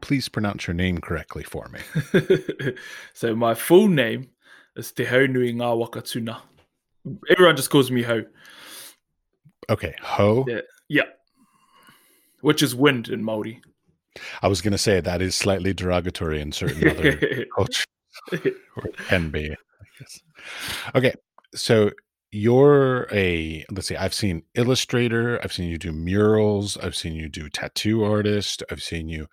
Please 0.00 0.28
pronounce 0.28 0.66
your 0.66 0.74
name 0.74 0.98
correctly 0.98 1.44
for 1.44 1.68
me. 1.68 2.72
so 3.14 3.36
my 3.36 3.54
full 3.54 3.86
name 3.86 4.30
is 4.76 4.90
Te 4.90 5.04
Hau 5.04 5.26
Nui 5.26 5.52
Ngā 5.54 5.88
Wakatuna. 5.88 6.40
Everyone 7.30 7.56
just 7.56 7.70
calls 7.70 7.90
me 7.92 8.02
Hau. 8.02 8.22
Okay, 9.70 9.94
Hau. 10.00 10.44
Yeah. 10.48 10.60
Yeah. 10.88 11.04
Which 12.40 12.60
is 12.60 12.74
wind 12.74 13.08
in 13.08 13.22
Maori. 13.22 13.62
I 14.42 14.48
was 14.48 14.60
going 14.60 14.72
to 14.72 14.78
say 14.78 15.00
that 15.00 15.22
is 15.22 15.36
slightly 15.36 15.72
derogatory 15.72 16.40
in 16.40 16.50
certain 16.50 16.88
other 16.88 17.46
cultures. 17.56 17.86
Or 18.32 18.38
it 18.86 18.96
can 19.08 19.30
be, 19.30 19.50
I 19.50 19.84
guess. 19.98 20.20
Okay, 20.94 21.14
so 21.54 21.90
you're 22.32 23.08
a 23.10 23.64
let's 23.72 23.88
see 23.88 23.96
i've 23.96 24.14
seen 24.14 24.40
illustrator 24.54 25.40
i've 25.42 25.52
seen 25.52 25.68
you 25.68 25.76
do 25.76 25.90
murals 25.90 26.76
i've 26.76 26.94
seen 26.94 27.12
you 27.12 27.28
do 27.28 27.48
tattoo 27.48 28.04
artist 28.04 28.62
i've 28.70 28.80
seen 28.82 29.08
you 29.08 29.26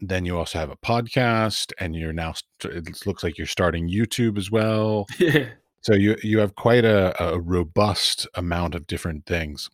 then 0.00 0.26
you 0.26 0.36
also 0.36 0.58
have 0.58 0.70
a 0.70 0.76
podcast 0.76 1.72
and 1.78 1.96
you're 1.96 2.12
now 2.12 2.34
it 2.64 3.06
looks 3.06 3.24
like 3.24 3.38
you're 3.38 3.46
starting 3.46 3.88
youtube 3.88 4.36
as 4.36 4.50
well 4.50 5.06
Yeah. 5.18 5.46
so 5.80 5.94
you 5.94 6.14
you 6.22 6.38
have 6.38 6.54
quite 6.56 6.84
a, 6.84 7.14
a 7.22 7.40
robust 7.40 8.26
amount 8.34 8.74
of 8.74 8.86
different 8.86 9.24
things 9.24 9.70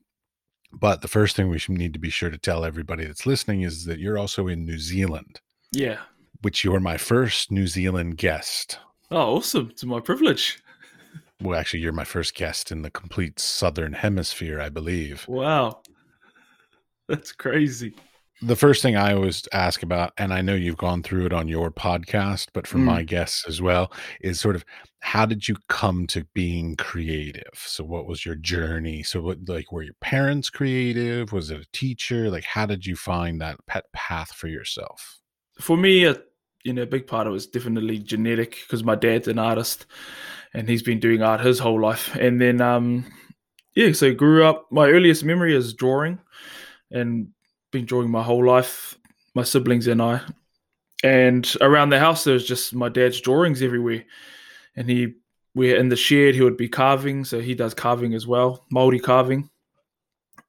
but 0.73 1.03
the 1.03 1.09
first 1.09 1.35
thing 1.35 1.49
we 1.49 1.59
should 1.59 1.77
need 1.77 1.93
to 1.95 1.99
be 1.99 2.11
sure 2.11 2.31
to 2.31 2.39
tell 2.39 2.65
everybody 2.65 3.05
that's 3.05 3.27
listening 3.27 3.63
is 3.63 3.87
that 3.87 3.99
you're 3.99 4.19
also 4.19 4.47
in 4.47 4.65
new 4.65 4.79
zealand 4.79 5.41
Yeah. 5.73 5.99
Which 6.43 6.65
you're 6.65 6.81
my 6.81 6.97
first 6.97 7.51
new 7.51 7.67
zealand 7.67 8.17
guest 8.19 8.79
Oh, 9.11 9.37
awesome. 9.37 9.69
It's 9.71 9.85
my 9.85 10.01
privilege. 10.01 10.59
well 11.43 11.59
actually 11.59 11.81
you're 11.81 11.93
my 11.93 12.05
first 12.05 12.35
guest 12.35 12.71
in 12.73 12.83
the 12.83 12.91
complete 12.91 13.39
southern 13.41 13.93
hemisphere 13.93 14.61
i 14.61 14.69
believe 14.69 15.27
Wow. 15.29 15.83
That's 17.09 17.33
crazy. 17.33 17.95
the 18.41 18.57
first 18.57 18.81
thing 18.83 18.97
I 18.97 19.13
always 19.15 19.47
ask 19.53 19.83
about, 19.83 20.13
and 20.19 20.33
I 20.33 20.41
know 20.41 20.55
you've 20.55 20.77
gone 20.79 21.03
through 21.03 21.27
it 21.27 21.33
on 21.33 21.47
your 21.47 21.71
podcast, 21.71 22.49
but 22.53 22.67
for 22.67 22.79
Mm. 22.79 22.85
my 22.85 23.03
guests 23.03 23.45
as 23.47 23.61
well, 23.61 23.93
is 24.21 24.41
sort 24.41 24.57
of 24.57 24.65
how 25.01 25.27
did 25.27 25.47
you 25.47 25.57
come 25.69 26.07
to 26.09 26.25
being 26.33 26.75
creative? 26.77 27.53
So, 27.55 27.85
what 27.85 28.07
was 28.07 28.25
your 28.25 28.35
journey? 28.37 29.03
So, 29.03 29.21
what 29.21 29.47
like 29.49 29.71
were 29.73 29.83
your 29.83 29.95
parents 30.01 30.49
creative? 30.51 31.33
Was 31.33 31.51
it 31.51 31.61
a 31.61 31.67
teacher? 31.73 32.31
Like, 32.31 32.45
how 32.45 32.67
did 32.67 32.87
you 32.87 32.97
find 32.97 33.41
that 33.41 33.59
pet 33.67 33.85
path 33.93 34.33
for 34.33 34.49
yourself? 34.49 35.19
For 35.61 35.77
me, 35.77 36.07
uh, 36.07 36.15
you 36.65 36.73
know, 36.73 36.83
a 36.83 36.87
big 36.87 37.07
part 37.07 37.27
of 37.27 37.33
it 37.33 37.35
was 37.35 37.47
definitely 37.47 37.99
genetic 37.99 38.59
because 38.63 38.85
my 38.85 38.95
dad's 38.95 39.29
an 39.29 39.39
artist 39.39 39.87
and 40.55 40.69
he's 40.69 40.83
been 40.83 41.01
doing 41.01 41.23
art 41.23 41.41
his 41.41 41.59
whole 41.59 41.81
life. 41.81 42.15
And 42.17 42.41
then, 42.41 42.61
um, 42.61 43.05
yeah, 43.75 43.93
so 43.93 44.13
grew 44.15 44.45
up. 44.45 44.71
My 44.71 44.89
earliest 44.89 45.25
memory 45.25 45.57
is 45.57 45.75
drawing 45.75 46.19
and 46.91 47.29
been 47.71 47.87
drawing 47.87 48.11
my 48.11 48.23
whole 48.23 48.45
life, 48.45 48.97
my 49.35 49.43
siblings 49.43 49.87
and 49.87 50.03
I. 50.03 50.21
And 51.03 51.51
around 51.61 51.91
the 51.91 51.99
house, 51.99 52.23
there's 52.25 52.47
just 52.47 52.75
my 52.75 52.89
dad's 52.89 53.21
drawings 53.21 53.63
everywhere. 53.63 54.05
And 54.77 54.89
he, 54.89 55.15
we're 55.55 55.77
in 55.77 55.89
the 55.89 55.97
shed, 55.97 56.35
he 56.35 56.43
would 56.43 56.57
be 56.57 56.69
carving. 56.69 57.25
So 57.25 57.41
he 57.41 57.55
does 57.55 57.75
carving 57.75 58.15
as 58.15 58.27
well, 58.27 58.67
Maori 58.71 59.01
carving. 59.01 59.51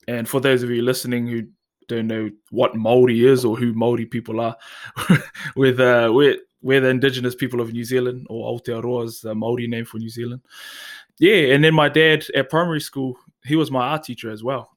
And 0.07 0.27
for 0.27 0.41
those 0.41 0.63
of 0.63 0.69
you 0.69 0.81
listening 0.81 1.27
who 1.27 1.43
don't 1.87 2.07
know 2.07 2.29
what 2.51 2.75
Maori 2.75 3.25
is 3.25 3.45
or 3.45 3.55
who 3.55 3.73
Maori 3.73 4.05
people 4.05 4.39
are, 4.39 4.55
with 5.55 5.79
uh, 5.79 6.11
we're, 6.13 6.37
we're 6.61 6.81
the 6.81 6.89
indigenous 6.89 7.35
people 7.35 7.61
of 7.61 7.73
New 7.73 7.83
Zealand, 7.83 8.25
or 8.29 8.59
Aotearoa 8.59 9.05
is 9.05 9.21
the 9.21 9.35
Maori 9.35 9.67
name 9.67 9.85
for 9.85 9.97
New 9.97 10.09
Zealand. 10.09 10.41
Yeah, 11.19 11.53
and 11.53 11.63
then 11.63 11.73
my 11.73 11.89
dad 11.89 12.25
at 12.35 12.49
primary 12.49 12.81
school, 12.81 13.17
he 13.45 13.55
was 13.55 13.71
my 13.71 13.87
art 13.87 14.03
teacher 14.03 14.31
as 14.31 14.43
well. 14.43 14.69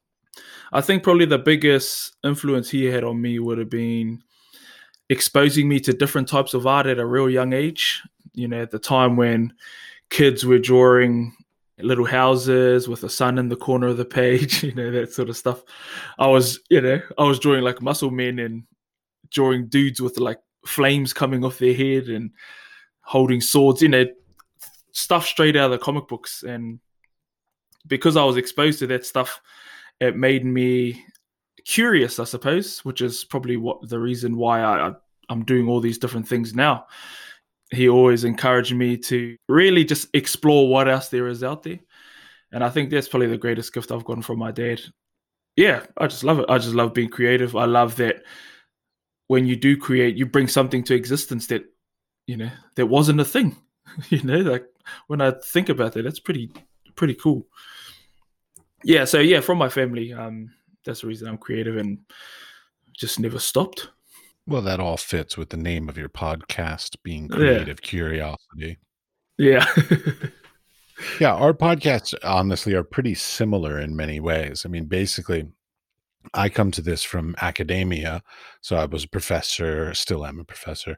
I 0.73 0.81
think 0.81 1.03
probably 1.03 1.27
the 1.27 1.39
biggest 1.39 2.17
influence 2.25 2.69
he 2.69 2.85
had 2.85 3.05
on 3.05 3.21
me 3.21 3.39
would 3.39 3.59
have 3.59 3.71
been 3.71 4.23
exposing 5.09 5.69
me 5.69 5.81
to 5.81 5.93
different 5.93 6.29
types 6.29 6.55
of 6.55 6.67
art 6.67 6.87
at 6.87 6.99
a 6.99 7.07
real 7.07 7.31
young 7.31 7.53
age. 7.53 8.03
You 8.35 8.49
know, 8.49 8.61
at 8.61 8.71
the 8.71 8.79
time 8.79 9.17
when 9.17 9.55
kids 10.11 10.45
were 10.45 10.59
drawing 10.59 11.35
little 11.79 12.07
houses 12.07 12.89
with 12.89 13.05
a 13.05 13.09
sun 13.09 13.39
in 13.39 13.49
the 13.49 13.57
corner 13.57 13.89
of 13.89 13.97
the 13.97 14.05
page, 14.05 14.63
you 14.63 14.75
know, 14.75 14.91
that 14.91 15.13
sort 15.13 15.29
of 15.29 15.37
stuff. 15.37 15.63
I 16.19 16.27
was, 16.27 16.61
you 16.71 16.81
know, 16.81 17.01
I 17.19 17.25
was 17.25 17.39
drawing 17.39 17.63
like 17.63 17.83
muscle 17.83 18.11
men 18.11 18.39
and 18.39 18.65
drawing 19.31 19.69
dudes 19.69 20.01
with 20.01 20.19
like 20.19 20.39
flames 20.65 21.13
coming 21.13 21.45
off 21.45 21.59
their 21.59 21.75
head 21.75 22.05
and 22.05 22.31
holding 23.03 23.41
swords, 23.41 23.83
you 23.83 23.89
know, 23.89 24.07
stuff 24.93 25.27
straight 25.27 25.57
out 25.57 25.67
of 25.67 25.71
the 25.73 25.85
comic 25.85 26.09
books. 26.09 26.43
And 26.43 26.81
because 27.87 28.17
I 28.17 28.25
was 28.25 28.37
exposed 28.37 28.79
to 28.81 28.87
that 28.89 29.05
stuff, 29.05 29.41
it 30.01 30.17
made 30.17 30.45
me 30.45 31.05
curious, 31.65 32.19
I 32.19 32.25
suppose, 32.25 32.85
which 32.85 33.01
is 33.01 33.25
probably 33.25 33.57
what 33.57 33.89
the 33.89 33.99
reason 33.99 34.37
why 34.37 34.63
I, 34.63 34.93
I'm 35.29 35.45
doing 35.45 35.69
all 35.69 35.81
these 35.81 35.99
different 35.99 36.27
things 36.27 36.55
now. 36.55 36.87
He 37.73 37.89
always 37.89 38.25
encouraged 38.25 38.75
me 38.75 38.97
to 38.99 39.37
really 39.49 39.85
just 39.85 40.09
explore 40.15 40.69
what 40.69 40.89
else 40.89 41.09
there 41.09 41.29
is 41.29 41.43
out 41.43 41.63
there. 41.63 41.81
And 42.53 42.63
I 42.63 42.71
think 42.71 42.91
that's 42.91 43.09
probably 43.09 43.27
the 43.27 43.39
greatest 43.39 43.73
gift 43.73 43.91
I've 43.91 44.05
gotten 44.05 44.23
from 44.23 44.39
my 44.39 44.53
dad. 44.53 44.81
Yeah, 45.57 45.85
I 45.97 46.07
just 46.07 46.23
love 46.23 46.39
it. 46.39 46.47
I 46.49 46.59
just 46.59 46.75
love 46.75 46.95
being 46.95 47.09
creative. 47.09 47.57
I 47.57 47.65
love 47.65 47.97
that 47.97 48.23
when 49.27 49.47
you 49.47 49.57
do 49.57 49.77
create, 49.77 50.17
you 50.17 50.27
bring 50.27 50.49
something 50.49 50.85
to 50.85 50.95
existence 50.95 51.49
that, 51.49 51.65
you 52.27 52.37
know, 52.37 52.51
that 52.77 52.87
wasn't 52.87 53.21
a 53.21 53.25
thing. 53.25 53.57
you 54.09 54.23
know, 54.23 54.39
like 54.39 54.67
when 55.09 55.21
I 55.21 55.33
think 55.33 55.69
about 55.69 55.93
that, 55.95 56.03
that's 56.03 56.21
pretty 56.21 56.51
pretty 56.95 57.15
cool. 57.15 57.47
Yeah, 58.85 59.05
so 59.05 59.19
yeah, 59.19 59.41
from 59.41 59.59
my 59.59 59.69
family, 59.69 60.13
um, 60.13 60.53
that's 60.85 61.01
the 61.01 61.09
reason 61.09 61.29
I'm 61.29 61.39
creative 61.39 61.77
and 61.77 61.99
just 62.97 63.19
never 63.19 63.39
stopped. 63.39 63.91
Well, 64.47 64.63
that 64.63 64.81
all 64.81 64.97
fits 64.97 65.37
with 65.37 65.51
the 65.51 65.57
name 65.57 65.89
of 65.89 65.99
your 65.99 66.09
podcast 66.09 66.97
being 67.03 67.25
Yeah. 67.31 67.37
Creative 67.37 67.83
Curiosity. 67.83 68.79
Yeah. 69.39 69.67
Yeah, 71.21 71.35
our 71.35 71.53
podcasts 71.53 72.15
honestly 72.25 72.73
are 72.75 72.83
pretty 72.83 73.15
similar 73.15 73.79
in 73.79 73.97
many 73.97 74.19
ways. 74.19 74.65
I 74.65 74.71
mean, 74.71 74.87
basically, 74.87 75.47
I 76.33 76.49
come 76.49 76.71
to 76.71 76.81
this 76.81 77.03
from 77.03 77.35
academia. 77.41 78.23
So 78.63 78.77
I 78.77 78.87
was 78.87 79.05
a 79.05 79.09
professor, 79.09 79.93
still 79.93 80.25
am 80.25 80.41
a 80.41 80.45
professor, 80.45 80.97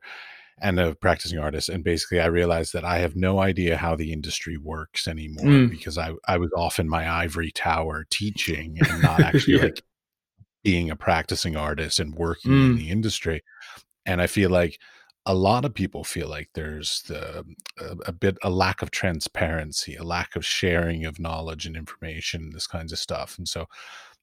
and 0.60 0.78
a 0.78 0.94
practicing 0.94 1.40
artist. 1.40 1.68
And 1.68 1.82
basically, 1.82 2.20
I 2.20 2.26
realized 2.26 2.72
that 2.74 2.84
I 2.84 2.98
have 2.98 3.16
no 3.16 3.40
idea 3.40 3.76
how 3.76 3.96
the 3.96 4.12
industry 4.12 4.56
works 4.56 5.08
anymore 5.08 5.46
Mm. 5.46 5.70
because 5.70 5.98
I, 5.98 6.12
I 6.28 6.36
was 6.38 6.50
off 6.56 6.78
in 6.78 6.88
my 6.88 7.10
ivory 7.10 7.50
tower 7.50 8.06
teaching 8.08 8.76
and 8.88 9.02
not 9.02 9.18
actually 9.24 9.54
Yeah. 9.56 9.62
like 9.64 9.82
being 10.62 10.90
a 10.90 10.96
practicing 10.96 11.56
artist 11.56 11.98
and 12.00 12.14
working 12.14 12.52
in 12.52 12.74
Mm. 12.74 12.78
the 12.78 12.90
industry. 12.90 13.42
And 14.06 14.20
I 14.20 14.26
feel 14.26 14.50
like 14.50 14.78
a 15.26 15.34
lot 15.34 15.64
of 15.64 15.74
people 15.74 16.04
feel 16.04 16.28
like 16.28 16.48
there's 16.54 17.02
the 17.02 17.44
a, 17.78 17.96
a 18.06 18.12
bit 18.12 18.38
a 18.42 18.48
lack 18.50 18.80
of 18.82 18.90
transparency, 18.90 19.94
a 19.96 20.02
lack 20.02 20.36
of 20.36 20.44
sharing 20.44 21.04
of 21.04 21.18
knowledge 21.18 21.66
and 21.66 21.76
information, 21.76 22.50
this 22.50 22.66
kinds 22.66 22.92
of 22.92 22.98
stuff. 22.98 23.36
And 23.38 23.46
so 23.46 23.66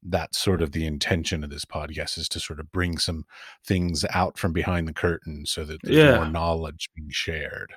that's 0.07 0.37
sort 0.37 0.61
of 0.61 0.71
the 0.71 0.85
intention 0.85 1.43
of 1.43 1.49
this 1.49 1.65
podcast 1.65 2.17
is 2.17 2.27
to 2.29 2.39
sort 2.39 2.59
of 2.59 2.71
bring 2.71 2.97
some 2.97 3.25
things 3.65 4.03
out 4.11 4.37
from 4.37 4.51
behind 4.53 4.87
the 4.87 4.93
curtain 4.93 5.45
so 5.45 5.63
that 5.63 5.79
there's 5.83 5.95
Yeah. 5.97 6.15
more 6.17 6.29
knowledge 6.29 6.89
being 6.95 7.09
shared. 7.11 7.73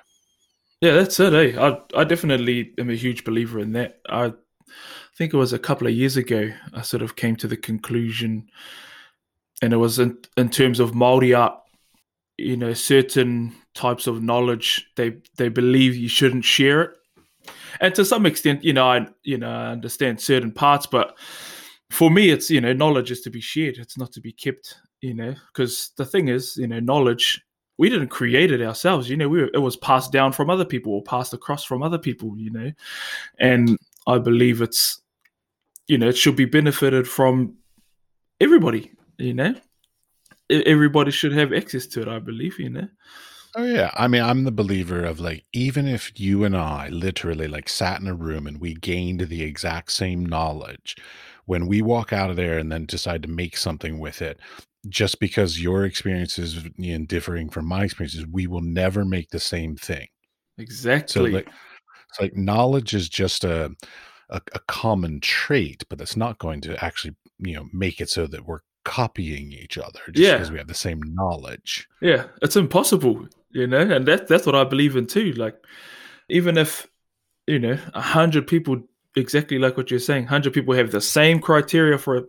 Yeah, 0.81 0.93
that's 0.93 1.19
it. 1.19 1.33
Eh? 1.33 1.59
I 1.59 1.81
I 2.01 2.03
definitely 2.05 2.73
am 2.79 2.89
a 2.89 2.95
huge 2.95 3.23
believer 3.23 3.59
in 3.59 3.73
that. 3.73 3.99
I 4.09 4.33
think 5.15 5.33
it 5.33 5.37
was 5.37 5.53
a 5.53 5.59
couple 5.59 5.87
of 5.87 5.93
years 5.93 6.17
ago 6.17 6.49
I 6.73 6.81
sort 6.81 7.03
of 7.03 7.15
came 7.15 7.35
to 7.37 7.47
the 7.47 7.57
conclusion, 7.57 8.47
and 9.61 9.73
it 9.73 9.77
was 9.77 9.99
in 9.99 10.17
in 10.37 10.49
terms 10.49 10.79
of 10.79 10.95
Maori 10.95 11.33
art. 11.33 11.55
You 12.37 12.55
know, 12.55 12.73
certain 12.73 13.53
types 13.75 14.07
of 14.07 14.23
knowledge 14.23 14.89
they 14.95 15.17
they 15.37 15.49
believe 15.49 15.95
you 15.95 16.07
shouldn't 16.07 16.45
share 16.45 16.81
it, 16.81 16.91
and 17.81 17.93
to 17.95 18.05
some 18.05 18.25
extent, 18.25 18.63
you 18.63 18.73
know, 18.73 18.87
I 18.89 19.07
you 19.23 19.37
know 19.37 19.51
I 19.51 19.71
understand 19.71 20.21
certain 20.21 20.51
parts, 20.51 20.85
but 20.85 21.17
for 21.89 22.09
me, 22.09 22.29
it's 22.29 22.49
you 22.49 22.61
know, 22.61 22.73
knowledge 22.73 23.11
is 23.11 23.21
to 23.21 23.29
be 23.29 23.41
shared. 23.41 23.77
It's 23.77 23.97
not 23.97 24.11
to 24.13 24.21
be 24.21 24.31
kept. 24.31 24.75
You 25.01 25.13
know, 25.13 25.33
because 25.53 25.91
the 25.95 26.05
thing 26.05 26.27
is, 26.27 26.57
you 26.57 26.67
know, 26.67 26.81
knowledge 26.81 27.41
we 27.79 27.89
didn't 27.89 28.09
create 28.09 28.51
it 28.51 28.61
ourselves 28.61 29.09
you 29.09 29.17
know 29.17 29.27
we 29.27 29.41
were, 29.41 29.49
it 29.53 29.59
was 29.59 29.77
passed 29.77 30.11
down 30.11 30.31
from 30.31 30.49
other 30.49 30.65
people 30.65 30.93
or 30.93 31.01
passed 31.01 31.33
across 31.33 31.63
from 31.63 31.81
other 31.81 31.97
people 31.97 32.37
you 32.37 32.51
know 32.51 32.71
and 33.39 33.77
i 34.09 34.17
believe 34.17 34.61
it's 34.61 35.01
you 35.87 35.97
know 35.97 36.09
it 36.09 36.17
should 36.17 36.35
be 36.35 36.45
benefited 36.45 37.07
from 37.07 37.55
everybody 38.39 38.91
you 39.17 39.33
know 39.33 39.53
everybody 40.49 41.11
should 41.11 41.33
have 41.33 41.53
access 41.53 41.87
to 41.87 42.01
it 42.01 42.07
i 42.07 42.19
believe 42.19 42.59
you 42.59 42.69
know 42.69 42.87
Oh 43.55 43.65
yeah, 43.65 43.89
I 43.95 44.07
mean, 44.07 44.21
I'm 44.21 44.43
the 44.43 44.51
believer 44.51 45.03
of 45.03 45.19
like 45.19 45.43
even 45.53 45.87
if 45.87 46.19
you 46.19 46.43
and 46.43 46.55
I 46.55 46.89
literally 46.89 47.47
like 47.47 47.67
sat 47.67 47.99
in 47.99 48.07
a 48.07 48.13
room 48.13 48.45
and 48.45 48.61
we 48.61 48.75
gained 48.75 49.21
the 49.21 49.41
exact 49.41 49.91
same 49.91 50.23
knowledge, 50.25 50.95
when 51.45 51.65
we 51.65 51.81
walk 51.81 52.13
out 52.13 52.29
of 52.29 52.35
there 52.35 52.59
and 52.59 52.71
then 52.71 52.85
decide 52.85 53.23
to 53.23 53.29
make 53.29 53.57
something 53.57 53.97
with 53.97 54.21
it, 54.21 54.39
just 54.87 55.19
because 55.19 55.61
your 55.61 55.83
experiences 55.83 56.63
know, 56.77 57.05
differing 57.05 57.49
from 57.49 57.65
my 57.65 57.83
experiences, 57.83 58.25
we 58.27 58.45
will 58.45 58.61
never 58.61 59.03
make 59.03 59.29
the 59.31 59.39
same 59.39 59.75
thing. 59.75 60.07
Exactly. 60.59 61.11
So 61.11 61.23
like, 61.23 61.49
it's 62.09 62.19
like 62.19 62.35
knowledge 62.35 62.93
is 62.93 63.07
just 63.09 63.43
a, 63.43 63.71
a 64.29 64.41
a 64.53 64.59
common 64.67 65.19
trait, 65.21 65.83
but 65.89 66.01
it's 66.01 66.17
not 66.17 66.39
going 66.39 66.61
to 66.61 66.83
actually 66.83 67.15
you 67.39 67.55
know 67.55 67.67
make 67.73 68.01
it 68.01 68.09
so 68.09 68.27
that 68.27 68.45
we're 68.45 68.61
copying 68.85 69.51
each 69.51 69.77
other 69.77 69.99
just 70.11 70.17
Yeah. 70.17 70.33
because 70.37 70.51
we 70.51 70.57
have 70.57 70.67
the 70.67 70.73
same 70.73 71.01
knowledge. 71.03 71.87
Yeah, 72.01 72.25
it's 72.41 72.55
impossible, 72.55 73.27
you 73.51 73.67
know, 73.67 73.79
and 73.81 74.05
that 74.07 74.27
that's 74.27 74.45
what 74.45 74.55
I 74.55 74.63
believe 74.63 74.95
in 74.95 75.05
too. 75.07 75.33
Like, 75.33 75.55
even 76.29 76.57
if 76.57 76.87
you 77.47 77.59
know 77.59 77.77
a 77.93 78.01
hundred 78.01 78.47
people, 78.47 78.81
exactly 79.15 79.59
like 79.59 79.77
what 79.77 79.91
you're 79.91 79.99
saying, 79.99 80.27
hundred 80.27 80.53
people 80.53 80.73
have 80.73 80.91
the 80.91 81.01
same 81.01 81.39
criteria 81.39 81.97
for 81.97 82.17
a 82.17 82.23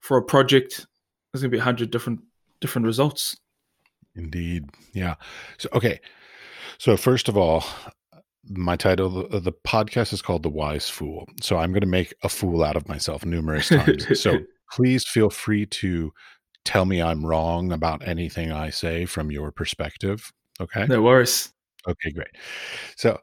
for 0.00 0.18
a 0.18 0.22
project, 0.22 0.86
there's 1.32 1.42
gonna 1.42 1.50
be 1.50 1.58
a 1.58 1.62
hundred 1.62 1.90
different 1.90 2.20
different 2.60 2.86
results. 2.86 3.36
Indeed. 4.14 4.70
Yeah. 4.92 5.14
So 5.58 5.68
okay. 5.72 6.00
So 6.78 6.96
first 6.96 7.28
of 7.28 7.36
all, 7.36 7.64
my 8.50 8.76
title 8.76 9.26
of 9.26 9.44
the 9.44 9.52
podcast 9.52 10.12
is 10.12 10.22
called 10.22 10.42
The 10.42 10.48
Wise 10.48 10.88
Fool. 10.88 11.26
So 11.40 11.56
I'm 11.56 11.72
going 11.72 11.80
to 11.80 11.86
make 11.86 12.14
a 12.22 12.28
fool 12.28 12.62
out 12.62 12.76
of 12.76 12.88
myself 12.88 13.24
numerous 13.24 13.68
times. 13.68 14.20
so 14.20 14.38
please 14.72 15.06
feel 15.06 15.30
free 15.30 15.66
to 15.66 16.12
tell 16.64 16.84
me 16.84 17.00
I'm 17.00 17.24
wrong 17.24 17.72
about 17.72 18.06
anything 18.06 18.52
I 18.52 18.70
say 18.70 19.06
from 19.06 19.30
your 19.30 19.52
perspective. 19.52 20.32
Okay. 20.60 20.86
no 20.86 21.02
worries. 21.02 21.52
Okay, 21.88 22.10
great. 22.10 22.28
So 22.96 23.18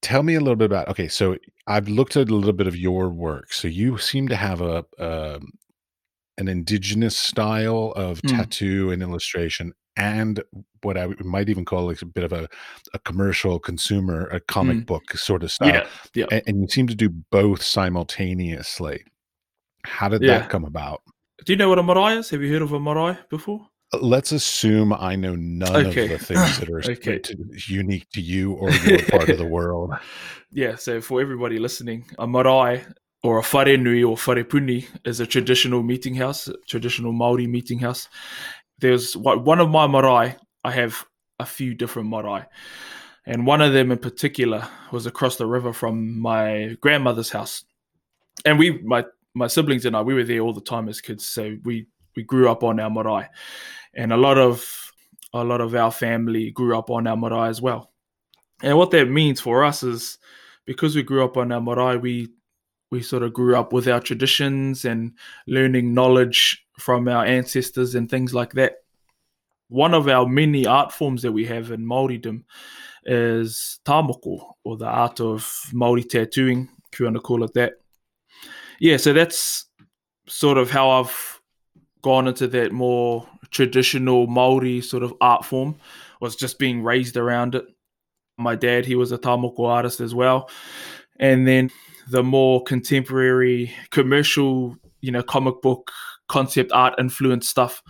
tell 0.00 0.22
me 0.22 0.34
a 0.34 0.40
little 0.40 0.56
bit 0.56 0.66
about 0.66 0.88
okay, 0.88 1.08
so 1.08 1.36
I've 1.66 1.88
looked 1.88 2.16
at 2.16 2.28
a 2.28 2.34
little 2.34 2.52
bit 2.52 2.66
of 2.66 2.76
your 2.76 3.08
work. 3.08 3.52
So 3.52 3.68
you 3.68 3.98
seem 3.98 4.28
to 4.28 4.36
have 4.36 4.60
a 4.60 4.84
um 4.98 5.52
an 6.42 6.48
indigenous 6.48 7.16
style 7.16 7.92
of 7.96 8.20
Mm. 8.22 8.36
tattoo 8.36 8.90
and 8.90 9.00
illustration 9.02 9.72
and 9.96 10.42
what 10.82 10.96
I 10.98 11.06
might 11.20 11.48
even 11.48 11.64
call 11.64 11.86
like 11.86 12.02
a 12.02 12.06
bit 12.06 12.24
of 12.24 12.32
a, 12.32 12.48
a 12.94 12.98
commercial 13.00 13.58
consumer, 13.60 14.26
a 14.28 14.40
comic 14.40 14.78
Mm. 14.78 14.86
book 14.86 15.16
sort 15.16 15.42
of 15.44 15.52
style. 15.52 15.68
Yeah, 15.68 15.86
yeah. 16.14 16.26
And, 16.32 16.42
and 16.46 16.60
you 16.62 16.68
seem 16.68 16.86
to 16.88 16.94
do 16.94 17.08
both 17.30 17.62
simultaneously. 17.62 19.04
How 19.84 20.08
did 20.08 20.22
Yeah. 20.22 20.38
that 20.40 20.48
come 20.50 20.64
about? 20.64 21.02
Do 21.44 21.52
you 21.52 21.56
know 21.56 21.68
what 21.68 21.78
a 21.78 21.82
marae 21.82 22.16
is? 22.18 22.30
Have 22.30 22.42
you 22.42 22.52
heard 22.52 22.62
of 22.62 22.72
a 22.72 22.80
marae 22.80 23.18
before? 23.30 23.68
Let's 24.00 24.32
assume 24.32 24.92
I 24.92 25.16
know 25.16 25.36
none 25.36 25.86
Okay. 25.86 26.04
of 26.04 26.08
the 26.08 26.18
things 26.18 26.58
that 26.58 26.68
are 26.72 26.80
Okay. 26.90 27.20
unique 27.68 28.08
to 28.14 28.20
you 28.22 28.52
or 28.54 28.70
your 28.86 28.98
part 29.10 29.28
of 29.28 29.36
the 29.38 29.46
world. 29.46 29.92
Yeah, 30.50 30.76
so 30.76 31.00
for 31.02 31.20
everybody 31.20 31.58
listening, 31.58 32.06
a 32.18 32.26
marae 32.26 32.84
or 33.22 33.38
a 33.38 33.42
wharenui 33.42 34.08
or 34.08 34.16
wharepuni 34.16 34.86
is 35.04 35.20
a 35.20 35.26
traditional 35.26 35.82
meeting 35.82 36.14
house, 36.14 36.48
traditional 36.68 37.12
Maori 37.12 37.46
meeting 37.46 37.78
house. 37.78 38.08
There's 38.78 39.16
one 39.16 39.60
of 39.60 39.70
my 39.70 39.86
marae, 39.86 40.36
I 40.64 40.72
have 40.72 41.04
a 41.38 41.46
few 41.46 41.74
different 41.74 42.08
marae. 42.08 42.46
And 43.24 43.46
one 43.46 43.60
of 43.60 43.72
them 43.72 43.92
in 43.92 43.98
particular 43.98 44.68
was 44.90 45.06
across 45.06 45.36
the 45.36 45.46
river 45.46 45.72
from 45.72 46.18
my 46.18 46.76
grandmother's 46.80 47.30
house. 47.30 47.64
And 48.44 48.58
we 48.58 48.82
my 48.82 49.04
my 49.34 49.46
siblings 49.46 49.84
and 49.84 49.96
I, 49.96 50.02
we 50.02 50.14
were 50.14 50.24
there 50.24 50.40
all 50.40 50.52
the 50.52 50.60
time 50.60 50.88
as 50.88 51.00
kids. 51.00 51.26
So 51.26 51.56
we 51.62 51.86
we 52.16 52.24
grew 52.24 52.50
up 52.50 52.64
on 52.64 52.80
our 52.80 52.90
marae. 52.90 53.28
And 53.94 54.12
a 54.12 54.16
lot 54.16 54.38
of 54.38 54.92
a 55.32 55.44
lot 55.44 55.60
of 55.60 55.74
our 55.76 55.92
family 55.92 56.50
grew 56.50 56.76
up 56.76 56.90
on 56.90 57.06
our 57.06 57.16
marae 57.16 57.48
as 57.48 57.62
well. 57.62 57.92
And 58.62 58.76
what 58.76 58.90
that 58.90 59.08
means 59.08 59.40
for 59.40 59.62
us 59.62 59.84
is 59.84 60.18
because 60.66 60.96
we 60.96 61.04
grew 61.04 61.24
up 61.24 61.36
on 61.36 61.52
our 61.52 61.60
marae, 61.60 61.96
we 61.96 62.28
we 62.92 63.00
sort 63.02 63.22
of 63.22 63.32
grew 63.32 63.56
up 63.56 63.72
with 63.72 63.88
our 63.88 64.00
traditions 64.00 64.84
and 64.84 65.12
learning 65.46 65.94
knowledge 65.94 66.62
from 66.78 67.08
our 67.08 67.24
ancestors 67.24 67.94
and 67.94 68.08
things 68.08 68.34
like 68.34 68.52
that. 68.52 68.74
One 69.68 69.94
of 69.94 70.08
our 70.08 70.28
many 70.28 70.66
art 70.66 70.92
forms 70.92 71.22
that 71.22 71.32
we 71.32 71.46
have 71.46 71.70
in 71.70 71.86
Māoridom 71.86 72.44
is 73.04 73.80
tamoko, 73.86 74.52
or 74.64 74.76
the 74.76 74.86
art 74.86 75.20
of 75.20 75.42
Māori 75.72 76.06
tattooing, 76.06 76.68
if 76.92 77.00
you 77.00 77.06
want 77.06 77.16
to 77.16 77.20
call 77.20 77.42
it 77.44 77.54
that. 77.54 77.72
Yeah, 78.78 78.98
so 78.98 79.14
that's 79.14 79.64
sort 80.28 80.58
of 80.58 80.70
how 80.70 80.90
I've 80.90 81.40
gone 82.02 82.28
into 82.28 82.46
that 82.48 82.72
more 82.72 83.26
traditional 83.50 84.26
Māori 84.26 84.84
sort 84.84 85.02
of 85.02 85.14
art 85.22 85.46
form, 85.46 85.76
was 86.20 86.36
just 86.36 86.58
being 86.58 86.82
raised 86.82 87.16
around 87.16 87.54
it. 87.54 87.64
My 88.36 88.54
dad, 88.54 88.84
he 88.84 88.96
was 88.96 89.12
a 89.12 89.18
tamoko 89.18 89.60
artist 89.60 90.00
as 90.00 90.14
well. 90.14 90.50
And 91.18 91.48
then 91.48 91.70
the 92.12 92.22
more 92.22 92.62
contemporary 92.64 93.72
commercial, 93.90 94.76
you 95.00 95.10
know, 95.10 95.22
comic 95.22 95.62
book 95.62 95.90
concept 96.28 96.70
art 96.70 96.94
influenced 96.98 97.48
stuff. 97.48 97.82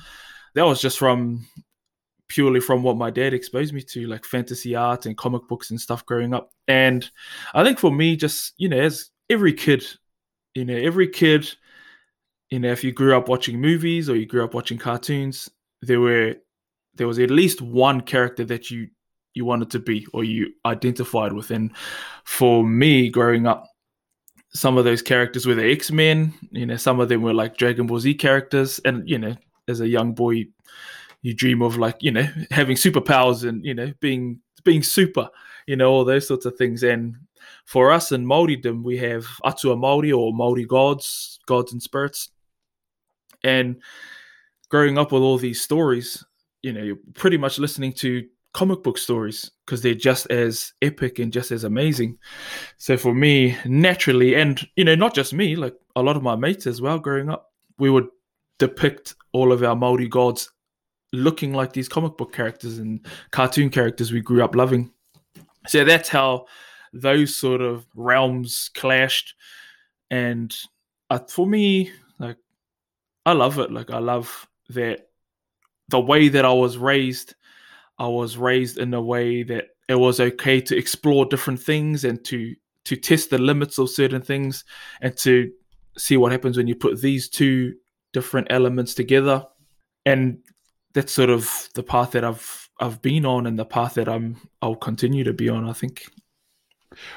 That 0.55 0.65
was 0.65 0.81
just 0.81 0.97
from 0.97 1.45
purely 2.29 2.61
from 2.61 2.85
what 2.85 2.97
my 2.97 3.11
dad 3.11 3.35
exposed 3.35 3.75
me 3.75 3.83
to, 3.83 4.07
like 4.07 4.25
fantasy 4.25 4.77
art 4.77 5.07
and 5.07 5.19
comic 5.19 5.43
books 5.49 5.71
and 5.71 5.81
stuff 5.81 6.07
growing 6.07 6.33
up. 6.35 6.51
And 6.69 7.11
I 7.53 7.65
think 7.65 7.81
for 7.81 7.91
me, 7.91 8.15
just, 8.15 8.55
you 8.59 8.69
know, 8.69 8.79
as 8.79 9.11
every 9.29 9.53
kid, 9.53 9.85
you 10.55 10.65
know, 10.65 10.77
every 10.77 11.09
kid, 11.09 11.53
you 12.49 12.61
know, 12.61 12.71
if 12.71 12.85
you 12.85 12.93
grew 12.93 13.17
up 13.17 13.29
watching 13.29 13.61
movies 13.61 14.09
or 14.09 14.15
you 14.15 14.27
grew 14.27 14.45
up 14.45 14.55
watching 14.55 14.79
cartoons, 14.79 15.51
there 15.81 16.01
were 16.01 16.37
there 16.95 17.09
was 17.09 17.19
at 17.19 17.31
least 17.31 17.61
one 17.61 18.01
character 18.01 18.45
that 18.45 18.71
you 18.71 18.87
you 19.35 19.45
wanted 19.45 19.71
to 19.71 19.81
be 19.81 20.07
or 20.13 20.23
you 20.23 20.53
identified 20.65 21.33
with. 21.33 21.51
And 21.51 21.73
for 22.25 22.65
me 22.65 23.09
growing 23.09 23.49
up, 23.49 23.67
some 24.55 24.77
of 24.77 24.85
those 24.85 25.03
characters 25.03 25.47
were 25.47 25.55
the 25.55 25.71
X 25.71 25.91
Men. 25.91 26.35
You 26.51 26.67
know, 26.67 26.77
some 26.77 27.01
of 27.01 27.09
them 27.09 27.23
were 27.23 27.35
like 27.35 27.57
Dragon 27.57 27.87
Ball 27.87 28.01
Z 28.01 28.15
characters, 28.15 28.81
and 28.85 29.09
you 29.09 29.19
know, 29.19 29.35
as 29.69 29.81
a 29.81 29.89
young 29.89 30.13
boy, 30.15 30.47
you 31.23 31.35
dream 31.35 31.63
of 31.63 31.79
like 31.79 31.97
you 32.01 32.11
know 32.11 32.27
having 32.51 32.77
superpowers 32.77 33.49
and 33.49 33.65
you 33.65 33.75
know 33.75 33.93
being 34.01 34.41
being 34.65 34.83
super. 34.83 35.29
You 35.67 35.77
know, 35.77 35.91
all 35.91 36.05
those 36.05 36.27
sorts 36.27 36.45
of 36.45 36.57
things. 36.57 36.83
And 36.83 37.15
for 37.67 37.93
us 37.93 38.11
in 38.11 38.27
Māoridom, 38.27 38.83
we 38.83 38.99
have 38.99 39.25
Atua 39.45 39.77
Māori 39.77 40.17
or 40.17 40.33
Māori 40.33 40.67
gods, 40.67 41.39
gods 41.47 41.73
and 41.73 41.81
spirits. 41.81 42.31
And 43.45 43.81
growing 44.69 44.99
up 44.99 45.13
with 45.13 45.23
all 45.23 45.39
these 45.39 45.61
stories, 45.61 46.25
you 46.63 46.73
know, 46.73 46.83
you're 46.83 46.99
pretty 47.15 47.37
much 47.37 47.61
listening 47.61 47.93
to 47.95 48.27
comic 48.53 48.83
book 48.83 48.99
stories 48.99 49.51
because 49.65 49.83
they're 49.83 49.95
just 49.95 50.31
as 50.31 50.73
epic 50.83 51.19
and 51.19 51.33
just 51.33 51.51
as 51.51 51.65
amazing. 51.65 52.19
So 52.77 52.97
for 52.97 53.15
me, 53.15 53.57
naturally, 53.65 54.35
and 54.35 54.61
you 54.77 54.85
know, 54.85 54.95
not 54.95 55.15
just 55.15 55.33
me, 55.33 55.57
like 55.57 55.75
a 55.97 56.03
lot 56.03 56.17
of 56.17 56.23
my 56.23 56.37
mates 56.37 56.67
as 56.67 56.81
well, 56.81 56.99
growing 56.99 57.31
up, 57.31 57.53
we 57.79 57.91
would 57.91 58.09
depict 58.59 59.15
all 59.33 59.53
of 59.53 59.63
our 59.63 59.75
Maori 59.75 60.09
gods 60.09 60.51
looking 61.13 61.53
like 61.53 61.73
these 61.73 61.89
comic 61.89 62.17
book 62.17 62.33
characters 62.33 62.79
and 62.79 63.07
cartoon 63.31 63.71
characters 63.71 64.13
we 64.13 64.21
grew 64.21 64.43
up 64.43 64.55
loving. 64.55 64.91
So 65.67 65.85
that's 65.85 66.09
how 66.09 66.47
those 66.93 67.35
sort 67.35 67.61
of 67.61 67.87
realms 67.95 68.71
clashed, 68.75 69.35
and 70.11 70.55
uh, 71.09 71.21
for 71.29 71.47
me, 71.47 71.91
like 72.19 72.37
I 73.25 73.33
love 73.33 73.59
it. 73.59 73.71
Like 73.71 73.91
I 73.91 73.99
love 73.99 74.49
that 74.71 75.09
the 75.89 76.01
way 76.01 76.29
that 76.29 76.45
I 76.45 76.53
was 76.53 76.77
raised. 76.77 77.35
I 78.03 78.09
was 78.09 78.37
raised 78.37 78.79
in 78.79 78.93
a 78.95 79.01
way 79.01 79.45
that 79.45 79.67
it 79.89 79.95
was 79.95 80.19
okay 80.19 80.61
to 80.61 80.77
explore 80.77 81.25
different 81.25 81.63
things 81.63 82.03
and 82.03 82.23
to 82.25 82.57
to 82.87 82.97
test 82.97 83.31
the 83.31 83.39
limits 83.39 83.79
of 83.79 83.91
certain 83.91 84.21
things 84.21 84.65
and 85.01 85.17
to 85.19 85.53
see 85.97 86.17
what 86.17 86.33
happens 86.33 86.57
when 86.57 86.67
you 86.67 86.75
put 86.75 87.01
these 87.01 87.29
two 87.29 87.75
different 88.13 88.49
elements 88.51 88.93
together. 88.93 89.47
And 90.05 90.39
that's 90.95 91.13
sort 91.13 91.31
of 91.31 91.69
the 91.77 91.85
path 91.85 92.11
that 92.11 92.25
I've 92.25 92.69
I've 92.81 93.01
been 93.03 93.25
on 93.25 93.47
and 93.47 93.57
the 93.57 93.65
path 93.65 93.95
that 93.95 94.09
I'm 94.09 94.37
I'll 94.61 94.75
continue 94.75 95.23
to 95.23 95.33
be 95.33 95.49
on, 95.49 95.69
I 95.69 95.73
think. 95.73 96.05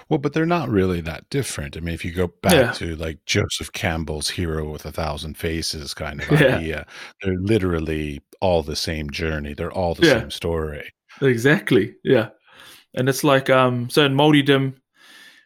Well, 0.09 0.19
but 0.19 0.33
they're 0.33 0.45
not 0.45 0.69
really 0.69 1.01
that 1.01 1.29
different. 1.29 1.75
I 1.77 1.79
mean, 1.79 1.93
if 1.95 2.03
you 2.05 2.11
go 2.11 2.27
back 2.27 2.53
Yeah. 2.53 2.71
to 2.73 2.95
like 2.95 3.19
Joseph 3.25 3.71
Campbell's 3.73 4.29
Hero 4.29 4.71
with 4.71 4.85
a 4.85 4.91
Thousand 4.91 5.37
Faces 5.37 5.93
kind 5.93 6.21
of 6.21 6.29
Yeah. 6.41 6.57
idea, 6.57 6.87
they're 7.21 7.39
literally 7.39 8.21
all 8.41 8.63
the 8.63 8.75
same 8.75 9.09
journey. 9.09 9.53
They're 9.53 9.71
all 9.71 9.95
the 9.95 10.05
Yeah. 10.07 10.19
same 10.19 10.31
story. 10.31 10.91
Exactly. 11.21 11.95
Yeah. 12.03 12.29
And 12.93 13.09
it's 13.09 13.23
like 13.23 13.49
um 13.49 13.89
so 13.89 14.05
in 14.05 14.13
Māoridom 14.15 14.75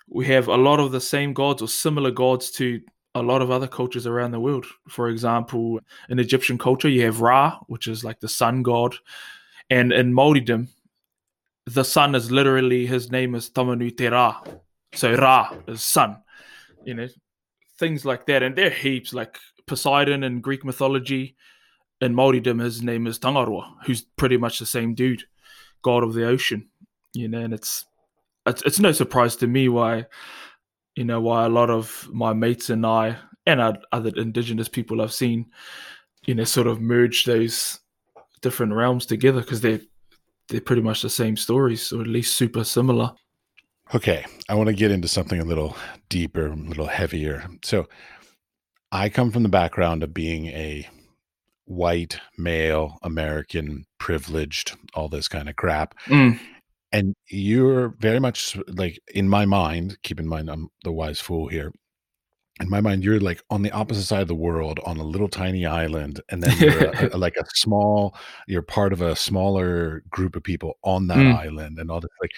we 0.07 0.25
have 0.25 0.47
a 0.47 0.57
lot 0.57 0.79
of 0.79 0.91
the 0.91 1.01
same 1.01 1.33
gods 1.33 1.61
or 1.61 1.67
similar 1.67 2.11
gods 2.11 2.49
to 2.51 2.81
a 3.15 3.21
lot 3.21 3.41
of 3.41 3.51
other 3.51 3.67
cultures 3.67 4.07
around 4.07 4.31
the 4.31 4.39
world. 4.39 4.65
For 4.87 5.09
example, 5.09 5.79
in 6.09 6.19
Egyptian 6.19 6.57
culture 6.57 6.89
you 6.89 7.03
have 7.05 7.21
Ra, 7.21 7.57
which 7.67 7.87
is 7.87 8.03
like 8.03 8.19
the 8.19 8.27
sun 8.29 8.63
god. 8.63 8.95
And 9.69 9.91
in 9.93 10.13
Māoridom, 10.13 10.67
the 11.73 11.83
sun 11.83 12.15
is 12.15 12.31
literally 12.31 12.85
his 12.85 13.11
name 13.11 13.35
is 13.35 13.49
Tamanui 13.49 13.95
Te 13.95 14.07
Ra. 14.07 14.41
So 14.93 15.15
Ra 15.15 15.53
is 15.67 15.83
sun. 15.83 16.17
You 16.85 16.93
know, 16.93 17.07
things 17.77 18.05
like 18.05 18.25
that. 18.27 18.43
And 18.43 18.55
there 18.55 18.67
are 18.67 18.81
heaps 18.85 19.13
like 19.13 19.37
Poseidon 19.67 20.23
in 20.23 20.41
Greek 20.41 20.63
mythology. 20.65 21.35
In 22.01 22.15
Māoridom, 22.15 22.61
his 22.61 22.81
name 22.81 23.07
is 23.07 23.19
Tangaroa, 23.19 23.75
who's 23.85 24.01
pretty 24.01 24.37
much 24.37 24.59
the 24.59 24.65
same 24.65 24.95
dude 24.95 25.23
god 25.81 26.03
of 26.03 26.13
the 26.13 26.25
ocean 26.25 26.67
you 27.13 27.27
know 27.27 27.39
and 27.39 27.53
it's 27.53 27.85
it's, 28.45 28.61
it's 28.63 28.79
no 28.79 28.91
surprise 28.91 29.35
to 29.35 29.47
me 29.47 29.69
why 29.69 30.05
you 30.95 31.03
know 31.03 31.21
why 31.21 31.45
a 31.45 31.49
lot 31.49 31.69
of 31.69 32.07
my 32.11 32.33
mates 32.33 32.69
and 32.69 32.85
i 32.85 33.15
and 33.45 33.61
oth- 33.61 33.83
other 33.91 34.11
indigenous 34.15 34.67
people 34.67 35.01
i've 35.01 35.13
seen 35.13 35.45
you 36.25 36.35
know 36.35 36.43
sort 36.43 36.67
of 36.67 36.81
merge 36.81 37.25
those 37.25 37.79
different 38.41 38.73
realms 38.73 39.05
together 39.05 39.41
because 39.41 39.61
they're 39.61 39.81
they're 40.49 40.61
pretty 40.61 40.81
much 40.81 41.01
the 41.01 41.09
same 41.09 41.37
stories, 41.37 41.91
or 41.91 42.01
at 42.01 42.07
least 42.07 42.35
super 42.35 42.63
similar. 42.63 43.13
Okay, 43.93 44.25
I 44.47 44.55
want 44.55 44.67
to 44.67 44.75
get 44.75 44.91
into 44.91 45.07
something 45.07 45.39
a 45.39 45.45
little 45.45 45.75
deeper, 46.09 46.47
a 46.47 46.55
little 46.55 46.87
heavier. 46.87 47.47
So, 47.63 47.87
I 48.91 49.09
come 49.09 49.31
from 49.31 49.43
the 49.43 49.49
background 49.49 50.03
of 50.03 50.13
being 50.13 50.47
a 50.47 50.87
white 51.65 52.19
male 52.37 52.97
American, 53.03 53.85
privileged, 53.99 54.75
all 54.93 55.07
this 55.07 55.27
kind 55.27 55.47
of 55.47 55.55
crap. 55.55 55.97
Mm. 56.05 56.39
And 56.91 57.15
you're 57.27 57.89
very 57.99 58.19
much 58.19 58.57
like 58.67 58.99
in 59.13 59.29
my 59.29 59.45
mind, 59.45 59.99
keep 60.01 60.19
in 60.19 60.27
mind 60.27 60.49
I'm 60.49 60.69
the 60.83 60.91
wise 60.91 61.19
fool 61.19 61.47
here. 61.47 61.71
In 62.59 62.69
my 62.69 62.81
mind, 62.81 63.03
you're 63.05 63.21
like 63.21 63.41
on 63.49 63.61
the 63.61 63.71
opposite 63.71 64.03
side 64.03 64.21
of 64.21 64.27
the 64.27 64.35
world 64.35 64.79
on 64.85 64.97
a 64.97 65.03
little 65.03 65.29
tiny 65.29 65.65
island, 65.65 66.19
and 66.29 66.43
then 66.43 66.57
you're 66.59 66.87
a, 66.91 67.09
a, 67.13 67.17
like 67.17 67.35
a 67.37 67.45
small, 67.55 68.15
you're 68.47 68.61
part 68.61 68.91
of 68.91 69.01
a 69.01 69.15
smaller 69.15 70.03
group 70.09 70.35
of 70.35 70.43
people 70.43 70.77
on 70.83 71.07
that 71.07 71.19
Mm. 71.19 71.33
island, 71.35 71.79
and 71.79 71.89
all 71.89 72.01
this. 72.01 72.09
Like, 72.21 72.31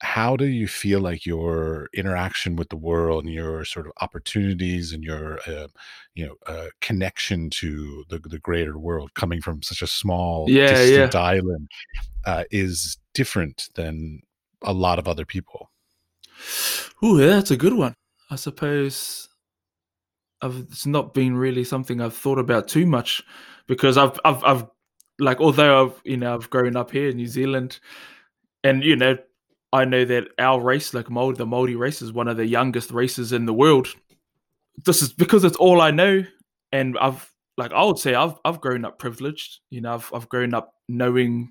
how 0.00 0.36
do 0.36 0.46
you 0.46 0.68
feel 0.68 1.00
like 1.00 1.26
your 1.26 1.88
interaction 1.92 2.54
with 2.54 2.68
the 2.68 2.76
world 2.76 3.24
and 3.24 3.34
your 3.34 3.64
sort 3.64 3.86
of 3.86 3.92
opportunities 4.00 4.92
and 4.92 5.02
your 5.02 5.40
uh, 5.48 5.66
you 6.14 6.24
know 6.26 6.34
uh, 6.46 6.68
connection 6.80 7.50
to 7.50 8.04
the, 8.08 8.20
the 8.20 8.38
greater 8.38 8.78
world 8.78 9.12
coming 9.14 9.40
from 9.40 9.60
such 9.62 9.82
a 9.82 9.86
small 9.88 10.48
Yeah, 10.48 10.70
distant 10.70 11.14
yeah. 11.14 11.20
island 11.20 11.68
uh, 12.26 12.44
is 12.52 12.96
different 13.14 13.68
than 13.74 14.20
a 14.62 14.72
lot 14.72 15.00
of 15.00 15.08
other 15.08 15.24
people 15.26 15.70
Ooh, 17.04 17.18
yeah, 17.20 17.26
that's 17.28 17.50
a 17.50 17.56
good 17.56 17.74
one. 17.74 17.94
I 18.30 18.36
suppose 18.36 19.28
I've, 20.40 20.56
it's 20.70 20.86
not 20.86 21.14
been 21.14 21.36
really 21.36 21.64
something 21.64 22.00
I've 22.00 22.14
thought 22.14 22.38
about 22.38 22.68
too 22.68 22.86
much 22.86 23.22
because 23.66 23.96
I've, 23.96 24.18
I've, 24.24 24.44
I've, 24.44 24.66
like, 25.18 25.40
although 25.40 25.86
I've, 25.86 26.00
you 26.04 26.16
know, 26.16 26.34
I've 26.34 26.50
grown 26.50 26.76
up 26.76 26.90
here 26.90 27.08
in 27.08 27.16
New 27.16 27.26
Zealand, 27.26 27.80
and 28.62 28.84
you 28.84 28.96
know, 28.96 29.16
I 29.72 29.84
know 29.84 30.04
that 30.04 30.28
our 30.38 30.60
race, 30.60 30.94
like 30.94 31.10
Maori, 31.10 31.34
the 31.34 31.46
Maori 31.46 31.74
race, 31.74 32.02
is 32.02 32.12
one 32.12 32.28
of 32.28 32.36
the 32.36 32.46
youngest 32.46 32.90
races 32.90 33.32
in 33.32 33.44
the 33.46 33.52
world. 33.52 33.88
This 34.84 35.02
is 35.02 35.12
because 35.12 35.44
it's 35.44 35.56
all 35.56 35.80
I 35.80 35.90
know, 35.90 36.22
and 36.70 36.96
I've, 36.98 37.30
like, 37.56 37.72
I 37.72 37.82
would 37.82 37.98
say 37.98 38.14
I've, 38.14 38.34
I've 38.44 38.60
grown 38.60 38.84
up 38.84 38.98
privileged. 38.98 39.58
You 39.70 39.80
know, 39.80 39.94
I've, 39.94 40.10
I've 40.14 40.28
grown 40.28 40.54
up 40.54 40.72
knowing 40.88 41.50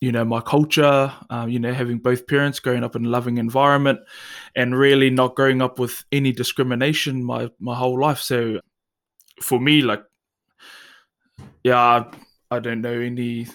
you 0.00 0.12
know 0.12 0.24
my 0.24 0.40
culture 0.40 1.12
um, 1.30 1.48
you 1.48 1.58
know 1.58 1.72
having 1.72 1.98
both 1.98 2.26
parents 2.26 2.58
growing 2.60 2.84
up 2.84 2.96
in 2.96 3.06
a 3.06 3.08
loving 3.08 3.38
environment 3.38 4.00
and 4.56 4.76
really 4.76 5.10
not 5.10 5.34
growing 5.34 5.62
up 5.62 5.78
with 5.78 6.04
any 6.12 6.32
discrimination 6.32 7.24
my 7.24 7.50
my 7.58 7.74
whole 7.74 7.98
life. 8.00 8.20
So 8.20 8.60
for 9.40 9.60
me 9.60 9.82
like 9.82 10.04
yeah 11.64 11.78
i, 11.78 12.06
I 12.56 12.60
don't 12.60 12.82
know 12.82 13.00
any 13.00 13.46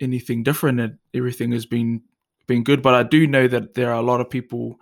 anything 0.00 0.42
different. 0.42 0.80
And 0.80 0.98
everything 1.14 1.52
has 1.52 1.66
been 1.66 2.02
been 2.46 2.62
good. 2.62 2.82
But 2.82 2.94
i 2.94 3.02
do 3.02 3.26
know 3.26 3.48
that 3.48 3.74
there 3.74 3.90
are 3.90 4.00
a 4.00 4.02
lot 4.02 4.20
of 4.20 4.30
people 4.30 4.76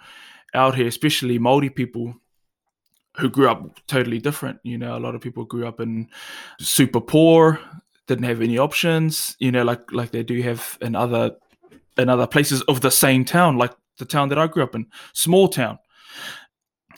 out 0.53 0.75
here 0.75 0.87
especially 0.87 1.39
Maori 1.39 1.71
people 1.71 2.15
who 3.17 3.31
grew 3.31 3.49
up 3.49 3.81
totally 3.87 4.19
different. 4.19 4.59
You 4.65 4.79
know 4.79 4.97
a 4.97 5.01
lot 5.01 5.15
of 5.15 5.21
people 5.21 5.45
grew 5.45 5.67
up 5.67 5.81
in 5.81 6.09
super 6.59 7.01
poor 7.01 7.61
didn't 8.07 8.25
have 8.25 8.43
any 8.43 8.59
options, 8.59 9.37
you 9.39 9.51
know, 9.51 9.65
like 9.65 9.93
like 9.93 10.11
they 10.11 10.23
do 10.23 10.41
have 10.43 10.79
in 10.81 10.95
other 10.95 11.33
in 11.97 12.09
other 12.09 12.27
places 12.27 12.63
of 12.63 12.81
the 12.81 12.91
same 12.91 13.25
town, 13.25 13.57
like 13.57 13.73
the 13.99 14.05
town 14.05 14.29
that 14.29 14.39
I 14.39 14.47
grew 14.47 14.63
up 14.63 14.75
in, 14.75 14.87
small 15.13 15.49
town. 15.49 15.79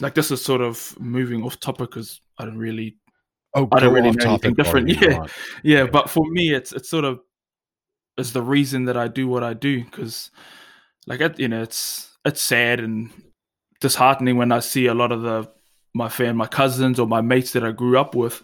Like 0.00 0.14
this 0.14 0.30
is 0.30 0.44
sort 0.44 0.60
of 0.60 0.98
moving 0.98 1.42
off 1.42 1.60
topic 1.60 1.90
because 1.90 2.20
I 2.38 2.44
don't 2.44 2.58
really, 2.58 2.96
oh 3.54 3.68
I 3.72 3.80
don't 3.80 3.94
really 3.94 4.10
know 4.10 4.30
anything 4.30 4.54
different. 4.54 4.88
Yeah, 5.00 5.08
yeah. 5.10 5.26
Yeah. 5.62 5.86
But 5.86 6.10
for 6.10 6.26
me, 6.26 6.54
it's 6.54 6.72
it's 6.72 6.90
sort 6.90 7.04
of 7.04 7.20
is 8.18 8.32
the 8.32 8.42
reason 8.42 8.86
that 8.86 8.96
I 8.96 9.08
do 9.08 9.28
what 9.28 9.44
I 9.44 9.54
do 9.54 9.84
because, 9.84 10.30
like, 11.06 11.20
it, 11.20 11.38
you 11.38 11.48
know, 11.48 11.62
it's 11.62 12.16
it's 12.24 12.40
sad 12.40 12.80
and 12.80 13.10
disheartening 13.80 14.36
when 14.36 14.52
I 14.52 14.60
see 14.60 14.86
a 14.86 14.94
lot 14.94 15.12
of 15.12 15.22
the 15.22 15.50
my 15.94 16.08
fan, 16.08 16.36
my 16.36 16.46
cousins 16.46 16.98
or 16.98 17.06
my 17.06 17.22
mates 17.22 17.52
that 17.52 17.64
I 17.64 17.72
grew 17.72 17.98
up 17.98 18.14
with 18.14 18.42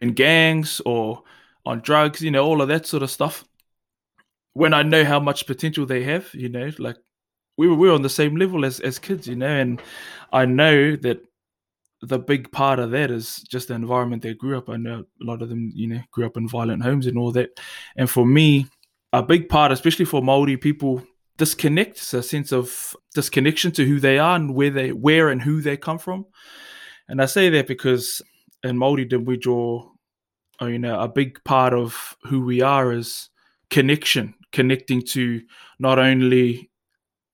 in 0.00 0.12
gangs 0.12 0.80
or 0.86 1.22
on 1.66 1.80
drugs, 1.80 2.22
you 2.22 2.30
know, 2.30 2.44
all 2.44 2.62
of 2.62 2.68
that 2.68 2.86
sort 2.86 3.02
of 3.02 3.10
stuff. 3.10 3.44
When 4.54 4.72
I 4.72 4.82
know 4.82 5.04
how 5.04 5.20
much 5.20 5.46
potential 5.46 5.84
they 5.84 6.04
have, 6.04 6.32
you 6.32 6.48
know, 6.48 6.70
like 6.78 6.96
we 7.58 7.68
were 7.68 7.74
we 7.74 7.88
were 7.88 7.94
on 7.94 8.02
the 8.02 8.08
same 8.08 8.36
level 8.36 8.64
as 8.64 8.80
as 8.80 8.98
kids, 8.98 9.26
you 9.26 9.36
know, 9.36 9.46
and 9.46 9.82
I 10.32 10.46
know 10.46 10.96
that 10.96 11.22
the 12.02 12.18
big 12.18 12.52
part 12.52 12.78
of 12.78 12.92
that 12.92 13.10
is 13.10 13.38
just 13.42 13.68
the 13.68 13.74
environment 13.74 14.22
they 14.22 14.34
grew 14.34 14.56
up. 14.56 14.68
I 14.68 14.76
know 14.76 15.04
a 15.20 15.24
lot 15.24 15.42
of 15.42 15.48
them, 15.48 15.72
you 15.74 15.88
know, 15.88 16.00
grew 16.12 16.26
up 16.26 16.36
in 16.36 16.48
violent 16.48 16.82
homes 16.82 17.06
and 17.06 17.18
all 17.18 17.32
that. 17.32 17.58
And 17.96 18.08
for 18.08 18.24
me, 18.24 18.66
a 19.12 19.22
big 19.22 19.48
part, 19.48 19.72
especially 19.72 20.04
for 20.04 20.22
Maori 20.22 20.56
people, 20.56 21.02
disconnects 21.36 22.14
a 22.14 22.22
sense 22.22 22.52
of 22.52 22.96
disconnection 23.14 23.72
to 23.72 23.84
who 23.84 24.00
they 24.00 24.18
are 24.18 24.36
and 24.36 24.54
where 24.54 24.70
they 24.70 24.92
where 24.92 25.28
and 25.28 25.42
who 25.42 25.60
they 25.60 25.76
come 25.76 25.98
from. 25.98 26.26
And 27.08 27.20
I 27.20 27.26
say 27.26 27.48
that 27.50 27.66
because 27.66 28.22
in 28.62 28.78
Maori 28.78 29.04
did 29.04 29.26
we 29.26 29.36
draw 29.36 29.90
you 30.62 30.78
know 30.78 30.98
a 31.00 31.08
big 31.08 31.42
part 31.44 31.72
of 31.72 32.16
who 32.24 32.40
we 32.44 32.62
are 32.62 32.92
is 32.92 33.28
connection 33.70 34.34
connecting 34.52 35.02
to 35.02 35.42
not 35.78 35.98
only 35.98 36.70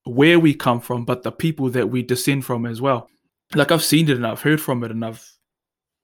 where 0.05 0.39
we 0.39 0.53
come 0.53 0.81
from 0.81 1.05
but 1.05 1.23
the 1.23 1.31
people 1.31 1.69
that 1.69 1.89
we 1.89 2.01
descend 2.03 2.43
from 2.45 2.65
as 2.65 2.81
well. 2.81 3.09
Like 3.55 3.71
i've 3.71 3.83
seen 3.83 4.09
it 4.09 4.17
and 4.17 4.27
i've 4.27 4.41
heard 4.41 4.61
from 4.61 4.83
it 4.83 4.91
and 4.91 5.05
i've 5.05 5.25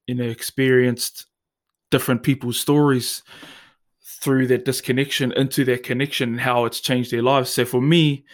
you 0.07 0.15
know 0.15 0.25
experienced 0.25 1.25
different 1.91 2.23
people's 2.23 2.59
stories 2.59 3.23
through 4.03 4.47
that 4.47 4.65
disconnection 4.65 5.31
into 5.33 5.63
their 5.65 5.77
connection 5.77 6.29
and 6.29 6.41
how 6.41 6.65
it's 6.65 6.81
changed 6.81 7.11
their 7.11 7.21
lives. 7.21 7.49
So 7.49 7.65
for 7.65 7.81
me 7.81 8.25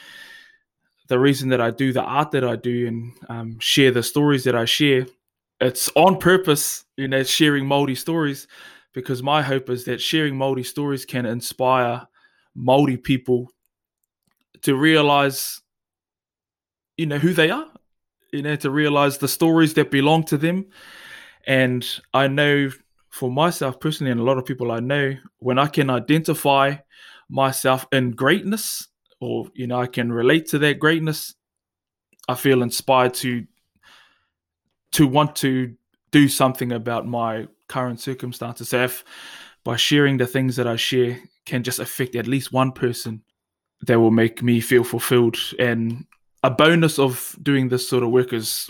the 1.08 1.20
reason 1.20 1.50
that 1.50 1.62
i 1.62 1.70
do 1.70 1.94
the 1.94 2.02
art 2.02 2.32
that 2.32 2.44
i 2.44 2.56
do 2.56 2.88
and 2.88 3.14
um, 3.30 3.60
share 3.60 3.92
the 3.92 4.04
stories 4.04 4.44
that 4.44 4.56
i 4.56 4.66
share 4.66 5.06
it's 5.62 5.90
on 5.96 6.18
purpose 6.18 6.84
you 6.98 7.08
know 7.08 7.24
sharing 7.24 7.66
Maori 7.66 7.96
stories 7.96 8.48
because 8.96 9.22
my 9.22 9.42
hope 9.42 9.70
is 9.70 9.84
that 9.86 10.02
sharing 10.02 10.38
Maori 10.38 10.64
stories 10.64 11.06
can 11.06 11.26
inspire 11.26 12.08
Maori 12.56 12.96
people 12.96 13.52
to 14.62 14.74
realize, 14.76 15.62
you 16.98 17.06
know, 17.06 17.20
who 17.20 17.34
they 17.34 17.52
are, 17.52 17.68
you 18.32 18.42
know, 18.42 18.56
to 18.56 18.72
realize 18.72 19.18
the 19.18 19.28
stories 19.28 19.74
that 19.74 19.92
belong 19.92 20.24
to 20.24 20.38
them. 20.38 20.68
And 21.46 21.86
I 22.14 22.30
know 22.30 22.70
for 23.10 23.30
myself 23.30 23.82
personally, 23.82 24.12
and 24.12 24.22
a 24.22 24.24
lot 24.24 24.38
of 24.38 24.46
people 24.46 24.72
I 24.72 24.80
know, 24.80 25.16
when 25.40 25.60
I 25.60 25.68
can 25.68 25.90
identify 25.90 26.78
myself 27.30 27.86
in 27.92 28.12
greatness, 28.12 28.88
or 29.20 29.48
you 29.54 29.68
know, 29.68 29.82
I 29.82 29.88
can 29.88 30.12
relate 30.12 30.48
to 30.48 30.60
that 30.60 30.80
greatness, 30.80 31.36
I 32.30 32.36
feel 32.36 32.64
inspired 32.64 33.14
to 33.16 33.46
to 34.94 35.06
want 35.06 35.36
to 35.38 35.76
do 36.12 36.30
something 36.30 36.72
about 36.72 37.06
my 37.06 37.48
current 37.68 38.00
circumstances. 38.00 38.70
So 38.70 38.84
if 38.84 39.04
by 39.64 39.76
sharing 39.76 40.18
the 40.18 40.28
things 40.28 40.56
that 40.56 40.68
I 40.68 40.76
share 40.76 41.20
can 41.46 41.64
just 41.64 41.80
affect 41.80 42.16
at 42.16 42.28
least 42.28 42.52
one 42.52 42.72
person, 42.72 43.24
that 43.82 44.00
will 44.00 44.12
make 44.12 44.42
me 44.42 44.62
feel 44.62 44.84
fulfilled. 44.84 45.38
And 45.60 46.06
a 46.44 46.50
bonus 46.50 47.00
of 47.00 47.36
doing 47.42 47.70
this 47.70 47.88
sort 47.88 48.04
of 48.04 48.10
work 48.10 48.34
is 48.34 48.70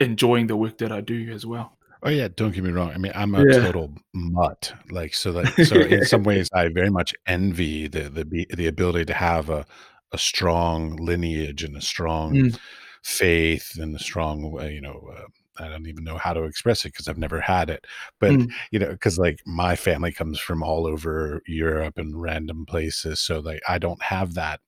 enjoying 0.00 0.46
the 0.46 0.56
work 0.56 0.78
that 0.78 0.92
I 0.92 1.00
do 1.00 1.30
as 1.32 1.44
well. 1.44 1.76
Oh 2.02 2.10
yeah, 2.10 2.28
don't 2.28 2.52
get 2.52 2.62
me 2.62 2.70
wrong. 2.70 2.90
I 2.90 2.98
mean, 2.98 3.12
I'm 3.14 3.34
a 3.34 3.44
Yeah. 3.44 3.60
total 3.60 3.92
mutt. 4.14 4.72
Like 4.90 5.14
so 5.14 5.32
that 5.32 5.66
so 5.66 5.80
in 5.82 6.04
some 6.04 6.22
ways 6.22 6.48
I 6.54 6.68
very 6.68 6.90
much 6.90 7.12
envy 7.26 7.88
the 7.88 8.08
the 8.08 8.46
the 8.54 8.66
ability 8.68 9.06
to 9.06 9.14
have 9.14 9.50
a 9.50 9.66
a 10.12 10.18
strong 10.18 10.96
lineage 10.96 11.64
and 11.64 11.76
a 11.76 11.80
strong 11.82 12.34
Mm. 12.34 12.58
faith 13.02 13.76
and 13.78 13.94
a 13.94 13.98
strong 13.98 14.56
uh, 14.60 14.64
you 14.64 14.80
know 14.80 15.10
uh, 15.14 15.26
I 15.58 15.68
don't 15.68 15.86
even 15.86 16.04
know 16.04 16.18
how 16.18 16.32
to 16.32 16.44
express 16.44 16.84
it 16.84 16.92
because 16.92 17.08
I've 17.08 17.18
never 17.18 17.40
had 17.40 17.70
it. 17.70 17.86
But 18.20 18.32
Mm. 18.32 18.50
you 18.70 18.78
know, 18.78 18.90
because 18.90 19.18
like 19.18 19.40
my 19.46 19.76
family 19.76 20.12
comes 20.12 20.38
from 20.38 20.62
all 20.62 20.86
over 20.86 21.42
Europe 21.46 21.98
and 21.98 22.20
random 22.20 22.66
places, 22.66 23.20
so 23.20 23.40
like 23.40 23.60
I 23.68 23.78
don't 23.78 24.02
have 24.02 24.34
that 24.34 24.60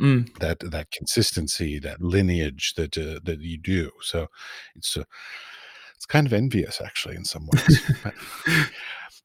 Mm. 0.00 0.38
that 0.40 0.58
that 0.60 0.90
consistency, 0.90 1.78
that 1.78 2.02
lineage 2.02 2.74
that 2.76 2.98
uh, 2.98 3.20
that 3.24 3.40
you 3.40 3.56
do. 3.58 3.90
So 4.02 4.26
it's 4.74 4.96
uh, 4.96 5.04
it's 5.94 6.06
kind 6.06 6.26
of 6.26 6.32
envious 6.34 6.80
actually 6.84 7.16
in 7.16 7.24
some 7.24 7.46
ways. 7.46 7.80
but, 8.04 8.14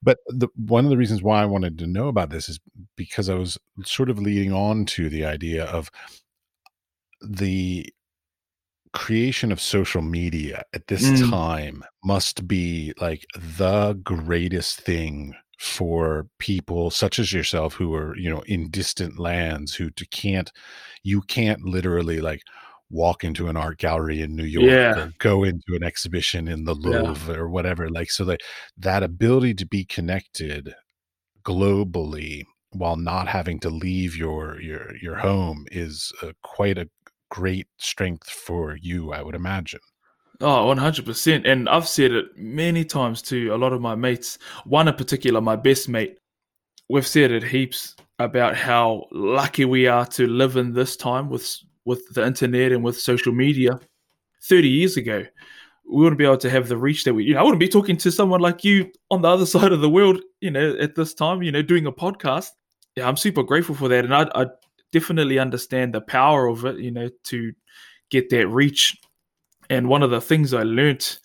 but 0.01 0.17
the 0.29 0.47
one 0.55 0.85
of 0.85 0.89
the 0.89 0.97
reasons 0.97 1.21
why 1.21 1.41
I 1.41 1.45
wanted 1.45 1.77
to 1.79 1.87
know 1.87 2.07
about 2.07 2.29
this 2.29 2.47
is 2.47 2.59
because 2.95 3.29
I 3.29 3.35
was 3.35 3.57
sort 3.83 4.09
of 4.09 4.19
leading 4.19 4.53
on 4.53 4.85
to 4.87 5.09
the 5.09 5.25
idea 5.25 5.65
of 5.65 5.91
the 7.21 7.91
creation 8.93 9.51
of 9.51 9.61
social 9.61 10.01
media 10.01 10.63
at 10.73 10.87
this 10.87 11.03
Mm. 11.09 11.29
time 11.29 11.83
must 12.03 12.47
be 12.47 12.93
like 12.99 13.25
the 13.35 13.93
greatest 14.03 14.81
thing 14.81 15.33
for 15.59 16.27
people 16.39 16.89
such 16.91 17.19
as 17.19 17.31
yourself 17.31 17.75
who 17.75 17.93
are 17.93 18.17
you 18.17 18.29
know 18.29 18.41
in 18.47 18.69
distant 18.71 19.19
lands 19.19 19.75
who 19.75 19.89
can't 20.11 20.51
you 21.03 21.21
can't 21.21 21.61
literally 21.63 22.19
like 22.19 22.41
walk 22.89 23.23
into 23.23 23.47
an 23.47 23.55
art 23.55 23.77
gallery 23.77 24.21
in 24.21 24.35
New 24.35 24.43
York 24.43 24.65
Yeah. 24.65 24.97
or 24.99 25.13
go 25.19 25.43
into 25.45 25.75
an 25.75 25.83
exhibition 25.83 26.47
in 26.47 26.65
the 26.65 26.75
Yeah. 26.75 27.01
Louvre 27.01 27.39
or 27.39 27.49
whatever 27.49 27.89
like 27.89 28.11
so 28.11 28.25
that 28.25 28.41
that 28.77 29.03
ability 29.03 29.53
to 29.55 29.65
be 29.65 29.85
connected 29.85 30.73
globally 31.45 32.43
while 32.71 32.95
not 32.95 33.27
having 33.27 33.59
to 33.59 33.69
leave 33.69 34.15
your 34.15 34.59
your 34.61 34.95
your 35.01 35.15
home 35.17 35.65
is 35.71 36.11
uh, 36.21 36.31
quite 36.43 36.77
a 36.77 36.87
great 37.31 37.67
strength 37.77 38.29
for 38.29 38.75
you, 38.75 39.13
I 39.13 39.23
would 39.23 39.33
imagine. 39.33 39.79
Oh, 40.41 40.65
100%. 40.75 41.47
And 41.47 41.69
I've 41.69 41.87
said 41.87 42.11
it 42.11 42.25
many 42.35 42.83
times 42.83 43.21
to 43.23 43.49
a 43.49 43.57
lot 43.57 43.73
of 43.73 43.81
my 43.81 43.95
mates. 43.95 44.37
One 44.65 44.87
in 44.87 44.95
particular, 44.95 45.39
my 45.39 45.55
best 45.55 45.87
mate, 45.87 46.17
we've 46.89 47.07
said 47.07 47.31
it 47.31 47.43
heaps 47.43 47.95
about 48.19 48.55
how 48.55 49.05
lucky 49.11 49.65
we 49.65 49.87
are 49.87 50.05
to 50.07 50.27
live 50.27 50.57
in 50.57 50.73
this 50.73 50.95
time 50.95 51.29
with 51.29 51.57
with 51.85 52.07
the 52.13 52.23
internet 52.23 52.71
and 52.71 52.83
with 52.83 52.99
social 52.99 53.33
media. 53.33 53.79
30 54.43 54.67
years 54.67 54.97
ago, 54.97 55.23
we 55.89 56.03
wouldn't 56.03 56.19
be 56.19 56.25
able 56.25 56.37
to 56.37 56.49
have 56.49 56.67
the 56.67 56.77
reach 56.77 57.03
that 57.03 57.13
we, 57.13 57.23
you 57.23 57.33
know, 57.33 57.39
I 57.39 57.43
wouldn't 57.43 57.59
be 57.59 57.67
talking 57.67 57.97
to 57.97 58.11
someone 58.11 58.39
like 58.39 58.63
you 58.63 58.91
on 59.09 59.21
the 59.21 59.29
other 59.29 59.45
side 59.55 59.71
of 59.71 59.81
the 59.81 59.89
world, 59.89 60.21
you 60.41 60.51
know, 60.51 60.75
at 60.79 60.95
this 60.95 61.13
time, 61.13 61.41
you 61.41 61.51
know, 61.51 61.61
doing 61.61 61.87
a 61.87 61.91
podcast. 61.91 62.49
Yeah, 62.95 63.07
I'm 63.07 63.17
super 63.17 63.41
grateful 63.41 63.73
for 63.73 63.87
that. 63.87 64.05
And 64.05 64.13
I, 64.13 64.27
I 64.35 64.45
definitely 64.91 65.39
understand 65.39 65.93
the 65.93 66.01
power 66.01 66.47
of 66.47 66.65
it, 66.65 66.77
you 66.77 66.91
know, 66.91 67.09
to 67.25 67.53
get 68.09 68.29
that 68.29 68.47
reach. 68.47 68.97
And 69.69 69.87
one 69.87 70.03
of 70.03 70.11
the 70.11 70.21
things 70.21 70.53
I 70.53 70.63
learned, 70.63 71.17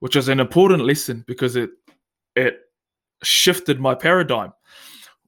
which 0.00 0.16
was 0.16 0.28
an 0.28 0.40
important 0.40 0.84
lesson 0.84 1.24
because 1.26 1.56
it 1.56 1.70
it 2.34 2.58
shifted 3.22 3.80
my 3.80 3.94
paradigm, 3.94 4.52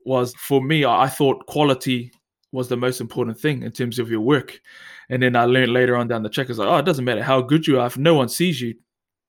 was 0.05 0.35
for 0.35 0.63
me, 0.63 0.85
I 0.85 1.09
thought 1.09 1.47
quality 1.47 2.13
was 2.53 2.69
the 2.69 2.77
most 2.77 3.01
important 3.01 3.39
thing 3.39 3.63
in 3.63 3.73
terms 3.73 3.99
of 3.99 4.11
your 4.11 4.21
work. 4.21 4.61
And 5.09 5.23
then 5.23 5.37
I 5.37 5.45
learned 5.45 5.73
later 5.73 5.97
on 5.97 6.09
down 6.09 6.23
the 6.23 6.29
track, 6.29 6.49
it's 6.49 6.59
like, 6.59 6.69
oh, 6.69 6.79
it 6.79 6.85
doesn't 6.85 7.05
matter 7.05 7.23
how 7.23 7.41
good 7.41 7.67
you 7.67 7.79
are. 7.79 7.87
If 7.87 7.99
no 7.99 8.15
one 8.15 8.29
sees 8.29 8.61
you, 8.61 8.75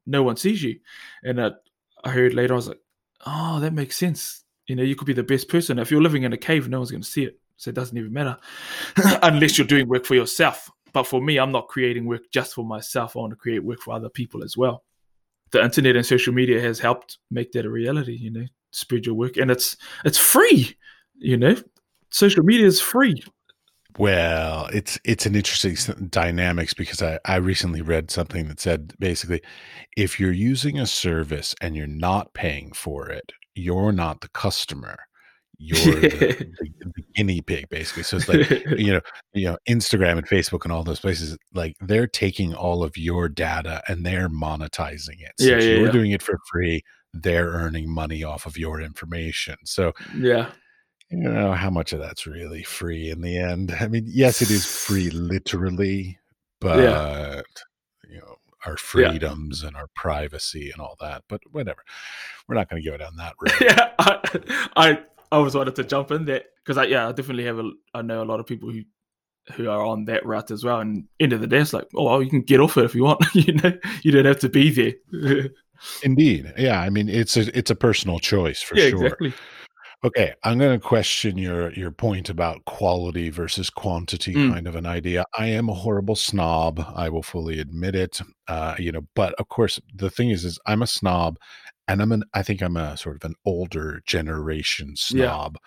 no 0.06 0.24
one 0.24 0.38
sees 0.38 0.64
you. 0.64 0.80
And 1.24 1.42
I, 1.42 1.52
I 2.04 2.12
heard 2.12 2.34
later, 2.34 2.54
I 2.54 2.56
was 2.56 2.68
like, 2.70 2.80
oh, 3.26 3.60
that 3.60 3.74
makes 3.74 3.98
sense. 3.98 4.44
You 4.68 4.76
know, 4.76 4.84
you 4.84 4.96
could 4.96 5.08
be 5.08 5.14
the 5.14 5.24
best 5.24 5.50
person. 5.50 5.80
If 5.80 5.92
you're 5.92 6.02
living 6.02 6.24
in 6.24 6.34
a 6.34 6.38
cave, 6.38 6.70
no 6.70 6.80
one's 6.80 6.92
going 6.92 7.04
to 7.04 7.08
see 7.08 7.26
it. 7.26 7.40
So 7.58 7.70
it 7.70 7.76
doesn't 7.76 7.98
even 7.98 8.14
matter 8.14 8.38
unless 9.24 9.58
you're 9.58 9.68
doing 9.68 9.88
work 9.88 10.06
for 10.06 10.16
yourself. 10.16 10.70
But 10.94 11.04
for 11.04 11.22
me, 11.22 11.38
I'm 11.38 11.52
not 11.52 11.68
creating 11.68 12.06
work 12.06 12.24
just 12.32 12.54
for 12.54 12.64
myself. 12.66 13.16
I 13.16 13.20
want 13.20 13.32
to 13.32 13.36
create 13.36 13.64
work 13.64 13.82
for 13.82 13.94
other 13.94 14.10
people 14.10 14.44
as 14.44 14.56
well. 14.56 14.84
The 15.52 15.64
internet 15.64 15.96
and 15.96 16.06
social 16.06 16.34
media 16.34 16.62
has 16.62 16.80
helped 16.80 17.20
make 17.32 17.52
that 17.54 17.66
a 17.66 17.70
reality, 17.70 18.18
you 18.18 18.32
know, 18.32 18.46
spread 18.72 19.06
your 19.06 19.16
work. 19.16 19.38
And 19.38 19.52
it's 19.52 19.78
it's 20.06 20.18
free, 20.18 20.76
you 21.16 21.38
know. 21.38 21.56
Social 22.10 22.44
media 22.44 22.66
is 22.66 22.80
free. 22.80 23.24
Well, 23.98 24.70
it's 24.72 25.00
it's 25.04 25.26
an 25.26 25.36
interesting 25.36 25.76
dynamics 26.10 26.74
because 26.74 27.02
I, 27.02 27.20
I 27.26 27.38
recently 27.38 27.82
read 27.82 28.12
something 28.12 28.48
that 28.48 28.60
said 28.60 28.94
basically 29.00 29.42
if 29.96 30.20
you're 30.20 30.32
using 30.32 30.80
a 30.80 30.86
service 30.86 31.56
and 31.62 31.76
you're 31.76 31.88
not 31.88 32.34
paying 32.34 32.74
for 32.74 33.10
it, 33.10 33.32
you're 33.56 33.92
not 33.92 34.22
the 34.22 34.30
customer. 34.30 35.07
You're 35.60 36.02
the, 36.02 36.08
the, 36.60 36.72
the 36.96 37.04
guinea 37.16 37.42
pig, 37.42 37.68
basically. 37.70 38.04
So 38.04 38.18
it's 38.18 38.28
like 38.30 38.50
you 38.80 38.94
know, 38.94 39.02
you 39.34 39.46
know, 39.48 39.58
Instagram 39.68 40.18
and 40.20 40.28
Facebook 40.28 40.64
and 40.64 40.72
all 40.72 40.84
those 40.84 41.00
places, 41.00 41.38
like 41.54 41.76
they're 41.82 42.08
taking 42.08 42.54
all 42.54 42.84
of 42.84 42.96
your 42.98 43.28
data 43.28 43.82
and 43.88 44.06
they're 44.06 44.30
monetizing 44.30 45.20
it. 45.22 45.32
So 45.40 45.46
Yeah, 45.48 45.56
yeah, 45.58 45.76
you're 45.78 45.86
yeah. 45.88 45.92
doing 45.92 46.12
it 46.12 46.22
for 46.22 46.38
free. 46.52 46.82
They're 47.14 47.48
earning 47.50 47.90
money 47.92 48.24
off 48.24 48.46
of 48.46 48.58
your 48.58 48.82
information. 48.82 49.56
So 49.66 49.94
Yeah. 50.16 50.52
you 51.10 51.18
know 51.18 51.54
how 51.54 51.72
much 51.72 51.92
of 51.94 52.00
that's 52.00 52.28
really 52.28 52.62
free 52.64 53.10
in 53.10 53.22
the 53.22 53.38
end. 53.38 53.74
I 53.80 53.88
mean, 53.88 54.04
yes, 54.08 54.42
it 54.44 54.52
is 54.52 54.66
free 54.66 55.10
literally, 55.12 56.20
but 56.62 56.78
Yeah. 56.80 57.42
you 58.08 58.20
know, 58.20 58.36
our 58.66 58.74
Yeah. 58.74 59.10
freedoms 59.10 59.64
and 59.64 59.76
our 59.76 59.88
privacy 59.96 60.70
and 60.72 60.82
all 60.82 60.96
that. 61.00 61.24
But 61.28 61.42
whatever. 61.52 61.84
We're 62.48 62.56
not 62.56 62.70
going 62.70 62.84
to 62.84 62.88
go 62.90 62.98
down 62.98 63.16
that 63.18 63.34
road. 63.42 63.54
yeah, 63.62 63.90
I, 63.98 64.20
I 64.76 65.00
I 65.32 65.38
always 65.38 65.56
wanted 65.56 65.76
to 65.76 65.84
jump 65.84 66.12
in 66.12 66.26
there 66.26 66.44
because 66.64 66.78
I 66.78 66.86
yeah 66.86 67.08
I 67.08 67.12
definitely 67.12 67.46
have 67.46 67.60
a 67.60 67.70
I 67.94 68.02
know 68.02 68.24
a 68.24 68.26
lot 68.26 68.40
of 68.40 68.46
people 68.46 68.72
who 68.72 68.84
who 69.54 69.70
are 69.70 69.86
on 69.86 70.06
that 70.06 70.26
route 70.26 70.52
as 70.52 70.64
well. 70.64 70.80
And 70.80 71.06
end 71.20 71.34
of 71.34 71.42
the 71.42 71.48
day, 71.48 71.60
it's 71.60 71.74
like 71.74 71.88
oh 71.96 72.04
well, 72.06 72.24
you 72.24 72.30
can 72.30 72.42
get 72.42 72.60
off 72.60 72.78
it 72.78 72.86
if 72.86 72.96
you 72.96 73.04
want. 73.04 73.24
you 73.34 73.54
know, 73.54 73.74
you 74.04 74.12
don't 74.12 74.26
have 74.26 74.40
to 74.40 74.50
be 74.50 74.70
there. 74.72 75.50
Indeed. 76.04 76.54
Yeah, 76.58 76.82
I 76.82 76.90
mean, 76.90 77.08
it's 77.08 77.38
a 77.38 77.58
it's 77.58 77.72
a 77.72 77.76
personal 77.76 78.20
choice 78.20 78.62
for 78.62 78.78
yeah, 78.78 78.90
sure. 78.90 79.06
exactly. 79.06 79.34
Okay, 80.04 80.32
I'm 80.44 80.60
going 80.60 80.80
to 80.80 80.86
question 80.86 81.40
your 81.40 81.74
your 81.74 81.90
point 81.90 82.30
about 82.30 82.64
quality 82.66 83.30
versus 83.30 83.72
quantity 83.72 84.34
Mm, 84.34 84.54
kind 84.54 84.68
of 84.68 84.76
an 84.76 84.86
idea. 84.86 85.26
I 85.36 85.48
am 85.48 85.70
a 85.70 85.74
horrible 85.74 86.16
snob. 86.16 86.84
I 86.96 87.10
will 87.10 87.24
fully 87.24 87.60
admit 87.60 87.96
it. 87.96 88.22
Uh, 88.48 88.76
you 88.78 88.92
know, 88.92 89.02
but 89.16 89.34
of 89.36 89.50
course, 89.50 89.80
the 89.96 90.12
thing 90.12 90.30
is, 90.30 90.46
is 90.46 90.60
I'm 90.68 90.84
a 90.84 90.88
snob, 90.88 91.38
and 91.88 92.02
I'm 92.02 92.12
an 92.12 92.24
I 92.34 92.44
think 92.44 92.62
I'm 92.62 92.78
a 92.78 92.98
sort 92.98 93.16
of 93.16 93.24
an 93.30 93.36
older 93.46 94.02
generation 94.06 94.90
yeah. 94.90 94.96
snob. 94.96 95.58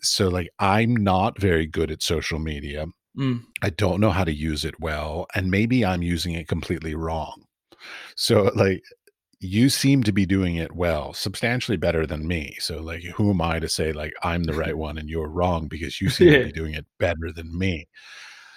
So 0.00 0.28
like, 0.28 0.50
I'm 0.58 0.94
not 0.94 1.40
very 1.40 1.66
good 1.66 1.90
at 1.90 2.02
social 2.02 2.38
media. 2.38 2.86
Mm, 3.18 3.44
I 3.62 3.70
don't 3.70 4.00
know 4.00 4.10
how 4.10 4.24
to 4.24 4.32
use 4.32 4.64
it 4.64 4.80
well, 4.80 5.26
and 5.34 5.50
maybe 5.50 5.84
I'm 5.84 6.02
using 6.02 6.34
it 6.34 6.48
completely 6.48 6.94
wrong. 6.94 7.44
So 8.16 8.50
like 8.54 8.82
you 9.44 9.68
seem 9.68 10.02
to 10.02 10.12
be 10.12 10.24
doing 10.24 10.56
it 10.56 10.72
well, 10.74 11.12
substantially 11.12 11.76
better 11.76 12.06
than 12.06 12.26
me. 12.26 12.56
So, 12.60 12.80
like, 12.80 13.02
who 13.02 13.30
am 13.30 13.42
I 13.42 13.58
to 13.58 13.68
say, 13.68 13.92
like, 13.92 14.14
I'm 14.22 14.44
the 14.44 14.54
right 14.54 14.76
one 14.86 14.96
and 14.96 15.08
you're 15.08 15.28
wrong 15.28 15.68
because 15.68 16.00
you 16.00 16.08
seem 16.08 16.32
to 16.32 16.44
be 16.46 16.52
doing 16.52 16.74
it 16.74 16.86
better 16.98 17.30
than 17.34 17.56
me? 17.56 17.86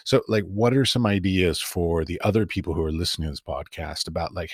So, 0.06 0.22
like, 0.30 0.46
what 0.46 0.74
are 0.74 0.86
some 0.86 1.06
ideas 1.06 1.60
for 1.60 2.06
the 2.06 2.22
other 2.22 2.46
people 2.46 2.74
who 2.74 2.86
are 2.86 2.92
listening 2.92 3.28
to 3.28 3.32
this 3.34 3.42
podcast 3.42 4.08
about, 4.08 4.34
like, 4.34 4.52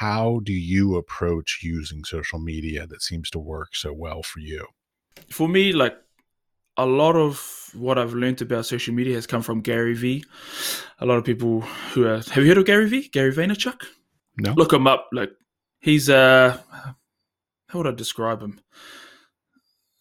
how 0.00 0.40
do 0.44 0.52
you 0.52 0.96
approach 0.96 1.60
using 1.62 2.04
social 2.04 2.38
media 2.38 2.86
that 2.86 3.02
seems 3.02 3.30
to 3.30 3.38
work 3.38 3.74
so 3.74 3.92
well 3.94 4.22
for 4.22 4.40
you? 4.40 4.66
For 5.30 5.48
me, 5.48 5.72
like 5.72 5.96
a 6.76 6.84
lot 6.84 7.16
of 7.16 7.70
what 7.72 7.96
I've 7.96 8.12
learned 8.12 8.42
about 8.42 8.66
social 8.66 8.92
media 8.92 9.14
has 9.14 9.26
come 9.26 9.40
from 9.40 9.62
Gary 9.62 9.94
Vee. 9.94 10.24
A 10.98 11.06
lot 11.06 11.16
of 11.16 11.24
people 11.24 11.62
who 11.92 12.06
are 12.06 12.16
have 12.16 12.38
you 12.38 12.48
heard 12.48 12.58
of 12.58 12.66
Gary 12.66 12.88
Vee? 12.88 13.08
Gary 13.08 13.32
Vaynerchuk? 13.32 13.86
No? 14.36 14.52
Look 14.52 14.72
him 14.72 14.86
up. 14.86 15.08
Like 15.12 15.30
he's 15.80 16.10
uh 16.10 16.58
how 17.68 17.78
would 17.78 17.86
I 17.86 17.92
describe 17.92 18.42
him? 18.42 18.60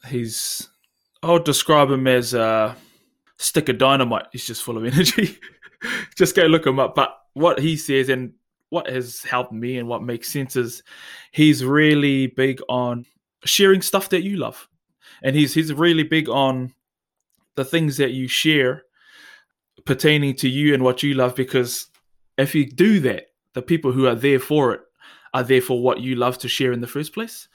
He's 0.10 0.67
I 1.23 1.31
would 1.31 1.45
describe 1.45 1.89
him 1.89 2.05
as 2.05 2.34
a 2.34 2.75
stick 3.38 3.69
of 3.69 3.77
dynamite. 3.77 4.27
He's 4.34 4.45
just 4.45 4.63
full 4.63 4.77
of 4.77 4.84
energy. 4.93 5.38
just 6.17 6.36
go 6.36 6.43
look 6.47 6.67
him 6.67 6.79
up. 6.79 6.95
But 6.95 7.17
what 7.34 7.60
he 7.60 7.77
says 7.77 8.10
and 8.10 8.34
what 8.76 8.90
has 8.90 9.22
helped 9.22 9.54
me 9.54 9.78
and 9.78 9.88
what 9.88 10.04
makes 10.04 10.30
sense 10.30 10.58
is 10.58 10.84
he's 11.32 11.64
really 11.64 12.28
big 12.28 12.60
on 12.68 13.06
sharing 13.46 13.82
stuff 13.82 14.10
that 14.10 14.24
you 14.24 14.36
love. 14.36 14.68
And 15.24 15.34
he's 15.34 15.54
he's 15.54 15.74
really 15.74 16.04
big 16.04 16.28
on 16.28 16.74
the 17.56 17.64
things 17.64 17.96
that 17.96 18.12
you 18.12 18.28
share 18.28 18.84
pertaining 19.86 20.36
to 20.36 20.50
you 20.50 20.74
and 20.74 20.84
what 20.84 21.02
you 21.04 21.14
love 21.14 21.36
because 21.36 21.88
if 22.38 22.54
you 22.54 22.70
do 22.70 23.00
that, 23.00 23.28
the 23.54 23.62
people 23.62 23.94
who 23.94 24.08
are 24.08 24.16
there 24.16 24.40
for 24.40 24.74
it 24.74 24.82
are 25.34 25.44
there 25.44 25.62
for 25.62 25.82
what 25.82 26.02
you 26.02 26.16
love 26.16 26.38
to 26.40 26.50
share 26.50 26.74
in 26.74 26.82
the 26.82 26.88
first 26.88 27.14
place. 27.14 27.48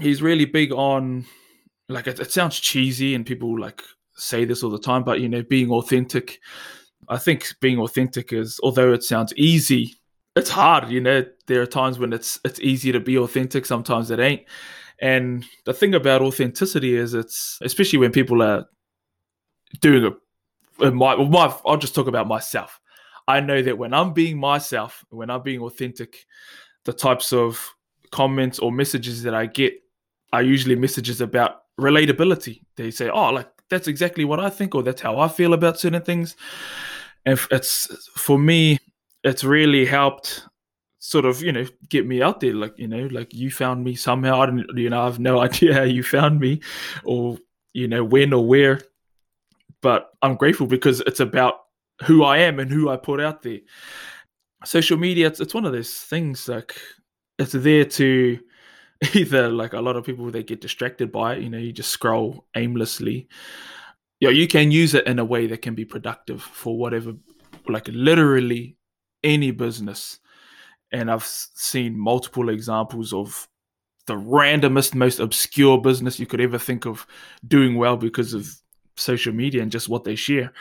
He's 0.00 0.22
really 0.22 0.44
big 0.44 0.72
on 0.72 1.24
like 1.88 2.08
it, 2.08 2.18
it 2.18 2.32
sounds 2.32 2.58
cheesy 2.58 3.14
and 3.14 3.24
people 3.24 3.60
like 3.60 3.80
say 4.16 4.44
this 4.44 4.64
all 4.64 4.70
the 4.70 4.80
time, 4.90 5.04
but 5.04 5.20
you 5.20 5.28
know, 5.28 5.44
being 5.44 5.70
authentic. 5.70 6.40
I 7.08 7.18
think 7.18 7.46
being 7.60 7.78
authentic 7.78 8.32
is 8.32 8.58
although 8.64 8.92
it 8.92 9.04
sounds 9.04 9.32
easy, 9.36 9.94
it's 10.36 10.50
hard, 10.50 10.90
you 10.90 11.00
know. 11.00 11.24
There 11.46 11.62
are 11.62 11.66
times 11.66 11.98
when 11.98 12.12
it's 12.12 12.38
it's 12.44 12.60
easy 12.60 12.92
to 12.92 13.00
be 13.00 13.18
authentic, 13.18 13.66
sometimes 13.66 14.10
it 14.10 14.20
ain't. 14.20 14.42
And 15.00 15.44
the 15.64 15.74
thing 15.74 15.94
about 15.94 16.22
authenticity 16.22 16.94
is 16.94 17.14
it's 17.14 17.58
especially 17.62 17.98
when 17.98 18.12
people 18.12 18.42
are 18.42 18.66
doing 19.80 20.04
it 20.04 20.12
my, 20.78 21.16
my 21.16 21.54
I'll 21.64 21.76
just 21.76 21.94
talk 21.94 22.06
about 22.06 22.28
myself. 22.28 22.80
I 23.28 23.40
know 23.40 23.62
that 23.62 23.78
when 23.78 23.92
I'm 23.92 24.12
being 24.12 24.38
myself, 24.38 25.04
when 25.10 25.30
I'm 25.30 25.42
being 25.42 25.60
authentic, 25.60 26.26
the 26.84 26.92
types 26.92 27.32
of 27.32 27.74
comments 28.12 28.58
or 28.58 28.70
messages 28.70 29.22
that 29.24 29.34
I 29.34 29.46
get 29.46 29.74
are 30.32 30.42
usually 30.42 30.76
messages 30.76 31.20
about 31.20 31.62
relatability. 31.80 32.62
They 32.76 32.90
say, 32.90 33.08
"Oh, 33.08 33.30
like 33.30 33.48
that's 33.68 33.88
exactly 33.88 34.24
what 34.24 34.38
I 34.38 34.50
think, 34.50 34.74
or 34.74 34.82
that's 34.82 35.00
how 35.00 35.18
I 35.18 35.28
feel 35.28 35.54
about 35.54 35.80
certain 35.80 36.02
things." 36.02 36.36
And 37.24 37.40
it's 37.50 37.86
for 38.14 38.38
me, 38.38 38.78
it's 39.26 39.44
really 39.44 39.84
helped 39.84 40.46
sort 40.98 41.24
of 41.24 41.42
you 41.42 41.52
know 41.52 41.66
get 41.88 42.06
me 42.06 42.22
out 42.22 42.40
there. 42.40 42.54
Like 42.54 42.78
you 42.78 42.88
know, 42.88 43.08
like 43.10 43.34
you 43.34 43.50
found 43.50 43.84
me 43.84 43.94
somehow. 43.94 44.40
I 44.40 44.46
don't, 44.46 44.66
you 44.76 44.90
know, 44.90 45.02
I 45.02 45.04
have 45.04 45.18
no 45.18 45.40
idea 45.48 45.74
how 45.74 45.82
you 45.82 46.02
found 46.02 46.40
me, 46.40 46.60
or 47.04 47.38
you 47.72 47.88
know 47.88 48.04
when 48.04 48.32
or 48.32 48.46
where. 48.46 48.80
But 49.82 50.10
I'm 50.22 50.36
grateful 50.36 50.66
because 50.66 51.00
it's 51.00 51.20
about 51.20 51.54
who 52.04 52.24
I 52.24 52.38
am 52.38 52.58
and 52.58 52.70
who 52.70 52.88
I 52.88 52.96
put 52.96 53.20
out 53.20 53.42
there. 53.42 53.60
Social 54.64 54.96
media, 54.96 55.26
it's, 55.26 55.38
it's 55.38 55.54
one 55.54 55.64
of 55.64 55.72
those 55.72 55.92
things 55.92 56.48
like 56.48 56.76
it's 57.38 57.52
there 57.52 57.84
to 57.84 58.38
either 59.14 59.48
like 59.48 59.74
a 59.74 59.80
lot 59.80 59.96
of 59.96 60.04
people 60.04 60.30
they 60.30 60.42
get 60.42 60.60
distracted 60.60 61.12
by 61.12 61.34
it 61.34 61.42
you 61.42 61.50
know 61.50 61.58
you 61.58 61.72
just 61.72 61.90
scroll 61.90 62.46
aimlessly 62.56 63.28
yeah 64.20 64.30
you 64.30 64.48
can 64.48 64.70
use 64.70 64.94
it 64.94 65.06
in 65.06 65.18
a 65.18 65.24
way 65.24 65.46
that 65.46 65.60
can 65.60 65.74
be 65.74 65.84
productive 65.84 66.40
for 66.40 66.78
whatever 66.78 67.12
like 67.68 67.86
literally 67.88 68.75
any 69.26 69.50
business 69.50 70.20
and 70.92 71.10
i've 71.10 71.24
seen 71.24 71.98
multiple 71.98 72.48
examples 72.48 73.12
of 73.12 73.48
the 74.06 74.14
randomest, 74.14 74.94
most 74.94 75.18
obscure 75.20 75.78
business 75.78 76.18
you 76.18 76.26
could 76.26 76.40
ever 76.40 76.58
think 76.58 76.86
of 76.86 77.06
doing 77.46 77.76
well 77.76 77.96
because 77.96 78.34
of 78.34 78.48
social 78.96 79.32
media 79.32 79.62
and 79.62 79.70
just 79.70 79.88
what 79.88 80.04
they 80.04 80.14
share. 80.14 80.52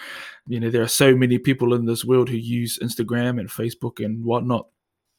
You 0.47 0.59
know, 0.59 0.69
there 0.69 0.81
are 0.81 0.87
so 0.87 1.15
many 1.15 1.37
people 1.37 1.73
in 1.73 1.85
this 1.85 2.03
world 2.03 2.29
who 2.29 2.37
use 2.37 2.79
Instagram 2.79 3.39
and 3.39 3.49
Facebook 3.49 4.03
and 4.03 4.25
whatnot. 4.25 4.67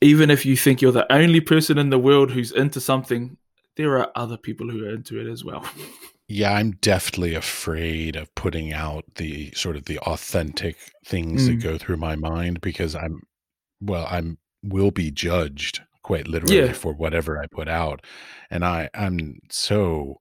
Even 0.03 0.31
if 0.31 0.45
you 0.45 0.57
think 0.57 0.83
you're 0.83 0.93
the 0.93 1.11
only 1.11 1.41
person 1.41 1.79
in 1.79 1.91
the 1.91 1.99
world 1.99 2.31
who's 2.31 2.53
into 2.53 2.81
something, 2.81 3.37
there 3.77 3.97
are 3.99 4.11
other 4.15 4.37
people 4.37 4.69
who 4.69 4.85
are 4.85 4.95
into 4.95 5.19
it 5.19 5.31
as 5.31 5.45
well. 5.45 5.65
Yeah, 6.29 6.55
I'm 6.55 6.73
definitely 6.81 7.37
afraid 7.37 8.17
of 8.17 8.35
putting 8.35 8.73
out 8.73 9.05
the 9.15 9.53
sort 9.53 9.77
of 9.77 9.85
the 9.85 10.01
authentic 10.01 10.77
things 11.05 11.45
mm. 11.45 11.47
that 11.47 11.63
go 11.63 11.79
through 11.79 11.99
my 11.99 12.17
mind 12.17 12.61
because 12.61 12.97
I'm 12.97 13.23
well, 13.81 14.07
I'm 14.11 14.39
will 14.63 14.91
be 14.91 15.11
judged 15.11 15.83
quite 16.03 16.29
literally 16.29 16.57
yeah. 16.57 16.73
for 16.73 16.93
whatever 16.93 17.39
I 17.39 17.47
put 17.47 17.69
out. 17.69 18.05
And 18.51 18.65
I 18.65 18.89
I'm 18.95 19.41
so 19.51 20.19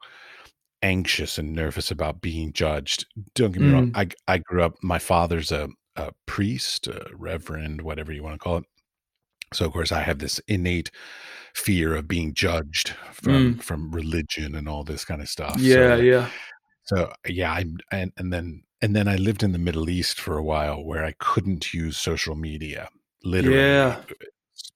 anxious 0.81 1.37
and 1.37 1.53
nervous 1.53 1.91
about 1.91 2.21
being 2.21 2.53
judged. 2.53 3.05
Don't 3.33 3.51
get 3.51 3.61
me 3.61 3.69
mm. 3.69 3.73
wrong. 3.73 3.91
I 3.95 4.07
I 4.27 4.39
grew 4.39 4.63
up 4.63 4.75
my 4.81 4.99
father's 4.99 5.51
a, 5.51 5.69
a 5.95 6.11
priest, 6.25 6.87
a 6.87 7.05
reverend, 7.13 7.81
whatever 7.81 8.11
you 8.11 8.23
want 8.23 8.33
to 8.33 8.39
call 8.39 8.57
it. 8.57 8.65
So 9.53 9.65
of 9.65 9.73
course 9.73 9.91
I 9.91 10.01
have 10.01 10.19
this 10.19 10.39
innate 10.47 10.91
fear 11.53 11.95
of 11.95 12.07
being 12.07 12.33
judged 12.33 12.89
from 13.13 13.55
mm. 13.55 13.61
from 13.61 13.91
religion 13.91 14.55
and 14.55 14.67
all 14.67 14.83
this 14.83 15.05
kind 15.05 15.21
of 15.21 15.29
stuff. 15.29 15.57
Yeah, 15.59 15.97
so, 15.97 16.01
yeah. 16.01 16.29
So 16.85 17.13
yeah, 17.27 17.51
I 17.51 17.65
and 17.91 18.11
and 18.17 18.33
then 18.33 18.63
and 18.81 18.95
then 18.95 19.07
I 19.07 19.17
lived 19.17 19.43
in 19.43 19.51
the 19.51 19.59
Middle 19.59 19.87
East 19.87 20.19
for 20.19 20.35
a 20.35 20.43
while 20.43 20.83
where 20.83 21.05
I 21.05 21.13
couldn't 21.19 21.73
use 21.73 21.97
social 21.97 22.35
media 22.35 22.89
literally 23.25 23.59
yeah. 23.59 23.99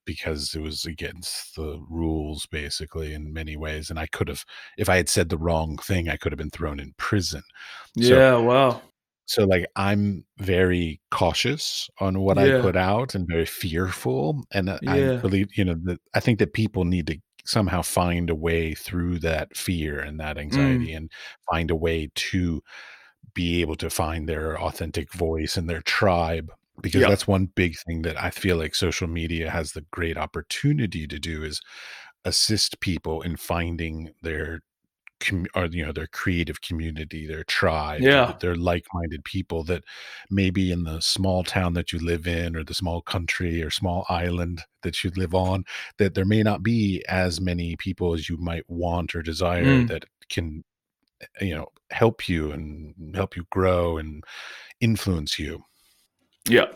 because 0.04 0.54
it 0.54 0.60
was 0.60 0.84
against 0.84 1.54
the 1.56 1.80
rules 1.88 2.46
basically 2.46 3.14
in 3.14 3.32
many 3.32 3.56
ways 3.56 3.90
and 3.90 3.98
I 3.98 4.06
could 4.06 4.28
have 4.28 4.44
if 4.76 4.88
I 4.88 4.96
had 4.96 5.08
said 5.08 5.28
the 5.28 5.38
wrong 5.38 5.78
thing 5.78 6.08
I 6.08 6.16
could 6.16 6.32
have 6.32 6.38
been 6.38 6.50
thrown 6.50 6.80
in 6.80 6.94
prison. 6.98 7.42
Yeah, 7.94 8.08
so, 8.08 8.42
wow 8.42 8.82
so 9.30 9.44
like 9.44 9.64
i'm 9.76 10.24
very 10.38 11.00
cautious 11.12 11.88
on 12.00 12.20
what 12.20 12.36
yeah. 12.36 12.58
i 12.58 12.60
put 12.60 12.76
out 12.76 13.14
and 13.14 13.28
very 13.28 13.46
fearful 13.46 14.42
and 14.50 14.68
yeah. 14.82 14.92
i 14.92 15.16
believe 15.18 15.46
you 15.56 15.64
know 15.64 15.76
that 15.84 16.00
i 16.14 16.20
think 16.20 16.40
that 16.40 16.52
people 16.52 16.84
need 16.84 17.06
to 17.06 17.16
somehow 17.44 17.80
find 17.80 18.28
a 18.28 18.34
way 18.34 18.74
through 18.74 19.18
that 19.20 19.56
fear 19.56 20.00
and 20.00 20.18
that 20.18 20.36
mm. 20.36 20.40
anxiety 20.40 20.88
mm. 20.88 20.96
and 20.96 21.12
find 21.50 21.70
a 21.70 21.76
way 21.76 22.10
to 22.14 22.60
be 23.32 23.60
able 23.60 23.76
to 23.76 23.88
find 23.88 24.28
their 24.28 24.60
authentic 24.60 25.12
voice 25.12 25.56
and 25.56 25.70
their 25.70 25.82
tribe 25.82 26.50
because 26.82 27.02
that's 27.02 27.26
one 27.26 27.46
big 27.54 27.76
thing 27.86 28.02
that 28.02 28.20
i 28.20 28.30
feel 28.30 28.56
like 28.56 28.74
social 28.74 29.08
media 29.08 29.50
has 29.50 29.72
the 29.72 29.84
great 29.90 30.16
opportunity 30.16 31.06
to 31.06 31.18
do 31.18 31.42
is 31.42 31.60
assist 32.24 32.80
people 32.80 33.22
in 33.22 33.36
finding 33.36 34.10
their 34.22 34.60
com- 35.20 35.46
or 35.54 35.66
you 35.66 35.84
know 35.84 35.92
their 35.92 36.06
creative 36.08 36.60
community 36.60 37.26
their 37.26 37.44
tribe 37.44 38.00
yeah. 38.00 38.34
they're 38.40 38.56
like-minded 38.56 39.22
people 39.24 39.62
that 39.64 39.84
maybe 40.30 40.72
in 40.72 40.84
the 40.84 41.00
small 41.00 41.44
town 41.44 41.74
that 41.74 41.92
you 41.92 41.98
live 41.98 42.26
in 42.26 42.56
or 42.56 42.64
the 42.64 42.74
small 42.74 43.00
country 43.02 43.62
or 43.62 43.70
small 43.70 44.04
island 44.08 44.62
that 44.82 45.04
you 45.04 45.10
live 45.16 45.34
on 45.34 45.64
that 45.98 46.14
there 46.14 46.24
may 46.24 46.42
not 46.42 46.62
be 46.62 47.04
as 47.08 47.40
many 47.40 47.76
people 47.76 48.14
as 48.14 48.28
you 48.28 48.36
might 48.38 48.68
want 48.68 49.14
or 49.14 49.22
desire 49.22 49.64
mm. 49.64 49.88
that 49.88 50.04
can 50.28 50.64
eh, 51.20 51.44
you 51.44 51.54
know 51.54 51.68
help 51.90 52.28
you 52.28 52.50
and 52.50 52.94
help 53.14 53.36
you 53.36 53.44
grow 53.50 53.98
and 53.98 54.24
influence 54.80 55.38
you 55.38 55.62
yeah 56.48 56.66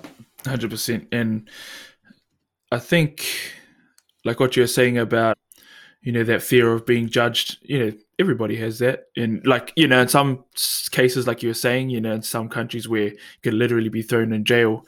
100% 0.45 1.07
and 1.13 1.49
i 2.71 2.79
think 2.79 3.27
like 4.25 4.41
what 4.41 4.57
you're 4.57 4.67
saying 4.67 4.99
about 4.99 5.39
you 6.03 6.13
know 6.13 6.23
that 6.23 6.43
fear 6.43 6.73
of 6.73 6.87
being 6.87 7.09
judged 7.09 7.59
you 7.63 7.79
know 7.79 7.93
everybody 8.19 8.57
has 8.57 8.79
that. 8.79 9.07
And 9.17 9.45
like 9.47 9.73
you 9.77 9.89
know 9.89 10.01
in 10.01 10.09
some 10.09 10.45
cases 10.91 11.27
like 11.27 11.43
you 11.43 11.51
were 11.51 11.55
saying 11.55 11.91
you 11.91 12.01
know 12.01 12.13
in 12.13 12.23
some 12.23 12.49
countries 12.49 12.89
where 12.89 13.09
you 13.09 13.19
could 13.43 13.55
literally 13.55 13.89
be 13.89 14.03
thrown 14.03 14.33
in 14.33 14.45
jail 14.45 14.87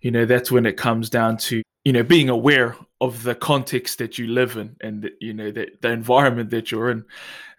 you 0.00 0.10
know 0.10 0.24
that's 0.24 0.50
when 0.50 0.66
it 0.66 0.76
comes 0.76 1.10
down 1.10 1.36
to 1.36 1.62
you 1.84 1.92
know 1.92 2.02
being 2.02 2.28
aware 2.28 2.76
of 3.00 3.24
the 3.24 3.34
context 3.34 3.98
that 3.98 4.18
you 4.18 4.28
live 4.28 4.56
in 4.56 4.76
and 4.80 5.10
you 5.20 5.34
know 5.34 5.50
the, 5.50 5.68
the 5.80 5.90
environment 5.90 6.50
that 6.50 6.70
you're 6.70 6.90
in. 6.90 7.04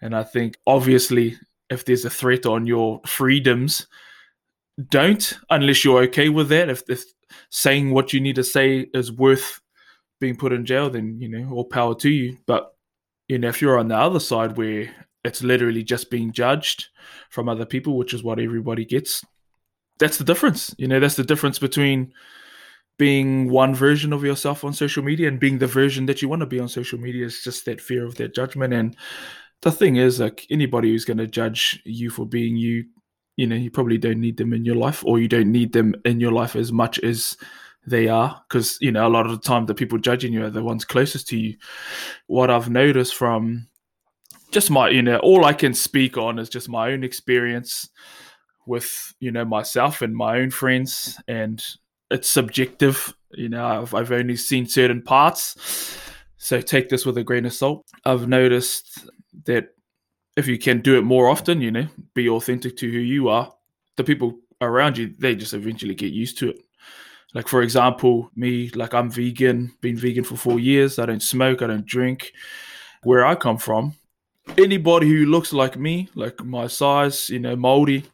And 0.00 0.16
i 0.16 0.24
think 0.24 0.56
obviously 0.66 1.36
if 1.70 1.84
there's 1.84 2.04
a 2.04 2.10
threat 2.10 2.46
on 2.46 2.66
your 2.66 3.00
freedoms 3.06 3.86
don't 4.90 5.34
unless 5.50 5.84
you're 5.84 6.02
okay 6.02 6.28
with 6.28 6.48
that 6.48 6.68
if, 6.68 6.82
if 6.88 7.04
saying 7.50 7.92
what 7.92 8.12
you 8.12 8.20
need 8.20 8.36
to 8.36 8.44
say 8.44 8.86
is 8.92 9.12
worth 9.12 9.60
being 10.20 10.36
put 10.36 10.52
in 10.52 10.64
jail 10.64 10.90
then 10.90 11.16
you 11.20 11.28
know 11.28 11.48
all 11.54 11.64
power 11.64 11.94
to 11.94 12.10
you 12.10 12.36
but 12.46 12.74
you 13.28 13.38
know, 13.38 13.48
if 13.48 13.62
you're 13.62 13.78
on 13.78 13.88
the 13.88 13.96
other 13.96 14.20
side 14.20 14.56
where 14.56 14.90
it's 15.24 15.42
literally 15.42 15.82
just 15.82 16.10
being 16.10 16.32
judged 16.32 16.88
from 17.30 17.48
other 17.48 17.64
people, 17.64 17.96
which 17.96 18.12
is 18.12 18.22
what 18.22 18.38
everybody 18.38 18.84
gets, 18.84 19.24
that's 19.98 20.18
the 20.18 20.24
difference. 20.24 20.74
You 20.76 20.88
know, 20.88 21.00
that's 21.00 21.16
the 21.16 21.24
difference 21.24 21.58
between 21.58 22.12
being 22.98 23.50
one 23.50 23.74
version 23.74 24.12
of 24.12 24.22
yourself 24.22 24.62
on 24.62 24.72
social 24.72 25.02
media 25.02 25.28
and 25.28 25.40
being 25.40 25.58
the 25.58 25.66
version 25.66 26.06
that 26.06 26.20
you 26.22 26.28
want 26.28 26.40
to 26.40 26.46
be 26.46 26.60
on 26.60 26.68
social 26.68 26.98
media 26.98 27.26
is 27.26 27.42
just 27.42 27.64
that 27.64 27.80
fear 27.80 28.04
of 28.04 28.16
that 28.16 28.34
judgment. 28.34 28.74
And 28.74 28.96
the 29.62 29.72
thing 29.72 29.96
is, 29.96 30.20
like 30.20 30.46
anybody 30.50 30.90
who's 30.90 31.04
going 31.04 31.18
to 31.18 31.26
judge 31.26 31.80
you 31.84 32.10
for 32.10 32.26
being 32.26 32.56
you, 32.56 32.84
you 33.36 33.46
know, 33.46 33.56
you 33.56 33.70
probably 33.70 33.98
don't 33.98 34.20
need 34.20 34.36
them 34.36 34.52
in 34.52 34.64
your 34.64 34.76
life, 34.76 35.04
or 35.04 35.18
you 35.18 35.28
don't 35.28 35.50
need 35.50 35.72
them 35.72 35.94
in 36.04 36.20
your 36.20 36.32
life 36.32 36.56
as 36.56 36.72
much 36.72 36.98
as 37.00 37.36
they 37.86 38.08
are 38.08 38.42
because 38.48 38.78
you 38.80 38.90
know 38.90 39.06
a 39.06 39.10
lot 39.10 39.26
of 39.26 39.32
the 39.32 39.38
time 39.38 39.66
the 39.66 39.74
people 39.74 39.98
judging 39.98 40.32
you 40.32 40.42
are 40.42 40.50
the 40.50 40.62
ones 40.62 40.84
closest 40.84 41.28
to 41.28 41.36
you. 41.36 41.54
What 42.26 42.50
i've 42.50 42.70
noticed 42.70 43.14
from 43.14 43.68
just 44.50 44.70
my 44.70 44.88
you 44.88 45.02
know 45.02 45.18
all 45.18 45.44
i 45.44 45.52
can 45.52 45.74
speak 45.74 46.16
on 46.16 46.38
is 46.38 46.48
just 46.48 46.68
my 46.68 46.92
own 46.92 47.04
experience 47.04 47.90
with 48.66 49.12
you 49.20 49.30
know 49.30 49.44
myself 49.44 50.00
and 50.00 50.16
my 50.16 50.38
own 50.38 50.50
friends 50.50 51.20
and 51.28 51.62
it's 52.10 52.28
subjective. 52.28 53.14
You 53.32 53.50
know 53.50 53.66
i've, 53.66 53.92
I've 53.94 54.12
only 54.12 54.36
seen 54.36 54.66
certain 54.66 55.02
parts 55.02 56.00
so 56.44 56.60
take 56.60 56.90
this 56.90 57.06
with 57.06 57.16
a 57.16 57.24
grain 57.24 57.46
of 57.46 57.54
salt. 57.54 57.86
I've 58.04 58.28
noticed 58.28 59.08
that 59.44 59.68
if 60.36 60.46
you 60.46 60.58
can 60.58 60.80
do 60.80 60.98
it 60.98 61.02
more 61.02 61.28
often 61.28 61.60
you 61.60 61.70
know 61.70 61.86
be 62.14 62.28
authentic 62.28 62.76
to 62.76 62.90
who 62.90 62.98
you 62.98 63.28
are 63.28 63.52
the 63.96 64.04
people 64.04 64.38
around 64.60 64.96
you 64.96 65.14
they 65.18 65.34
just 65.34 65.54
eventually 65.54 65.94
get 65.94 66.12
used 66.12 66.38
to 66.38 66.50
it 66.50 66.64
like 67.34 67.48
for 67.48 67.62
example, 67.62 68.30
me, 68.36 68.70
like 68.70 68.94
I'm 68.94 69.10
vegan, 69.10 69.72
been 69.80 69.96
vegan 69.96 70.24
for 70.24 70.36
four 70.36 70.60
years. 70.60 71.00
I 71.00 71.06
don't 71.06 71.22
smoke, 71.22 71.62
I 71.62 71.66
don't 71.66 71.84
drink. 71.84 72.32
Where 73.02 73.26
I 73.26 73.34
come 73.34 73.58
from, 73.58 73.94
anybody 74.56 75.08
who 75.08 75.26
looks 75.26 75.52
like 75.52 75.76
me, 75.76 76.08
like 76.14 76.42
my 76.42 76.68
size, 76.68 77.28
you 77.28 77.40
know, 77.40 77.56
moldy, 77.56 78.04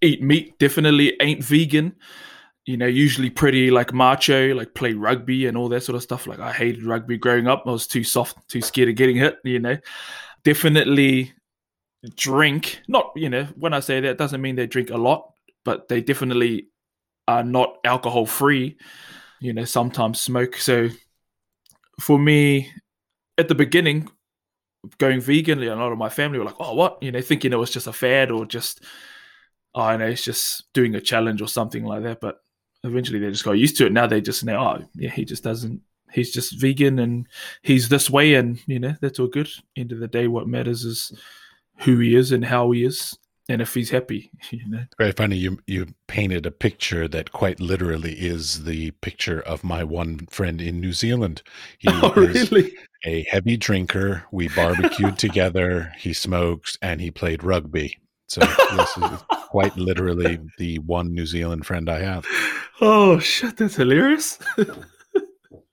eat 0.00 0.22
meat, 0.22 0.58
definitely 0.58 1.14
ain't 1.20 1.44
vegan. 1.44 1.96
You 2.64 2.76
know, 2.76 2.86
usually 2.86 3.28
pretty 3.28 3.70
like 3.70 3.92
macho, 3.92 4.54
like 4.54 4.72
play 4.74 4.92
rugby 4.92 5.46
and 5.46 5.56
all 5.56 5.68
that 5.70 5.82
sort 5.82 5.96
of 5.96 6.02
stuff. 6.02 6.28
Like 6.28 6.38
I 6.38 6.52
hated 6.52 6.84
rugby 6.84 7.18
growing 7.18 7.48
up. 7.48 7.64
I 7.66 7.72
was 7.72 7.88
too 7.88 8.04
soft, 8.04 8.48
too 8.48 8.62
scared 8.62 8.88
of 8.88 8.94
getting 8.94 9.16
hit, 9.16 9.38
you 9.42 9.58
know. 9.58 9.76
Definitely 10.44 11.32
drink. 12.08 12.80
Not, 12.88 13.12
you 13.16 13.28
know, 13.28 13.44
when 13.56 13.74
I 13.74 13.80
say 13.80 14.00
that, 14.00 14.18
doesn't 14.18 14.40
mean 14.40 14.56
they 14.56 14.66
drink 14.66 14.90
a 14.90 14.96
lot, 14.96 15.32
but 15.64 15.88
they 15.88 16.00
definitely 16.00 16.68
are 17.28 17.44
not 17.44 17.78
alcohol 17.84 18.26
free, 18.26 18.76
you 19.40 19.52
know, 19.52 19.64
sometimes 19.64 20.20
smoke. 20.20 20.56
So 20.56 20.88
for 22.00 22.18
me, 22.18 22.72
at 23.38 23.48
the 23.48 23.54
beginning, 23.54 24.08
going 24.98 25.20
vegan, 25.20 25.62
a 25.62 25.76
lot 25.76 25.92
of 25.92 25.98
my 25.98 26.08
family 26.08 26.38
were 26.38 26.44
like, 26.44 26.56
"Oh, 26.58 26.74
what?" 26.74 27.02
You 27.02 27.12
know, 27.12 27.20
thinking 27.20 27.52
it 27.52 27.58
was 27.58 27.70
just 27.70 27.86
a 27.86 27.92
fad 27.92 28.30
or 28.30 28.46
just, 28.46 28.82
oh, 29.74 29.82
I 29.82 29.96
know, 29.96 30.06
it's 30.06 30.24
just 30.24 30.72
doing 30.72 30.94
a 30.94 31.00
challenge 31.00 31.42
or 31.42 31.48
something 31.48 31.84
like 31.84 32.02
that. 32.02 32.20
But 32.20 32.38
eventually, 32.84 33.18
they 33.18 33.30
just 33.30 33.44
got 33.44 33.52
used 33.52 33.76
to 33.78 33.86
it. 33.86 33.92
Now 33.92 34.06
they 34.06 34.20
just 34.20 34.44
know, 34.44 34.58
oh, 34.58 34.84
yeah, 34.94 35.10
he 35.10 35.24
just 35.24 35.44
doesn't. 35.44 35.82
He's 36.12 36.32
just 36.32 36.58
vegan 36.58 36.98
and 36.98 37.28
he's 37.62 37.88
this 37.88 38.10
way, 38.10 38.34
and 38.34 38.60
you 38.66 38.80
know 38.80 38.94
that's 39.00 39.18
all 39.18 39.28
good. 39.28 39.48
End 39.76 39.92
of 39.92 40.00
the 40.00 40.08
day, 40.08 40.26
what 40.26 40.48
matters 40.48 40.84
is 40.84 41.12
who 41.82 41.98
he 41.98 42.14
is 42.14 42.32
and 42.32 42.44
how 42.44 42.70
he 42.70 42.84
is 42.84 43.18
and 43.50 43.60
if 43.60 43.74
he's 43.74 43.90
happy, 43.90 44.30
you 44.50 44.68
know. 44.68 44.84
Very 44.96 45.12
funny. 45.12 45.36
You 45.36 45.58
you 45.66 45.88
painted 46.06 46.46
a 46.46 46.50
picture 46.50 47.08
that 47.08 47.32
quite 47.32 47.60
literally 47.60 48.12
is 48.12 48.64
the 48.64 48.92
picture 49.02 49.40
of 49.40 49.64
my 49.64 49.82
one 49.84 50.26
friend 50.30 50.60
in 50.60 50.80
New 50.80 50.92
Zealand. 50.92 51.42
He 51.78 51.88
oh, 51.90 52.12
really? 52.14 52.72
A 53.04 53.26
heavy 53.30 53.56
drinker. 53.56 54.24
We 54.30 54.48
barbecued 54.48 55.18
together. 55.18 55.92
He 55.98 56.12
smokes 56.12 56.78
and 56.80 57.00
he 57.00 57.10
played 57.10 57.42
rugby. 57.42 57.98
So 58.28 58.40
this 58.40 58.96
is 58.96 59.20
quite 59.48 59.76
literally 59.76 60.38
the 60.58 60.78
one 60.78 61.12
New 61.12 61.26
Zealand 61.26 61.66
friend 61.66 61.90
I 61.90 61.98
have. 61.98 62.24
Oh 62.80 63.18
shit! 63.18 63.56
That's 63.56 63.74
hilarious. 63.74 64.38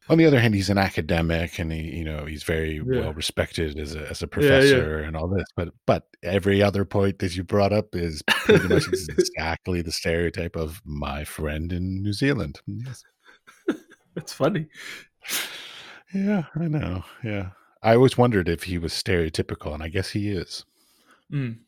On 0.10 0.18
the 0.18 0.26
other 0.26 0.40
hand, 0.40 0.56
he's 0.56 0.70
an 0.70 0.78
academic 0.78 1.60
and 1.60 1.72
he, 1.72 1.98
you 1.98 2.04
know, 2.04 2.26
he's 2.26 2.44
very 2.44 2.76
yeah. 2.76 3.02
well 3.02 3.14
respected 3.14 3.78
as 3.78 3.96
a, 3.96 4.10
as 4.10 4.22
a 4.22 4.28
professor 4.28 4.96
yeah, 4.96 5.02
yeah. 5.02 5.08
and 5.08 5.18
all 5.18 5.28
this. 5.28 5.46
But 5.56 5.70
but 5.86 6.04
every 6.24 6.62
other 6.62 6.86
point 6.86 7.20
that 7.20 7.36
you 7.36 7.44
brought 7.44 7.74
up 7.74 7.94
is 7.94 8.22
pretty 8.28 8.68
much 8.68 8.88
exactly 8.92 9.82
the 9.82 9.92
stereotype 9.92 10.56
of 10.56 10.82
my 10.86 11.24
friend 11.24 11.72
in 11.74 12.02
New 12.02 12.14
Zealand. 12.14 12.62
Yes. 12.66 13.04
That's 14.16 14.34
funny. 14.34 14.68
Yeah, 16.14 16.46
I 16.56 16.68
know. 16.68 17.04
Yeah. 17.24 17.50
I 17.84 17.96
always 17.96 18.18
wondered 18.18 18.50
if 18.50 18.64
he 18.64 18.78
was 18.78 18.94
stereotypical, 18.94 19.74
and 19.74 19.84
I 19.84 19.90
guess 19.90 20.10
he 20.10 20.32
is. 20.32 20.66
Mm. 21.32 21.60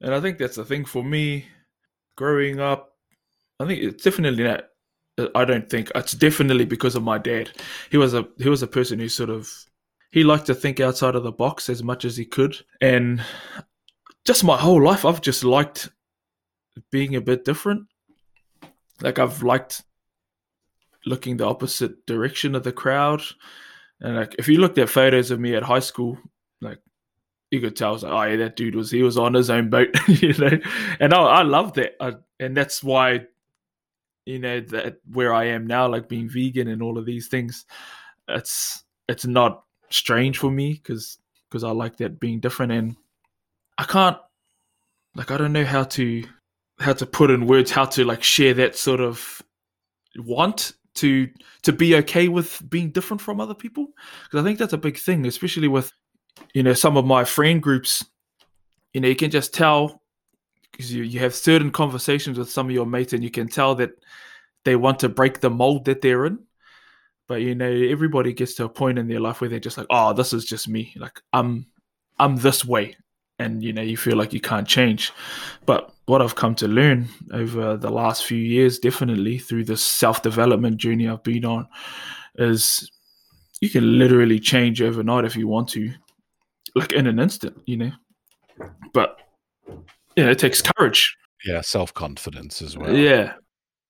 And 0.00 0.14
I 0.14 0.20
think 0.20 0.38
that's 0.38 0.56
the 0.56 0.64
thing 0.64 0.84
for 0.84 1.02
me 1.02 1.46
growing 2.16 2.60
up. 2.60 2.92
I 3.58 3.66
think 3.66 3.82
it's 3.82 4.04
definitely 4.04 4.44
not. 4.44 4.64
I 5.34 5.44
don't 5.44 5.68
think 5.68 5.90
it's 5.94 6.12
definitely 6.12 6.66
because 6.66 6.94
of 6.94 7.02
my 7.02 7.18
dad. 7.18 7.50
He 7.90 7.96
was 7.96 8.14
a 8.14 8.28
he 8.38 8.48
was 8.48 8.62
a 8.62 8.66
person 8.66 8.98
who 8.98 9.08
sort 9.08 9.30
of 9.30 9.50
he 10.10 10.24
liked 10.24 10.46
to 10.46 10.54
think 10.54 10.80
outside 10.80 11.14
of 11.14 11.22
the 11.22 11.32
box 11.32 11.68
as 11.68 11.82
much 11.82 12.04
as 12.04 12.16
he 12.16 12.24
could, 12.24 12.56
and 12.80 13.22
just 14.24 14.44
my 14.44 14.58
whole 14.58 14.82
life 14.82 15.04
I've 15.04 15.22
just 15.22 15.44
liked 15.44 15.90
being 16.90 17.16
a 17.16 17.20
bit 17.20 17.44
different. 17.44 17.86
Like 19.00 19.18
I've 19.18 19.42
liked 19.42 19.82
looking 21.06 21.36
the 21.36 21.46
opposite 21.46 22.04
direction 22.04 22.54
of 22.54 22.64
the 22.64 22.72
crowd. 22.72 23.22
And 24.00 24.16
like 24.16 24.34
if 24.38 24.48
you 24.48 24.58
looked 24.58 24.78
at 24.78 24.90
photos 24.90 25.30
of 25.30 25.40
me 25.40 25.54
at 25.54 25.62
high 25.62 25.78
school, 25.78 26.18
like 26.60 26.78
you 27.50 27.60
could 27.60 27.76
tell, 27.76 27.90
I 27.90 27.92
was 27.92 28.02
like, 28.02 28.12
oh 28.12 28.22
yeah, 28.22 28.36
that 28.36 28.56
dude 28.56 28.74
was 28.74 28.90
he 28.90 29.02
was 29.02 29.16
on 29.16 29.34
his 29.34 29.48
own 29.48 29.70
boat, 29.70 29.88
you 30.08 30.34
know. 30.34 30.58
And 31.00 31.14
I, 31.14 31.22
I 31.22 31.42
love 31.42 31.74
that, 31.74 31.94
I, 32.00 32.14
and 32.38 32.56
that's 32.56 32.82
why, 32.82 33.26
you 34.26 34.40
know, 34.40 34.60
that 34.60 34.96
where 35.10 35.32
I 35.32 35.44
am 35.46 35.66
now, 35.66 35.88
like 35.88 36.08
being 36.08 36.28
vegan 36.28 36.68
and 36.68 36.82
all 36.82 36.98
of 36.98 37.06
these 37.06 37.28
things, 37.28 37.64
it's 38.28 38.84
it's 39.08 39.24
not 39.24 39.62
strange 39.88 40.38
for 40.38 40.50
me 40.50 40.74
because 40.74 41.18
because 41.48 41.64
I 41.64 41.70
like 41.70 41.96
that 41.98 42.20
being 42.20 42.40
different, 42.40 42.72
and 42.72 42.96
I 43.78 43.84
can't, 43.84 44.18
like, 45.14 45.30
I 45.30 45.38
don't 45.38 45.52
know 45.52 45.64
how 45.64 45.84
to 45.84 46.24
how 46.78 46.92
to 46.92 47.06
put 47.06 47.30
in 47.30 47.46
words 47.46 47.70
how 47.70 47.86
to 47.86 48.04
like 48.04 48.22
share 48.22 48.52
that 48.54 48.76
sort 48.76 49.00
of 49.00 49.40
want 50.18 50.72
to 50.94 51.28
to 51.62 51.72
be 51.72 51.94
okay 51.96 52.28
with 52.28 52.62
being 52.68 52.90
different 52.90 53.20
from 53.20 53.40
other 53.40 53.54
people. 53.54 53.86
Because 54.24 54.42
i 54.42 54.44
think 54.44 54.58
that's 54.58 54.72
a 54.72 54.78
big 54.78 54.98
thing 54.98 55.26
especially 55.26 55.68
with 55.68 55.92
you 56.52 56.62
know 56.62 56.74
some 56.74 56.96
of 56.96 57.04
my 57.06 57.24
friend 57.24 57.62
groups. 57.62 58.04
You 58.92 59.00
know 59.00 59.08
you 59.08 59.16
can 59.16 59.30
just 59.30 59.54
tell 59.54 60.02
because 60.76 60.92
you, 60.92 61.04
you 61.04 61.20
have 61.20 61.34
certain 61.34 61.70
conversations 61.70 62.38
with 62.38 62.50
some 62.50 62.66
of 62.66 62.72
your 62.72 62.84
mates 62.84 63.14
and 63.14 63.24
you 63.24 63.30
can 63.30 63.48
tell 63.48 63.74
that 63.76 63.92
they 64.64 64.76
want 64.76 64.98
to 64.98 65.08
break 65.08 65.40
the 65.40 65.48
mold 65.48 65.86
that 65.86 66.02
they're 66.02 66.26
in. 66.26 66.38
But 67.28 67.40
you 67.40 67.54
know 67.54 67.70
everybody 67.70 68.32
gets 68.32 68.54
to 68.54 68.64
a 68.64 68.68
point 68.68 68.98
in 68.98 69.08
their 69.08 69.20
life 69.20 69.40
where 69.40 69.48
they're 69.48 69.58
just 69.58 69.78
like 69.78 69.86
oh 69.90 70.12
this 70.12 70.32
is 70.32 70.44
just 70.44 70.68
me. 70.68 70.92
Like 70.96 71.20
i'm 71.32 71.66
i'm 72.18 72.36
this 72.36 72.64
way. 72.64 72.96
And 73.38 73.62
you 73.62 73.72
know 73.72 73.82
you 73.82 73.96
feel 73.96 74.16
like 74.16 74.32
you 74.32 74.40
can't 74.40 74.68
change. 74.68 75.12
But 75.64 75.92
what 76.04 76.22
i've 76.22 76.36
come 76.36 76.54
to 76.56 76.68
learn 76.68 77.08
over 77.32 77.76
the 77.76 77.90
last 77.90 78.24
few 78.24 78.38
years 78.38 78.78
definitely 78.78 79.38
through 79.38 79.64
this 79.64 79.82
self-development 79.82 80.76
journey 80.76 81.08
i've 81.08 81.24
been 81.24 81.44
on 81.44 81.66
is 82.36 82.88
you 83.60 83.68
can 83.68 83.98
literally 83.98 84.38
change 84.38 84.80
overnight 84.80 85.24
if 85.24 85.34
you 85.34 85.48
want 85.48 85.68
to 85.70 85.92
like 86.76 86.92
in 86.92 87.08
an 87.08 87.18
instant 87.18 87.60
you 87.66 87.76
know? 87.76 87.92
But 88.92 89.18
yeah 90.16 90.30
it 90.30 90.38
takes 90.38 90.62
courage 90.62 91.16
yeah 91.44 91.60
self-confidence 91.60 92.62
as 92.62 92.76
well 92.76 92.94
yeah 92.94 93.34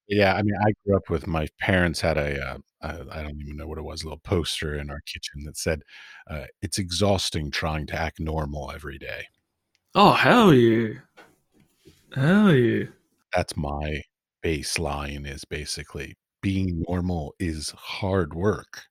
yeah 0.09 0.35
i 0.35 0.43
mean 0.43 0.55
i 0.67 0.73
grew 0.85 0.97
up 0.97 1.09
with 1.11 1.27
my 1.27 1.47
parents 1.61 2.01
had 2.01 2.19
a 2.19 2.59
uh, 2.83 3.05
I 3.11 3.23
don't 3.23 3.41
even 3.41 3.57
know 3.57 3.67
what 3.67 3.79
it 3.79 3.85
was, 3.85 4.03
a 4.03 4.07
little 4.07 4.21
poster 4.21 4.79
in 4.79 4.91
our 4.91 5.01
kitchen 5.07 5.43
that 5.45 5.57
said, 5.57 5.83
uh, 6.31 6.45
"It's 6.63 6.79
exhausting 6.79 7.51
trying 7.51 7.87
to 7.89 8.01
act 8.01 8.21
normal 8.21 8.71
every 8.71 8.99
day." 8.99 9.27
Oh 9.95 10.13
hell 10.13 10.53
yeah! 10.53 10.95
Hell 12.15 12.53
yeah! 12.53 12.87
That's 13.35 13.57
my 13.57 14.03
baseline. 14.45 15.27
Is 15.27 15.45
basically 15.45 16.17
being 16.43 16.85
normal 16.89 17.35
is 17.39 17.71
hard 17.71 18.35
work. 18.35 18.83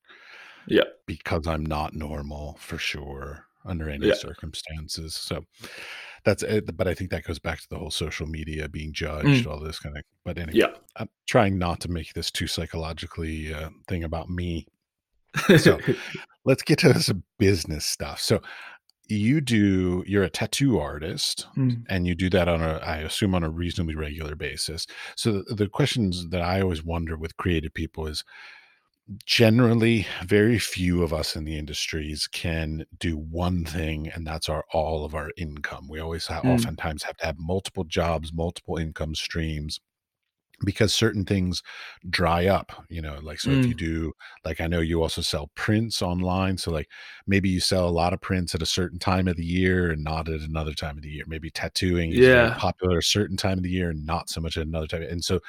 Yeah, 0.67 0.85
because 1.05 1.47
I'm 1.47 1.65
not 1.65 1.93
normal 1.93 2.57
for 2.59 2.77
sure 2.77 3.45
under 3.65 3.89
any 3.89 4.07
yeah. 4.07 4.15
circumstances. 4.15 5.15
So 5.15 5.43
that's 6.25 6.43
it. 6.43 6.75
But 6.75 6.87
I 6.87 6.93
think 6.93 7.11
that 7.11 7.23
goes 7.23 7.39
back 7.39 7.59
to 7.61 7.69
the 7.69 7.77
whole 7.77 7.91
social 7.91 8.27
media 8.27 8.67
being 8.67 8.91
judged, 8.91 9.45
mm. 9.45 9.47
all 9.47 9.59
this 9.59 9.79
kind 9.79 9.97
of. 9.97 10.03
But 10.25 10.37
anyway, 10.37 10.59
yeah, 10.59 10.73
I'm 10.97 11.09
trying 11.27 11.57
not 11.57 11.79
to 11.81 11.89
make 11.89 12.13
this 12.13 12.31
too 12.31 12.47
psychologically 12.47 13.53
uh, 13.53 13.69
thing 13.87 14.03
about 14.03 14.29
me. 14.29 14.67
So 15.57 15.79
let's 16.45 16.63
get 16.63 16.79
to 16.79 16.99
some 16.99 17.23
business 17.37 17.85
stuff. 17.85 18.19
So 18.19 18.41
you 19.07 19.39
do 19.39 20.03
you're 20.07 20.23
a 20.23 20.29
tattoo 20.29 20.79
artist 20.79 21.47
mm. 21.55 21.83
and 21.89 22.07
you 22.07 22.15
do 22.15 22.29
that 22.29 22.47
on 22.47 22.61
a 22.61 22.77
i 22.77 22.97
assume 22.97 23.35
on 23.35 23.43
a 23.43 23.49
reasonably 23.49 23.93
regular 23.93 24.35
basis 24.35 24.87
so 25.15 25.31
the, 25.31 25.55
the, 25.55 25.67
questions 25.67 26.27
that 26.29 26.41
i 26.41 26.59
always 26.59 26.83
wonder 26.83 27.15
with 27.15 27.37
creative 27.37 27.71
people 27.73 28.07
is 28.07 28.23
generally 29.25 30.07
very 30.25 30.57
few 30.57 31.03
of 31.03 31.13
us 31.13 31.35
in 31.35 31.43
the 31.43 31.57
industries 31.57 32.27
can 32.27 32.85
do 32.97 33.17
one 33.17 33.63
thing 33.63 34.09
and 34.09 34.25
that's 34.25 34.49
our 34.49 34.65
all 34.73 35.05
of 35.05 35.13
our 35.13 35.29
income 35.37 35.87
we 35.87 35.99
always 35.99 36.25
have, 36.25 36.43
mm. 36.43 36.53
oftentimes 36.53 37.03
have 37.03 37.15
to 37.17 37.25
have 37.25 37.37
multiple 37.37 37.83
jobs 37.83 38.33
multiple 38.33 38.77
income 38.77 39.13
streams 39.13 39.79
because 40.63 40.93
certain 40.93 41.25
things 41.25 41.61
dry 42.09 42.47
up 42.47 42.71
you 42.89 43.01
know 43.01 43.19
like 43.21 43.39
so 43.39 43.49
mm. 43.49 43.59
if 43.59 43.65
you 43.67 43.75
mm. 43.75 43.79
do 43.79 44.13
like 44.43 44.61
i 44.61 44.67
know 44.67 44.79
you 44.79 45.01
also 45.01 45.21
sell 45.21 45.51
prints 45.55 46.01
online 46.01 46.57
so 46.57 46.71
like 46.71 46.89
maybe 47.27 47.49
you 47.49 47.59
sell 47.59 47.87
a 47.87 47.89
lot 47.89 48.13
of 48.13 48.21
prints 48.21 48.55
at 48.55 48.61
a 48.61 48.65
certain 48.65 48.97
time 48.97 49.27
of 49.27 49.35
the 49.35 49.45
year 49.45 49.91
and 49.91 50.03
not 50.03 50.29
at 50.29 50.41
another 50.41 50.73
time 50.73 50.97
of 50.97 51.03
the 51.03 51.09
year 51.09 51.25
maybe 51.27 51.49
tattooing 51.51 52.11
is 52.11 52.19
yeah. 52.19 52.55
popular 52.57 52.97
a 52.97 53.03
certain 53.03 53.37
time 53.37 53.57
of 53.57 53.63
the 53.63 53.69
year 53.69 53.89
and 53.89 54.05
not 54.05 54.29
so 54.29 54.39
much 54.39 54.57
at 54.57 54.65
another 54.65 54.87
time 54.87 55.03
and 55.03 55.23
so 55.23 55.39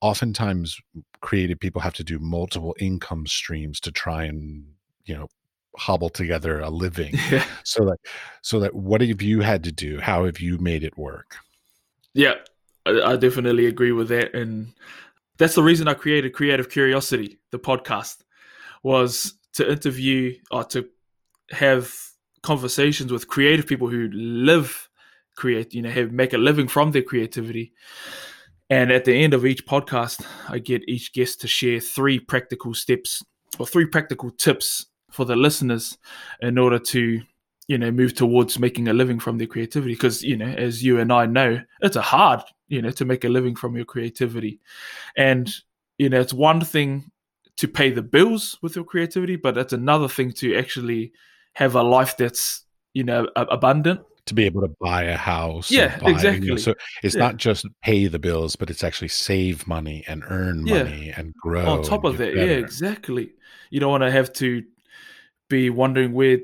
oftentimes 0.00 0.78
creative 1.20 1.58
people 1.58 1.80
have 1.80 1.94
to 1.94 2.04
do 2.04 2.18
multiple 2.18 2.74
income 2.78 3.26
streams 3.26 3.80
to 3.80 3.90
try 3.90 4.24
and 4.24 4.64
you 5.04 5.14
know 5.14 5.26
hobble 5.76 6.08
together 6.10 6.60
a 6.60 6.70
living. 6.84 7.14
Yeah. 7.30 7.44
so 7.64 7.84
that 7.86 7.98
so 8.42 8.60
that 8.60 8.74
what 8.74 9.00
have 9.00 9.22
you 9.22 9.40
had 9.40 9.64
to 9.64 9.72
do? 9.72 10.00
How 10.00 10.24
have 10.24 10.40
you 10.40 10.58
made 10.58 10.84
it 10.84 10.96
work? 10.96 11.36
Yeah 12.14 12.34
I, 12.86 13.12
I 13.12 13.16
definitely 13.16 13.66
agree 13.66 13.92
with 13.92 14.08
that, 14.08 14.34
and 14.34 14.72
that's 15.38 15.54
the 15.54 15.62
reason 15.62 15.88
I 15.88 15.94
created 15.94 16.32
Creative 16.32 16.70
Curiosity, 16.70 17.38
the 17.50 17.58
podcast, 17.58 18.18
was 18.82 19.34
to 19.54 19.70
interview 19.70 20.34
or 20.50 20.64
to 20.64 20.88
have 21.50 21.92
conversations 22.42 23.12
with 23.12 23.28
creative 23.28 23.66
people 23.66 23.88
who 23.88 24.08
live 24.12 24.88
create 25.34 25.74
you 25.74 25.82
know 25.82 25.90
have 25.90 26.12
make 26.12 26.32
a 26.32 26.38
living 26.38 26.68
from 26.68 26.92
their 26.92 27.02
creativity 27.02 27.72
and 28.70 28.90
at 28.90 29.04
the 29.04 29.14
end 29.14 29.34
of 29.34 29.46
each 29.46 29.64
podcast 29.66 30.24
i 30.48 30.58
get 30.58 30.82
each 30.88 31.12
guest 31.12 31.40
to 31.40 31.46
share 31.46 31.80
three 31.80 32.18
practical 32.18 32.74
steps 32.74 33.22
or 33.58 33.66
three 33.66 33.86
practical 33.86 34.30
tips 34.30 34.86
for 35.10 35.24
the 35.24 35.36
listeners 35.36 35.96
in 36.40 36.58
order 36.58 36.78
to 36.78 37.22
you 37.68 37.78
know 37.78 37.90
move 37.90 38.14
towards 38.14 38.58
making 38.58 38.88
a 38.88 38.92
living 38.92 39.18
from 39.18 39.38
their 39.38 39.46
creativity. 39.46 39.94
Because 39.94 40.22
you 40.22 40.36
know 40.36 40.46
as 40.46 40.82
you 40.82 41.00
and 41.00 41.12
i 41.12 41.26
know 41.26 41.60
it's 41.80 41.96
a 41.96 42.02
hard 42.02 42.40
you 42.68 42.82
know 42.82 42.90
to 42.90 43.04
make 43.04 43.24
a 43.24 43.28
living 43.28 43.56
from 43.56 43.76
your 43.76 43.84
creativity. 43.84 44.60
And 45.16 45.52
you 45.98 46.08
know 46.08 46.20
it's 46.20 46.32
one 46.32 46.60
thing 46.60 47.10
to 47.56 47.68
pay 47.68 47.90
the 47.90 48.02
bills 48.02 48.58
with 48.60 48.76
your 48.76 48.84
creativity 48.84 49.36
but 49.36 49.56
it's 49.56 49.72
another 49.72 50.08
thing 50.08 50.30
to 50.30 50.54
actually 50.56 51.12
have 51.54 51.74
a 51.74 51.82
life 51.82 52.16
that's 52.16 52.64
you 52.92 53.02
know 53.02 53.26
abundant 53.34 54.00
to 54.26 54.34
be 54.34 54.44
able 54.44 54.60
to 54.60 54.74
buy 54.80 55.04
a 55.04 55.16
house 55.16 55.70
yeah 55.70 55.98
buy, 55.98 56.10
exactly 56.10 56.46
you 56.46 56.52
know, 56.52 56.56
so 56.56 56.74
it's 57.02 57.14
yeah. 57.14 57.20
not 57.20 57.36
just 57.36 57.66
pay 57.82 58.06
the 58.06 58.18
bills 58.18 58.56
but 58.56 58.70
it's 58.70 58.84
actually 58.84 59.08
save 59.08 59.66
money 59.66 60.04
and 60.08 60.24
earn 60.28 60.66
yeah. 60.66 60.82
money 60.82 61.12
and 61.16 61.32
grow 61.34 61.66
on 61.66 61.82
top 61.82 62.04
of 62.04 62.18
that 62.18 62.34
better. 62.34 62.46
yeah 62.46 62.56
exactly 62.56 63.30
you 63.70 63.80
don't 63.80 63.90
want 63.90 64.02
to 64.02 64.10
have 64.10 64.32
to 64.32 64.62
be 65.48 65.70
wondering 65.70 66.12
where 66.12 66.38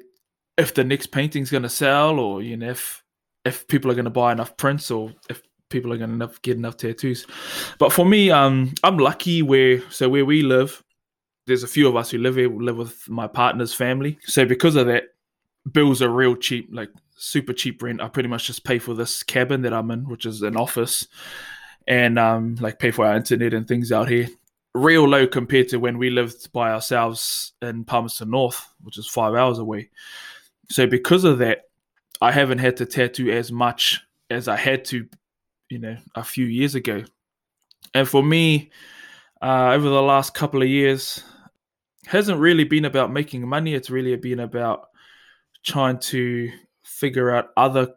if 0.56 0.74
the 0.74 0.84
next 0.84 1.06
painting's 1.06 1.50
going 1.50 1.62
to 1.62 1.68
sell 1.68 2.18
or 2.18 2.42
you 2.42 2.56
know 2.56 2.70
if 2.70 3.02
if 3.44 3.66
people 3.66 3.90
are 3.90 3.94
going 3.94 4.04
to 4.04 4.10
buy 4.10 4.32
enough 4.32 4.56
prints 4.56 4.90
or 4.90 5.12
if 5.28 5.42
people 5.72 5.92
are 5.92 5.96
going 5.96 6.18
to 6.18 6.30
get 6.42 6.56
enough 6.56 6.76
tattoos. 6.76 7.26
But 7.78 7.92
for 7.92 8.04
me, 8.04 8.30
um, 8.30 8.72
I'm 8.84 8.98
lucky 8.98 9.42
where 9.42 9.80
so 9.90 10.08
where 10.08 10.24
we 10.24 10.42
live, 10.42 10.82
there's 11.46 11.64
a 11.64 11.68
few 11.68 11.88
of 11.88 11.96
us 11.96 12.10
who 12.10 12.18
live 12.18 12.36
here, 12.36 12.50
live 12.50 12.76
with 12.76 13.08
my 13.08 13.26
partner's 13.26 13.74
family. 13.74 14.18
So 14.22 14.44
because 14.44 14.76
of 14.76 14.86
that, 14.86 15.04
bills 15.72 16.02
are 16.02 16.10
real 16.10 16.36
cheap, 16.36 16.68
like 16.70 16.90
super 17.16 17.52
cheap 17.52 17.82
rent. 17.82 18.00
I 18.00 18.08
pretty 18.08 18.28
much 18.28 18.46
just 18.46 18.64
pay 18.64 18.78
for 18.78 18.94
this 18.94 19.22
cabin 19.22 19.62
that 19.62 19.72
I'm 19.72 19.90
in, 19.90 20.08
which 20.08 20.26
is 20.26 20.42
an 20.42 20.56
office, 20.56 21.06
and 21.86 22.18
um, 22.18 22.56
like 22.56 22.78
pay 22.78 22.90
for 22.90 23.06
our 23.06 23.16
internet 23.16 23.54
and 23.54 23.66
things 23.66 23.92
out 23.92 24.08
here. 24.08 24.28
Real 24.74 25.06
low 25.06 25.26
compared 25.26 25.68
to 25.68 25.78
when 25.78 25.98
we 25.98 26.10
lived 26.10 26.52
by 26.52 26.72
ourselves 26.72 27.52
in 27.60 27.84
Palmerston 27.84 28.30
North, 28.30 28.66
which 28.82 28.98
is 28.98 29.06
five 29.06 29.34
hours 29.34 29.58
away. 29.58 29.90
So 30.70 30.86
because 30.86 31.24
of 31.24 31.38
that, 31.38 31.64
I 32.20 32.32
haven't 32.32 32.58
had 32.58 32.78
to 32.78 32.86
tattoo 32.86 33.30
as 33.30 33.52
much 33.52 34.00
as 34.30 34.48
I 34.48 34.56
had 34.56 34.84
to 34.86 35.06
you 35.68 35.78
know 35.78 35.96
a 36.14 36.22
few 36.22 36.46
years 36.46 36.74
ago. 36.74 37.04
And 37.94 38.08
for 38.08 38.22
me, 38.22 38.70
uh, 39.42 39.70
over 39.72 39.88
the 39.88 40.02
last 40.02 40.34
couple 40.34 40.62
of 40.62 40.68
years, 40.68 41.22
hasn't 42.06 42.38
really 42.38 42.64
been 42.64 42.84
about 42.84 43.12
making 43.12 43.46
money. 43.46 43.74
It's 43.74 43.90
really 43.90 44.14
been 44.16 44.40
about 44.40 44.88
trying 45.64 45.98
to 45.98 46.50
figure 47.02 47.32
out 47.32 47.50
other 47.56 47.94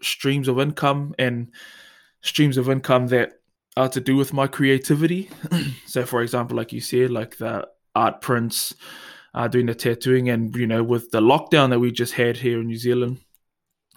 streams 0.00 0.48
of 0.48 0.58
income 0.58 1.14
and 1.18 1.50
streams 2.22 2.56
of 2.56 2.70
income 2.70 3.08
that 3.08 3.34
are 3.76 3.90
to 3.90 4.00
do 4.00 4.16
with 4.16 4.32
my 4.32 4.46
creativity. 4.46 5.28
so, 5.86 6.06
for 6.06 6.22
example, 6.22 6.56
like 6.56 6.72
you 6.72 6.80
said, 6.80 7.10
like 7.10 7.36
the 7.36 7.68
art 7.94 8.22
prints, 8.22 8.74
uh, 9.34 9.46
doing 9.46 9.66
the 9.66 9.74
tattooing. 9.74 10.30
And, 10.30 10.56
you 10.56 10.66
know, 10.66 10.82
with 10.82 11.10
the 11.10 11.20
lockdown 11.20 11.68
that 11.68 11.80
we 11.80 11.92
just 11.92 12.14
had 12.14 12.38
here 12.38 12.60
in 12.60 12.66
New 12.66 12.78
Zealand, 12.78 13.18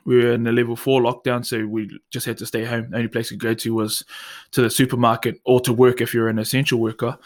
we 0.03 0.17
were 0.17 0.33
in 0.33 0.45
a 0.45 0.51
level 0.51 0.75
four 0.75 1.01
lockdown, 1.01 1.45
so 1.45 1.65
we 1.65 1.89
just 2.11 2.25
had 2.25 2.37
to 2.39 2.45
stay 2.45 2.65
home. 2.65 2.89
The 2.89 2.97
only 2.97 3.07
place 3.07 3.29
to 3.29 3.37
go 3.37 3.53
to 3.53 3.73
was 3.73 4.03
to 4.51 4.61
the 4.61 4.69
supermarket 4.69 5.39
or 5.45 5.61
to 5.61 5.71
work 5.71 6.01
if 6.01 6.13
you're 6.13 6.27
an 6.27 6.37
essential 6.37 6.79
worker. 6.79 7.17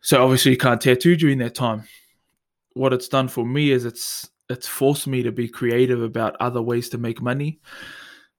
So 0.00 0.22
obviously 0.22 0.52
you 0.52 0.56
can't 0.56 0.80
tattoo 0.80 1.14
during 1.14 1.38
that 1.38 1.54
time. 1.54 1.84
What 2.72 2.94
it's 2.94 3.08
done 3.08 3.28
for 3.28 3.44
me 3.44 3.70
is 3.70 3.84
it's 3.84 4.30
it's 4.50 4.66
forced 4.66 5.06
me 5.06 5.22
to 5.22 5.32
be 5.32 5.48
creative 5.48 6.02
about 6.02 6.36
other 6.40 6.60
ways 6.60 6.88
to 6.90 6.98
make 6.98 7.22
money. 7.22 7.60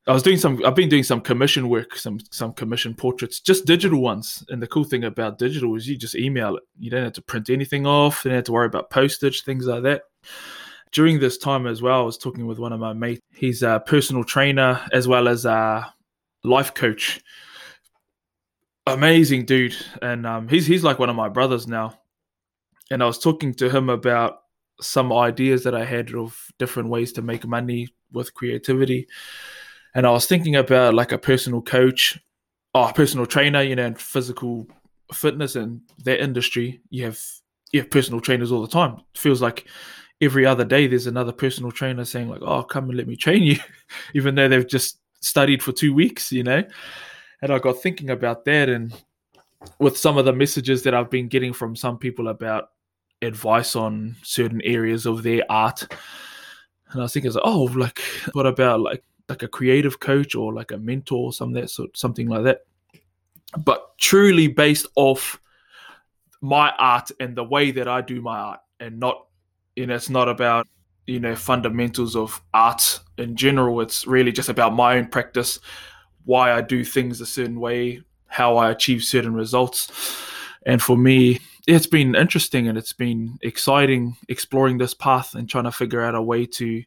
I 0.08 0.13
was 0.13 0.24
doing 0.24 0.38
some 0.38 0.63
I've 0.65 0.76
been 0.76 0.89
doing 0.89 1.04
some 1.04 1.21
commission 1.21 1.69
work, 1.69 1.95
some 1.95 2.19
some 2.32 2.54
commission 2.54 2.93
portraits, 2.95 3.39
just 3.39 3.65
digital 3.65 4.02
ones. 4.02 4.43
And 4.50 4.62
the 4.62 4.67
cool 4.67 4.84
thing 4.84 5.04
about 5.04 5.38
digital 5.38 5.76
is 5.76 5.88
you 5.88 5.95
just 5.95 6.15
email 6.15 6.58
it. 6.58 6.63
You 6.78 6.89
don't 6.89 7.04
have 7.04 7.13
to 7.13 7.21
print 7.21 7.50
anything 7.50 7.86
off, 7.86 8.26
you 8.26 8.30
don't 8.30 8.38
have 8.38 8.45
to 8.45 8.52
worry 8.52 8.65
about 8.65 8.89
postage, 8.89 9.43
things 9.43 9.67
like 9.67 9.84
that. 9.84 10.04
During 10.91 11.19
this 11.19 11.38
time 11.38 11.67
as 11.67 11.82
well, 11.82 12.02
I 12.02 12.04
was 12.04 12.17
talking 12.17 12.45
with 12.45 12.60
one 12.60 12.74
of 12.74 12.80
my 12.80 12.93
mates. 12.93 13.21
He's 13.34 13.63
a 13.63 13.82
personal 13.86 14.26
trainer 14.26 14.82
as 14.91 15.08
well 15.08 15.30
as 15.30 15.45
a 15.45 15.93
life 16.43 16.74
coach. 16.74 17.21
Amazing 18.88 19.45
dude. 19.45 19.76
And 20.02 20.26
um, 20.26 20.50
he's 20.50 20.65
he's 20.65 20.84
like 20.84 21.00
one 21.00 21.10
of 21.10 21.15
my 21.15 21.30
brothers 21.30 21.67
now. 21.67 21.93
And 22.89 23.02
I 23.02 23.06
was 23.06 23.19
talking 23.19 23.54
to 23.54 23.69
him 23.69 23.89
about 23.89 24.40
some 24.81 25.13
ideas 25.13 25.63
that 25.63 25.75
I 25.75 25.85
had 25.85 26.13
of 26.15 26.37
different 26.57 26.89
ways 26.89 27.13
to 27.13 27.21
make 27.21 27.45
money 27.45 27.87
with 28.11 28.33
creativity 28.33 29.07
and 29.93 30.05
I 30.07 30.11
was 30.11 30.25
thinking 30.25 30.55
about 30.55 30.93
like 30.93 31.11
a 31.11 31.17
personal 31.17 31.61
coach, 31.61 32.17
or 32.73 32.89
oh, 32.89 32.91
personal 32.93 33.25
trainer, 33.25 33.61
you 33.61 33.75
know, 33.75 33.85
and 33.85 33.99
physical 33.99 34.67
fitness 35.13 35.55
and 35.55 35.81
that 36.05 36.23
industry. 36.23 36.81
You 36.89 37.05
have 37.05 37.19
you 37.71 37.81
have 37.81 37.89
personal 37.89 38.21
trainers 38.21 38.51
all 38.51 38.61
the 38.61 38.67
time. 38.67 39.01
It 39.13 39.19
feels 39.19 39.41
like 39.41 39.67
every 40.21 40.45
other 40.45 40.63
day 40.63 40.87
there's 40.87 41.07
another 41.07 41.33
personal 41.33 41.71
trainer 41.71 42.05
saying 42.05 42.29
like, 42.29 42.41
"Oh, 42.41 42.63
come 42.63 42.89
and 42.89 42.97
let 42.97 43.07
me 43.07 43.15
train 43.15 43.43
you," 43.43 43.57
even 44.13 44.35
though 44.35 44.47
they've 44.47 44.67
just 44.67 44.99
studied 45.19 45.61
for 45.61 45.71
two 45.73 45.93
weeks, 45.93 46.31
you 46.31 46.43
know. 46.43 46.63
And 47.41 47.51
I 47.51 47.59
got 47.59 47.81
thinking 47.81 48.09
about 48.11 48.45
that, 48.45 48.69
and 48.69 48.93
with 49.79 49.97
some 49.97 50.17
of 50.17 50.25
the 50.25 50.33
messages 50.33 50.83
that 50.83 50.93
I've 50.93 51.09
been 51.09 51.27
getting 51.27 51.53
from 51.53 51.75
some 51.75 51.97
people 51.97 52.29
about 52.29 52.69
advice 53.21 53.75
on 53.75 54.15
certain 54.23 54.62
areas 54.63 55.05
of 55.05 55.23
their 55.23 55.43
art. 55.49 55.81
And 56.91 56.99
I 56.99 57.03
was 57.03 57.13
thinking, 57.13 57.31
oh, 57.43 57.63
like, 57.75 57.99
what 58.34 58.45
about 58.45 58.81
like 58.81 59.03
like 59.31 59.43
a 59.43 59.47
creative 59.47 59.99
coach 59.99 60.36
or 60.36 60.53
like 60.53 60.71
a 60.71 60.77
mentor 60.77 61.27
or 61.27 61.34
some 61.34 61.53
that 61.53 61.69
sort 61.69 61.97
something 61.97 62.27
like 62.27 62.43
that. 62.43 62.60
But 63.57 63.97
truly 63.97 64.47
based 64.47 64.88
off 64.95 65.39
my 66.41 66.71
art 66.77 67.12
and 67.19 67.36
the 67.36 67.43
way 67.43 67.71
that 67.71 67.88
I 67.88 68.01
do 68.01 68.21
my 68.21 68.38
art 68.38 68.60
and 68.79 68.99
not 68.99 69.27
you 69.75 69.88
know 69.88 69.95
it's 69.95 70.10
not 70.10 70.27
about 70.27 70.67
you 71.07 71.19
know 71.19 71.36
fundamentals 71.36 72.15
of 72.15 72.41
art 72.53 72.99
in 73.17 73.36
general 73.36 73.79
it's 73.81 74.07
really 74.07 74.31
just 74.31 74.49
about 74.49 74.73
my 74.73 74.97
own 74.97 75.07
practice 75.07 75.60
why 76.25 76.51
I 76.51 76.62
do 76.62 76.84
things 76.84 77.21
a 77.21 77.25
certain 77.25 77.60
way 77.60 78.01
how 78.25 78.57
I 78.57 78.71
achieve 78.71 79.03
certain 79.03 79.34
results 79.34 79.91
and 80.65 80.82
for 80.82 80.97
me 80.97 81.39
it's 81.67 81.88
been 81.88 82.15
interesting 82.15 82.67
and 82.67 82.78
it's 82.78 82.93
been 82.93 83.38
exciting 83.41 84.17
exploring 84.30 84.78
this 84.78 84.93
path 84.93 85.36
and 85.36 85.50
trying 85.50 85.63
to 85.63 85.71
figure 85.71 86.02
out 86.02 86.15
a 86.15 86.21
way 86.21 86.45
to 86.45 86.84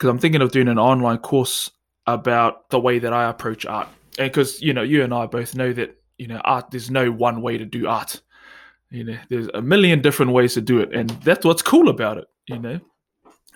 because 0.00 0.08
I'm 0.08 0.18
thinking 0.18 0.40
of 0.40 0.50
doing 0.50 0.68
an 0.68 0.78
online 0.78 1.18
course 1.18 1.70
about 2.06 2.70
the 2.70 2.80
way 2.80 2.98
that 2.98 3.12
I 3.12 3.28
approach 3.28 3.66
art. 3.66 3.88
And 4.18 4.30
because, 4.30 4.60
you 4.62 4.72
know, 4.72 4.82
you 4.82 5.04
and 5.04 5.12
I 5.12 5.26
both 5.26 5.54
know 5.54 5.74
that, 5.74 5.94
you 6.16 6.26
know, 6.26 6.40
art, 6.42 6.70
there's 6.70 6.90
no 6.90 7.10
one 7.10 7.42
way 7.42 7.58
to 7.58 7.66
do 7.66 7.86
art. 7.86 8.20
You 8.90 9.04
know, 9.04 9.18
there's 9.28 9.48
a 9.52 9.60
million 9.60 10.00
different 10.00 10.32
ways 10.32 10.54
to 10.54 10.62
do 10.62 10.80
it. 10.80 10.94
And 10.94 11.10
that's 11.22 11.44
what's 11.44 11.60
cool 11.60 11.90
about 11.90 12.16
it, 12.16 12.28
you 12.46 12.58
know. 12.58 12.80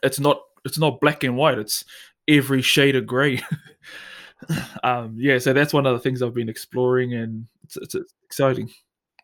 It's 0.03 0.21
not 0.21 0.43
it's 0.67 0.79
not 0.79 1.01
black 1.01 1.25
and 1.25 1.37
white, 1.37 1.59
it's 1.59 1.85
every 2.29 2.61
shade 2.61 2.95
of 2.95 3.07
grey. 3.07 3.41
um, 4.85 5.17
yeah, 5.19 5.39
so 5.39 5.55
that's 5.55 5.73
one 5.73 5.87
of 5.87 5.95
the 5.95 5.99
things 5.99 6.23
I've 6.23 6.35
been 6.35 6.51
exploring 6.51 7.15
and 7.15 7.47
it's, 7.65 7.79
it's, 7.79 7.95
it's 7.95 8.15
exciting. 8.25 8.71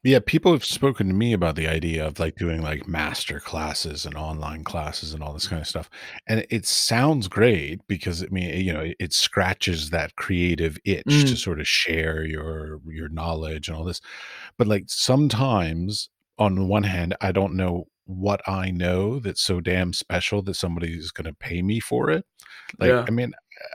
Yeah, 0.02 0.18
people 0.24 0.52
have 0.52 0.64
spoken 0.64 1.08
to 1.08 1.14
me 1.14 1.34
about 1.34 1.56
the 1.56 1.68
idea 1.68 2.06
of 2.06 2.18
like 2.18 2.36
doing 2.36 2.62
like 2.62 2.88
master 2.88 3.38
classes 3.38 4.06
and 4.06 4.16
online 4.16 4.64
classes 4.64 5.12
and 5.12 5.22
all 5.22 5.34
this 5.34 5.46
kind 5.46 5.60
of 5.60 5.68
stuff. 5.68 5.90
And 6.26 6.46
it 6.48 6.64
sounds 6.66 7.28
great 7.28 7.86
because 7.86 8.22
I 8.22 8.28
mean, 8.30 8.64
you 8.64 8.72
know, 8.72 8.80
it, 8.80 8.96
it 8.98 9.12
scratches 9.12 9.90
that 9.90 10.16
creative 10.16 10.78
itch 10.86 11.26
to 11.26 11.36
Mm, 11.36 11.36
sort 11.36 11.60
of 11.60 11.68
share 11.68 12.24
your 12.24 12.80
your 12.88 13.10
knowledge 13.10 13.68
and 13.68 13.76
all 13.76 13.84
this. 13.84 14.00
But 14.56 14.66
like 14.68 14.84
sometimes 14.88 16.08
on 16.38 16.54
the 16.54 16.64
one 16.64 16.84
hand, 16.84 17.14
I 17.20 17.32
don't 17.32 17.54
know 17.54 17.86
what 18.06 18.40
I 18.48 18.70
know 18.70 19.20
that's 19.20 19.42
so 19.42 19.60
damn 19.60 19.92
special 19.92 20.42
that 20.42 20.54
somebody's 20.54 21.10
going 21.10 21.26
to 21.26 21.34
pay 21.34 21.62
me 21.62 21.78
for 21.80 22.10
it. 22.10 22.24
Like, 22.78 22.88
yeah. 22.88 23.04
I 23.06 23.10
mean, 23.10 23.32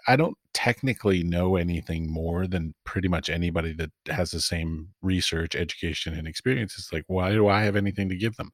I 0.08 0.16
don't 0.16 0.38
technically 0.54 1.24
know 1.24 1.56
anything 1.56 2.12
more 2.12 2.48
than 2.48 2.74
pretty 2.86 3.08
much 3.08 3.30
anybody 3.30 3.74
that 3.74 3.92
has 4.08 4.32
the 4.32 4.42
same 4.42 4.90
research, 5.02 5.56
education, 5.56 6.14
and 6.14 6.28
experience. 6.28 6.76
It's 6.78 6.94
like, 6.94 7.04
why 7.08 7.32
do 7.32 7.48
I 7.48 7.64
have 7.64 7.76
anything 7.76 8.10
to 8.10 8.16
give 8.16 8.36
them? 8.38 8.52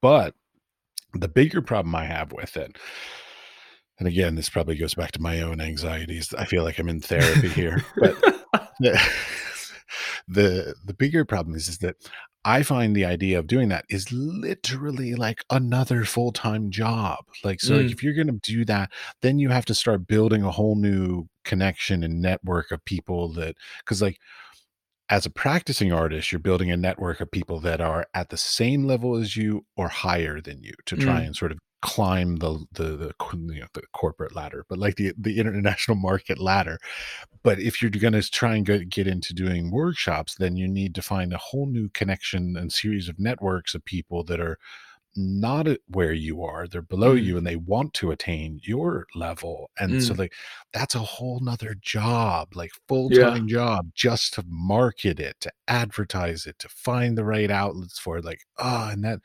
But 0.00 0.34
the 1.14 1.28
bigger 1.28 1.62
problem 1.62 1.94
I 1.94 2.04
have 2.04 2.32
with 2.32 2.56
it, 2.56 2.76
and 3.98 4.06
again, 4.06 4.34
this 4.34 4.48
probably 4.50 4.76
goes 4.76 4.94
back 4.94 5.12
to 5.12 5.22
my 5.22 5.40
own 5.40 5.60
anxieties. 5.60 6.34
I 6.34 6.44
feel 6.44 6.64
like 6.64 6.78
I'm 6.78 6.88
in 6.88 7.00
therapy 7.00 7.48
here, 7.48 7.84
but 7.98 8.16
the 10.28 10.74
the, 10.84 10.94
bigger 10.94 11.24
problem 11.24 11.56
is, 11.56 11.68
is 11.68 11.78
that 11.78 11.96
I 12.44 12.62
find 12.62 12.94
the 12.94 13.04
idea 13.04 13.38
of 13.38 13.46
doing 13.46 13.68
that 13.70 13.84
is 13.88 14.12
literally 14.12 15.14
like 15.14 15.44
another 15.50 16.04
full-time 16.04 16.70
job. 16.70 17.24
Like, 17.42 17.60
so 17.60 17.74
mm, 17.74 17.90
if 17.90 18.02
you're 18.02 18.14
going 18.14 18.28
to 18.28 18.40
do 18.42 18.64
that, 18.66 18.90
then 19.22 19.38
you 19.38 19.48
have 19.48 19.64
to 19.66 19.74
start 19.74 20.06
building 20.06 20.42
a 20.42 20.50
whole 20.50 20.76
new 20.76 21.28
connection 21.44 22.04
and 22.04 22.22
network 22.22 22.70
of 22.70 22.84
people 22.84 23.32
that, 23.34 23.56
because 23.80 24.00
like 24.00 24.18
as 25.08 25.26
a 25.26 25.30
practicing 25.30 25.92
artist, 25.92 26.32
you're 26.32 26.38
building 26.38 26.70
a 26.70 26.76
network 26.76 27.20
of 27.20 27.30
people 27.30 27.60
that 27.60 27.80
are 27.80 28.06
at 28.14 28.28
the 28.30 28.36
same 28.36 28.84
level 28.84 29.16
as 29.16 29.36
you 29.36 29.64
or 29.76 29.88
higher 29.88 30.40
than 30.40 30.62
you 30.62 30.72
to 30.86 30.96
try 30.96 31.22
mm, 31.22 31.26
and 31.26 31.36
sort 31.36 31.52
of 31.52 31.58
climb 31.82 32.36
the 32.36 32.64
the 32.72 32.84
the, 32.96 33.14
you 33.54 33.60
know, 33.60 33.66
the 33.74 33.82
corporate 33.92 34.34
ladder, 34.34 34.64
but 34.68 34.78
like 34.78 34.96
the 34.96 35.12
the 35.18 35.38
international 35.38 35.96
market 36.10 36.38
ladder. 36.38 36.78
But 37.42 37.60
if 37.60 37.80
you're 37.80 37.90
going 37.90 38.12
to 38.14 38.28
try 38.30 38.56
and 38.56 38.66
go, 38.66 38.80
get 38.80 39.06
into 39.06 39.34
doing 39.34 39.70
workshops, 39.70 40.34
then 40.36 40.56
you 40.56 40.68
need 40.68 40.94
to 40.96 41.02
find 41.02 41.32
a 41.32 41.38
whole 41.38 41.66
new 41.66 41.88
connection 41.90 42.56
and 42.56 42.72
series 42.72 43.08
of 43.08 43.18
networks 43.18 43.74
of 43.74 43.84
people 43.84 44.24
that 44.24 44.40
are 44.40 44.58
not 45.16 45.66
at 45.66 45.80
where 45.88 46.12
you 46.12 46.42
are 46.42 46.66
they're 46.68 46.82
below 46.82 47.14
mm, 47.14 47.24
you 47.24 47.38
and 47.38 47.46
they 47.46 47.56
want 47.56 47.94
to 47.94 48.10
attain 48.10 48.60
your 48.62 49.06
level 49.14 49.70
and 49.78 50.02
so 50.02 50.14
mm, 50.14 50.18
like 50.18 50.34
that's 50.74 50.94
a 50.94 50.98
whole 50.98 51.40
nother 51.40 51.74
job 51.80 52.54
like 52.54 52.70
full-time 52.86 53.48
job 53.48 53.90
just 53.94 54.34
to 54.34 54.44
market 54.46 55.18
it 55.18 55.34
to 55.40 55.50
advertise 55.68 56.46
it 56.46 56.58
to 56.58 56.68
find 56.68 57.16
the 57.16 57.24
right 57.24 57.50
outlets 57.50 57.98
for 57.98 58.18
it 58.18 58.24
like 58.24 58.40
ah 58.58 58.90
and 58.90 59.02
that 59.04 59.20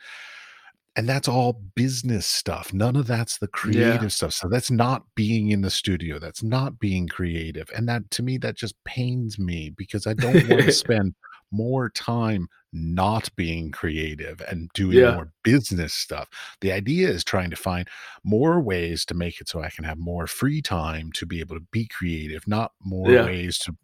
and 0.96 1.08
that's 1.08 1.28
all 1.28 1.62
business 1.76 2.26
stuff 2.26 2.74
none 2.74 2.96
of 2.96 3.08
that's 3.08 3.38
the 3.38 3.46
Yeah. 3.48 3.52
creative 3.54 4.12
stuff 4.14 4.34
so 4.34 4.48
that's 4.50 4.72
not 4.72 5.04
being 5.16 5.50
in 5.52 5.62
the 5.62 5.70
studio 5.70 6.20
that's 6.20 6.44
not 6.44 6.80
being 6.80 7.08
creative 7.08 7.70
and 7.76 7.88
that 7.90 8.10
to 8.12 8.24
me 8.24 8.38
that 8.40 8.56
just 8.58 8.82
pains 8.84 9.40
me 9.40 9.70
because 9.70 10.06
i 10.08 10.14
don't 10.14 10.48
want 10.50 10.64
to 10.64 10.72
spend 10.72 11.16
more 11.52 11.90
time 11.90 12.48
not 12.74 13.30
being 13.36 13.72
creative 13.72 14.42
and 14.50 14.70
doing 14.74 14.98
yeah. 15.00 15.14
more 15.16 15.32
business 15.44 15.94
stuff. 15.94 16.30
The 16.62 16.72
idea 16.72 17.10
is 17.10 17.26
trying 17.26 17.50
to 17.50 17.58
find 17.58 17.88
more 18.24 18.62
ways 18.62 19.04
to 19.08 19.14
make 19.14 19.42
it 19.42 19.50
so 19.50 19.62
I 19.62 19.70
can 19.70 19.84
have 19.84 19.98
more 19.98 20.26
free 20.28 20.62
time 20.62 21.12
to 21.14 21.26
be 21.26 21.42
able 21.42 21.58
to 21.58 21.66
be 21.72 21.88
creative, 21.88 22.48
not 22.48 22.72
more 22.82 23.12
Yeah. 23.12 23.26
ways 23.26 23.58
to 23.60 23.76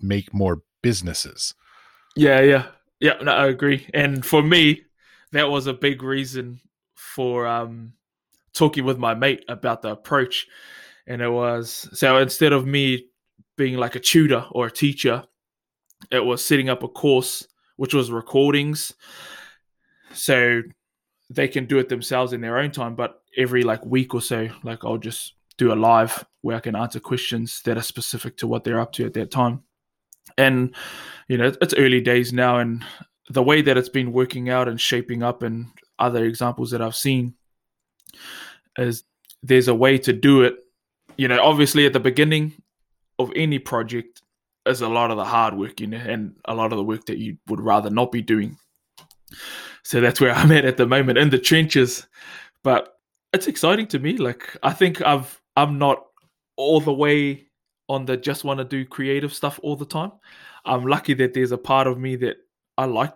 make 0.00 0.34
more 0.34 0.60
businesses. 0.82 1.54
Yeah, 2.14 2.40
yeah. 2.42 2.66
Yeah, 3.00 3.14
no, 3.22 3.32
I 3.32 3.46
agree. 3.46 3.88
And 3.94 4.24
for 4.24 4.42
me, 4.42 4.82
that 5.32 5.48
was 5.48 5.66
a 5.66 5.74
big 5.74 6.02
reason 6.02 6.60
for 6.94 7.46
um 7.46 7.92
talking 8.52 8.84
with 8.84 8.98
my 8.98 9.14
mate 9.14 9.44
about 9.48 9.82
the 9.82 9.90
approach. 9.90 10.46
And 11.06 11.22
it 11.22 11.28
was 11.28 11.88
so 11.92 12.18
instead 12.18 12.52
of 12.52 12.66
me 12.66 13.06
being 13.56 13.76
like 13.76 13.94
a 13.94 14.00
tutor 14.00 14.44
or 14.50 14.66
a 14.66 14.70
teacher, 14.70 15.24
it 16.10 16.24
was 16.24 16.44
setting 16.44 16.68
up 16.68 16.82
a 16.82 16.88
course 16.88 17.46
which 17.76 17.94
was 17.94 18.10
recordings 18.10 18.92
so 20.12 20.62
they 21.28 21.48
can 21.48 21.66
do 21.66 21.78
it 21.78 21.88
themselves 21.88 22.32
in 22.32 22.40
their 22.40 22.58
own 22.58 22.70
time 22.70 22.94
but 22.94 23.22
every 23.36 23.62
like 23.62 23.84
week 23.84 24.14
or 24.14 24.20
so 24.20 24.48
like 24.62 24.84
I'll 24.84 24.98
just 24.98 25.34
do 25.58 25.72
a 25.72 25.74
live 25.74 26.24
where 26.42 26.56
I 26.56 26.60
can 26.60 26.76
answer 26.76 27.00
questions 27.00 27.60
that 27.64 27.76
are 27.76 27.82
specific 27.82 28.36
to 28.38 28.46
what 28.46 28.64
they're 28.64 28.80
up 28.80 28.92
to 28.92 29.06
at 29.06 29.14
that 29.14 29.30
time 29.30 29.62
and 30.38 30.74
you 31.28 31.38
know 31.38 31.52
it's 31.60 31.74
early 31.74 32.00
days 32.00 32.32
now 32.32 32.58
and 32.58 32.84
the 33.28 33.42
way 33.42 33.62
that 33.62 33.76
it's 33.76 33.88
been 33.88 34.12
working 34.12 34.48
out 34.48 34.68
and 34.68 34.80
shaping 34.80 35.22
up 35.22 35.42
and 35.42 35.66
other 35.98 36.24
examples 36.24 36.70
that 36.70 36.82
I've 36.82 36.96
seen 36.96 37.34
is 38.78 39.04
there's 39.42 39.68
a 39.68 39.74
way 39.74 39.98
to 39.98 40.12
do 40.12 40.42
it 40.42 40.56
you 41.16 41.28
know 41.28 41.40
obviously 41.42 41.86
at 41.86 41.92
the 41.92 42.00
beginning 42.00 42.52
of 43.18 43.32
any 43.34 43.58
project 43.58 44.22
is 44.66 44.82
a 44.82 44.88
lot 44.88 45.10
of 45.10 45.16
the 45.16 45.24
hard 45.24 45.54
work 45.54 45.80
you 45.80 45.86
know 45.86 45.96
and 45.96 46.36
a 46.44 46.54
lot 46.54 46.72
of 46.72 46.76
the 46.76 46.84
work 46.84 47.06
that 47.06 47.18
you 47.18 47.38
would 47.48 47.60
rather 47.60 47.90
not 47.90 48.12
be 48.12 48.22
doing 48.22 48.58
So 49.82 50.00
that's 50.00 50.20
where 50.20 50.32
I'm 50.34 50.52
at 50.52 50.64
at 50.64 50.76
the 50.76 50.86
moment 50.86 51.18
in 51.18 51.30
the 51.30 51.38
trenches. 51.38 52.06
But 52.62 52.98
it's 53.32 53.46
exciting 53.46 53.86
to 53.88 53.98
me. 53.98 54.16
Like 54.16 54.56
I 54.62 54.72
think 54.72 55.02
I've 55.02 55.40
I'm 55.56 55.78
not 55.78 56.04
all 56.56 56.80
the 56.80 56.92
way 56.92 57.46
on 57.88 58.04
the 58.04 58.16
just 58.16 58.44
want 58.44 58.58
to 58.58 58.64
do 58.64 58.84
creative 58.84 59.32
stuff 59.32 59.60
all 59.62 59.76
the 59.76 59.86
time. 59.86 60.12
I'm 60.64 60.84
lucky 60.84 61.14
that 61.14 61.34
there's 61.34 61.52
a 61.52 61.58
part 61.58 61.86
of 61.86 61.98
me 61.98 62.16
that 62.16 62.36
I 62.78 62.84
like 62.84 63.14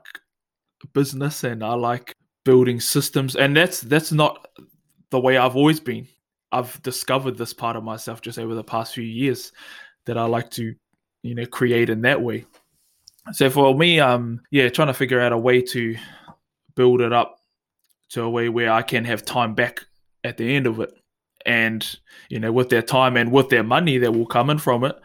business 0.92 1.44
and 1.44 1.62
I 1.62 1.74
like 1.74 2.14
building 2.44 2.80
systems 2.80 3.36
and 3.36 3.56
that's 3.56 3.80
that's 3.82 4.12
not 4.12 4.48
the 5.11 5.20
way 5.20 5.36
I've 5.36 5.56
always 5.56 5.80
been. 5.80 6.06
I've 6.52 6.80
discovered 6.82 7.36
this 7.36 7.52
part 7.52 7.76
of 7.76 7.84
myself 7.84 8.20
just 8.20 8.38
over 8.38 8.54
the 8.54 8.64
past 8.64 8.94
few 8.94 9.04
years 9.04 9.52
that 10.06 10.16
I 10.16 10.24
like 10.24 10.50
to, 10.52 10.74
you 11.22 11.34
know, 11.34 11.46
create 11.46 11.90
in 11.90 12.02
that 12.02 12.20
way. 12.20 12.44
So 13.32 13.50
for 13.50 13.74
me, 13.74 14.00
um, 14.00 14.40
yeah, 14.50 14.68
trying 14.68 14.88
to 14.88 14.94
figure 14.94 15.20
out 15.20 15.32
a 15.32 15.38
way 15.38 15.62
to 15.62 15.96
build 16.74 17.00
it 17.00 17.12
up 17.12 17.38
to 18.11 18.22
a 18.22 18.30
way 18.30 18.48
where 18.48 18.72
I 18.72 18.82
can 18.82 19.04
have 19.04 19.24
time 19.24 19.54
back 19.54 19.84
at 20.24 20.36
the 20.36 20.56
end 20.56 20.66
of 20.66 20.80
it. 20.80 20.92
And, 21.46 21.86
you 22.28 22.40
know, 22.40 22.52
with 22.52 22.68
their 22.68 22.82
time 22.82 23.16
and 23.16 23.32
with 23.32 23.48
their 23.48 23.62
money 23.62 23.98
that 23.98 24.12
will 24.12 24.26
come 24.26 24.50
in 24.50 24.58
from 24.58 24.84
it, 24.84 24.98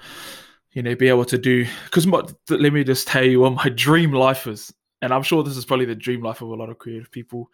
you 0.76 0.84
know, 0.84 0.94
be 0.94 1.08
able 1.08 1.26
to 1.26 1.38
do 1.38 1.66
because 1.86 2.06
let 2.06 2.74
me 2.74 2.84
just 2.84 3.08
tell 3.08 3.24
you 3.24 3.40
what 3.40 3.54
my 3.54 3.70
dream 3.76 4.12
life 4.12 4.46
is. 4.46 4.72
And 5.02 5.14
I'm 5.14 5.24
sure 5.24 5.42
this 5.42 5.58
is 5.58 5.66
probably 5.66 5.86
the 5.86 5.96
dream 5.96 6.22
life 6.22 6.42
of 6.42 6.50
a 6.50 6.56
lot 6.56 6.70
of 6.70 6.78
creative 6.78 7.10
people. 7.10 7.50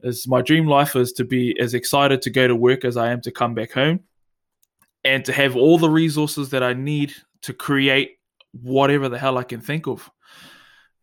Is 0.00 0.28
my 0.28 0.42
dream 0.42 0.66
life 0.66 0.94
is 0.94 1.12
to 1.14 1.24
be 1.24 1.58
as 1.58 1.74
excited 1.74 2.20
to 2.22 2.30
go 2.30 2.46
to 2.46 2.54
work 2.54 2.84
as 2.84 2.96
I 2.96 3.10
am 3.10 3.20
to 3.22 3.30
come 3.30 3.54
back 3.54 3.72
home 3.72 4.00
and 5.04 5.24
to 5.24 5.32
have 5.32 5.56
all 5.56 5.78
the 5.78 5.90
resources 5.90 6.50
that 6.50 6.62
I 6.62 6.72
need 6.72 7.14
to 7.42 7.52
create 7.52 8.18
whatever 8.52 9.08
the 9.08 9.18
hell 9.18 9.38
I 9.38 9.44
can 9.44 9.60
think 9.60 9.86
of. 9.86 10.10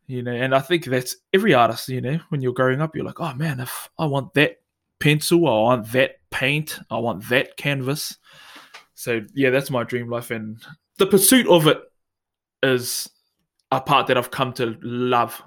You 0.08 0.24
know, 0.24 0.34
and 0.34 0.54
I 0.54 0.60
think 0.60 0.86
that's 0.86 1.16
every 1.34 1.54
artist, 1.54 1.90
you 1.90 2.02
know, 2.02 2.20
when 2.30 2.42
you're 2.42 2.54
growing 2.54 2.82
up, 2.82 2.96
you're 2.96 3.06
like, 3.06 3.20
oh 3.20 3.34
man, 3.34 3.60
if 3.60 3.90
I 3.98 4.06
want 4.06 4.34
that 4.36 4.58
pencil, 5.00 5.48
I 5.48 5.52
want 5.52 5.92
that 5.94 6.18
paint, 6.32 6.80
I 6.90 6.98
want 6.98 7.28
that 7.30 7.58
canvas. 7.58 8.18
So 8.94 9.22
yeah, 9.34 9.50
that's 9.50 9.72
my 9.72 9.84
dream 9.84 10.10
life. 10.10 10.32
And 10.32 10.62
the 10.98 11.08
pursuit 11.08 11.48
of 11.48 11.68
it 11.68 11.80
is 12.64 13.10
a 13.72 13.82
part 13.82 14.08
that 14.08 14.18
I've 14.18 14.32
come 14.32 14.54
to 14.54 14.78
love. 14.82 15.42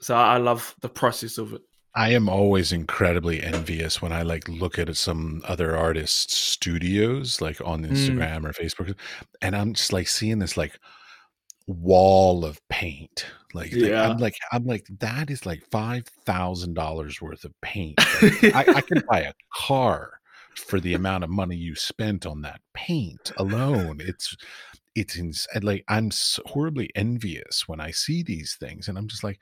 So 0.00 0.14
I 0.14 0.38
love 0.38 0.74
the 0.80 0.88
process 0.88 1.38
of 1.38 1.54
it. 1.54 1.62
I 1.94 2.10
am 2.10 2.28
always 2.28 2.72
incredibly 2.72 3.42
envious 3.42 4.00
when 4.00 4.12
I 4.12 4.22
like 4.22 4.48
look 4.48 4.78
at 4.78 4.94
some 4.96 5.42
other 5.46 5.76
artists' 5.76 6.36
studios, 6.36 7.40
like 7.40 7.60
on 7.62 7.84
mm. 7.84 7.90
Instagram 7.90 8.40
mm. 8.40 8.48
or 8.48 8.52
Facebook, 8.52 8.94
and 9.42 9.54
I'm 9.54 9.74
just 9.74 9.92
like 9.92 10.08
seeing 10.08 10.38
this 10.38 10.56
like 10.56 10.78
wall 11.66 12.44
of 12.46 12.60
paint. 12.68 13.26
Like, 13.52 13.72
yeah. 13.72 14.08
I'm 14.08 14.16
like, 14.16 14.36
I'm 14.52 14.64
like, 14.64 14.86
that 15.00 15.28
is 15.28 15.44
like 15.44 15.62
five 15.70 16.06
thousand 16.24 16.74
dollars 16.74 17.20
worth 17.20 17.44
of 17.44 17.52
paint. 17.60 18.00
Like, 18.22 18.54
I, 18.54 18.64
I 18.76 18.80
can 18.80 19.02
buy 19.10 19.20
a 19.20 19.34
car 19.54 20.12
for 20.56 20.80
the 20.80 20.94
amount 20.94 21.24
of 21.24 21.30
money 21.30 21.56
you 21.56 21.74
spent 21.74 22.24
on 22.24 22.40
that 22.42 22.60
paint 22.72 23.32
alone. 23.36 23.98
It's, 24.00 24.34
it's 24.94 25.16
ins- 25.16 25.48
like 25.62 25.84
I'm 25.88 26.10
horribly 26.46 26.90
envious 26.94 27.66
when 27.66 27.80
I 27.80 27.90
see 27.90 28.22
these 28.22 28.56
things, 28.58 28.88
and 28.88 28.98
I'm 28.98 29.08
just 29.08 29.24
like, 29.24 29.38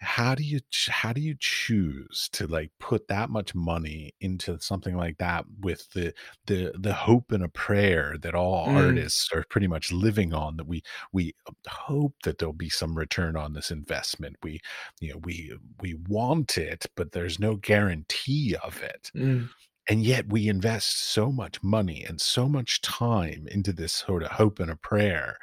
how 0.00 0.34
do 0.34 0.44
you 0.44 0.60
how 0.88 1.12
do 1.12 1.20
you 1.20 1.34
choose 1.40 2.28
to 2.32 2.46
like 2.46 2.70
put 2.78 3.08
that 3.08 3.30
much 3.30 3.52
money 3.54 4.12
into 4.20 4.58
something 4.60 4.96
like 4.96 5.18
that 5.18 5.44
with 5.60 5.90
the 5.92 6.14
the 6.46 6.72
the 6.78 6.92
hope 6.92 7.32
and 7.32 7.42
a 7.42 7.48
prayer 7.48 8.16
that 8.22 8.34
all 8.34 8.68
mm. 8.68 8.76
artists 8.76 9.28
are 9.34 9.44
pretty 9.50 9.66
much 9.66 9.90
living 9.90 10.32
on 10.32 10.56
that 10.56 10.68
we 10.68 10.82
we 11.12 11.34
hope 11.66 12.14
that 12.22 12.38
there'll 12.38 12.52
be 12.52 12.68
some 12.68 12.96
return 12.96 13.36
on 13.36 13.54
this 13.54 13.72
investment 13.72 14.36
we 14.44 14.60
you 15.00 15.12
know 15.12 15.18
we 15.24 15.52
we 15.80 15.94
want 16.08 16.56
it 16.56 16.86
but 16.94 17.10
there's 17.10 17.40
no 17.40 17.56
guarantee 17.56 18.54
of 18.62 18.80
it 18.80 19.10
mm. 19.16 19.48
And 19.88 20.02
yet 20.02 20.28
we 20.28 20.48
invest 20.48 21.10
so 21.10 21.32
much 21.32 21.62
money 21.62 22.04
and 22.04 22.20
so 22.20 22.48
much 22.48 22.80
time 22.82 23.46
into 23.50 23.72
this 23.72 23.92
sort 23.92 24.22
of 24.22 24.30
hope 24.30 24.60
and 24.60 24.70
a 24.70 24.76
prayer 24.76 25.38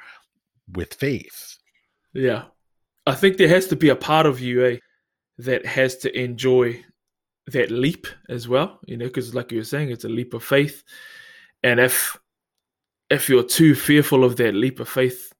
with 0.74 0.94
faith 0.94 1.58
yeah 2.14 2.46
I 3.08 3.14
think 3.14 3.38
there 3.38 3.48
has 3.48 3.68
to 3.68 3.76
be 3.76 3.90
a 3.90 3.96
part 3.96 4.26
of 4.26 4.40
you 4.40 4.66
eh, 4.66 4.78
that 5.38 5.66
has 5.66 5.98
to 5.98 6.20
enjoy 6.20 6.84
that 7.48 7.70
leap 7.70 8.08
as 8.30 8.48
well, 8.48 8.80
you 8.86 8.98
know, 8.98 9.06
because 9.06 9.36
like 9.36 9.52
you 9.52 9.60
were 9.60 9.64
saying, 9.64 9.92
it's 9.92 10.06
a 10.06 10.10
leap 10.10 10.34
of 10.34 10.44
faith. 10.44 10.84
And 11.64 11.80
if 11.80 12.18
if 13.12 13.30
you're 13.30 13.44
too 13.44 13.76
fearful 13.76 14.24
of 14.24 14.36
that 14.38 14.56
leap 14.56 14.80
of 14.80 14.90
faith, 14.90 15.32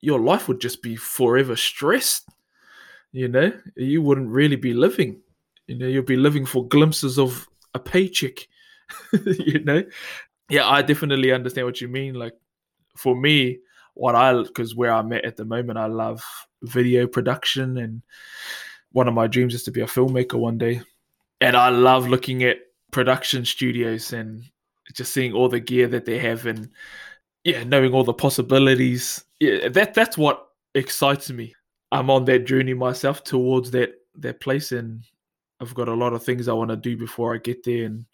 your 0.00 0.20
life 0.20 0.46
would 0.46 0.60
just 0.60 0.82
be 0.82 0.94
forever 0.94 1.56
stressed. 1.56 2.28
You 3.10 3.26
know, 3.26 3.52
you 3.76 4.02
wouldn't 4.02 4.30
really 4.30 4.56
be 4.56 4.72
living. 4.72 5.20
You 5.66 5.78
know, 5.78 5.88
you'll 5.88 6.04
be 6.04 6.16
living 6.16 6.46
for 6.46 6.68
glimpses 6.68 7.18
of 7.18 7.48
a 7.74 7.78
paycheck. 7.78 8.46
you 9.24 9.62
know, 9.64 9.84
yeah, 10.48 10.68
I 10.68 10.82
definitely 10.82 11.32
understand 11.32 11.66
what 11.66 11.80
you 11.80 11.88
mean. 11.88 12.14
Like 12.14 12.34
for 12.96 13.14
me, 13.14 13.58
what 13.94 14.14
I 14.14 14.42
because 14.42 14.74
where 14.74 14.92
I'm 14.92 15.12
at 15.12 15.24
at 15.24 15.36
the 15.36 15.44
moment, 15.44 15.78
I 15.78 15.86
love 15.86 16.22
video 16.62 17.06
production, 17.06 17.78
and 17.78 18.02
one 18.92 19.08
of 19.08 19.14
my 19.14 19.26
dreams 19.26 19.54
is 19.54 19.62
to 19.64 19.70
be 19.70 19.80
a 19.80 19.86
filmmaker 19.86 20.34
one 20.34 20.58
day. 20.58 20.82
And 21.40 21.56
I 21.56 21.70
love 21.70 22.08
looking 22.08 22.42
at 22.42 22.58
production 22.90 23.44
studios 23.44 24.12
and 24.12 24.42
just 24.94 25.12
seeing 25.12 25.32
all 25.32 25.48
the 25.48 25.60
gear 25.60 25.86
that 25.88 26.04
they 26.04 26.18
have, 26.18 26.46
and 26.46 26.68
yeah, 27.44 27.64
knowing 27.64 27.92
all 27.92 28.04
the 28.04 28.12
possibilities. 28.12 29.24
Yeah, 29.38 29.68
that 29.68 29.94
that's 29.94 30.18
what 30.18 30.48
excites 30.74 31.30
me. 31.30 31.54
I'm 31.92 32.10
on 32.10 32.24
that 32.26 32.46
journey 32.46 32.74
myself 32.74 33.24
towards 33.24 33.70
that 33.72 33.92
that 34.16 34.40
place, 34.40 34.72
and 34.72 35.04
I've 35.60 35.74
got 35.74 35.88
a 35.88 35.94
lot 35.94 36.12
of 36.12 36.22
things 36.22 36.48
I 36.48 36.52
want 36.52 36.70
to 36.70 36.76
do 36.76 36.96
before 36.96 37.34
I 37.34 37.38
get 37.38 37.64
there, 37.64 37.84
and 37.84 38.06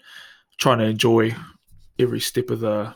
trying 0.59 0.79
to 0.79 0.85
enjoy 0.85 1.35
every 1.99 2.21
step 2.21 2.51
of 2.51 2.61
the 2.61 2.95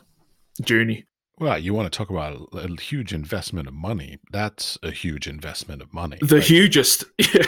journey. 0.61 1.05
Well, 1.39 1.57
you 1.57 1.73
want 1.73 1.91
to 1.91 1.97
talk 1.97 2.11
about 2.11 2.49
a, 2.53 2.57
a, 2.57 2.79
huge 2.79 3.13
investment 3.13 3.67
of 3.67 3.73
money. 3.73 4.19
That's 4.31 4.77
a 4.83 4.91
huge 4.91 5.27
investment 5.27 5.81
of 5.81 5.91
money. 5.91 6.19
The 6.21 6.39
hugest. 6.39 7.05
yeah. 7.17 7.45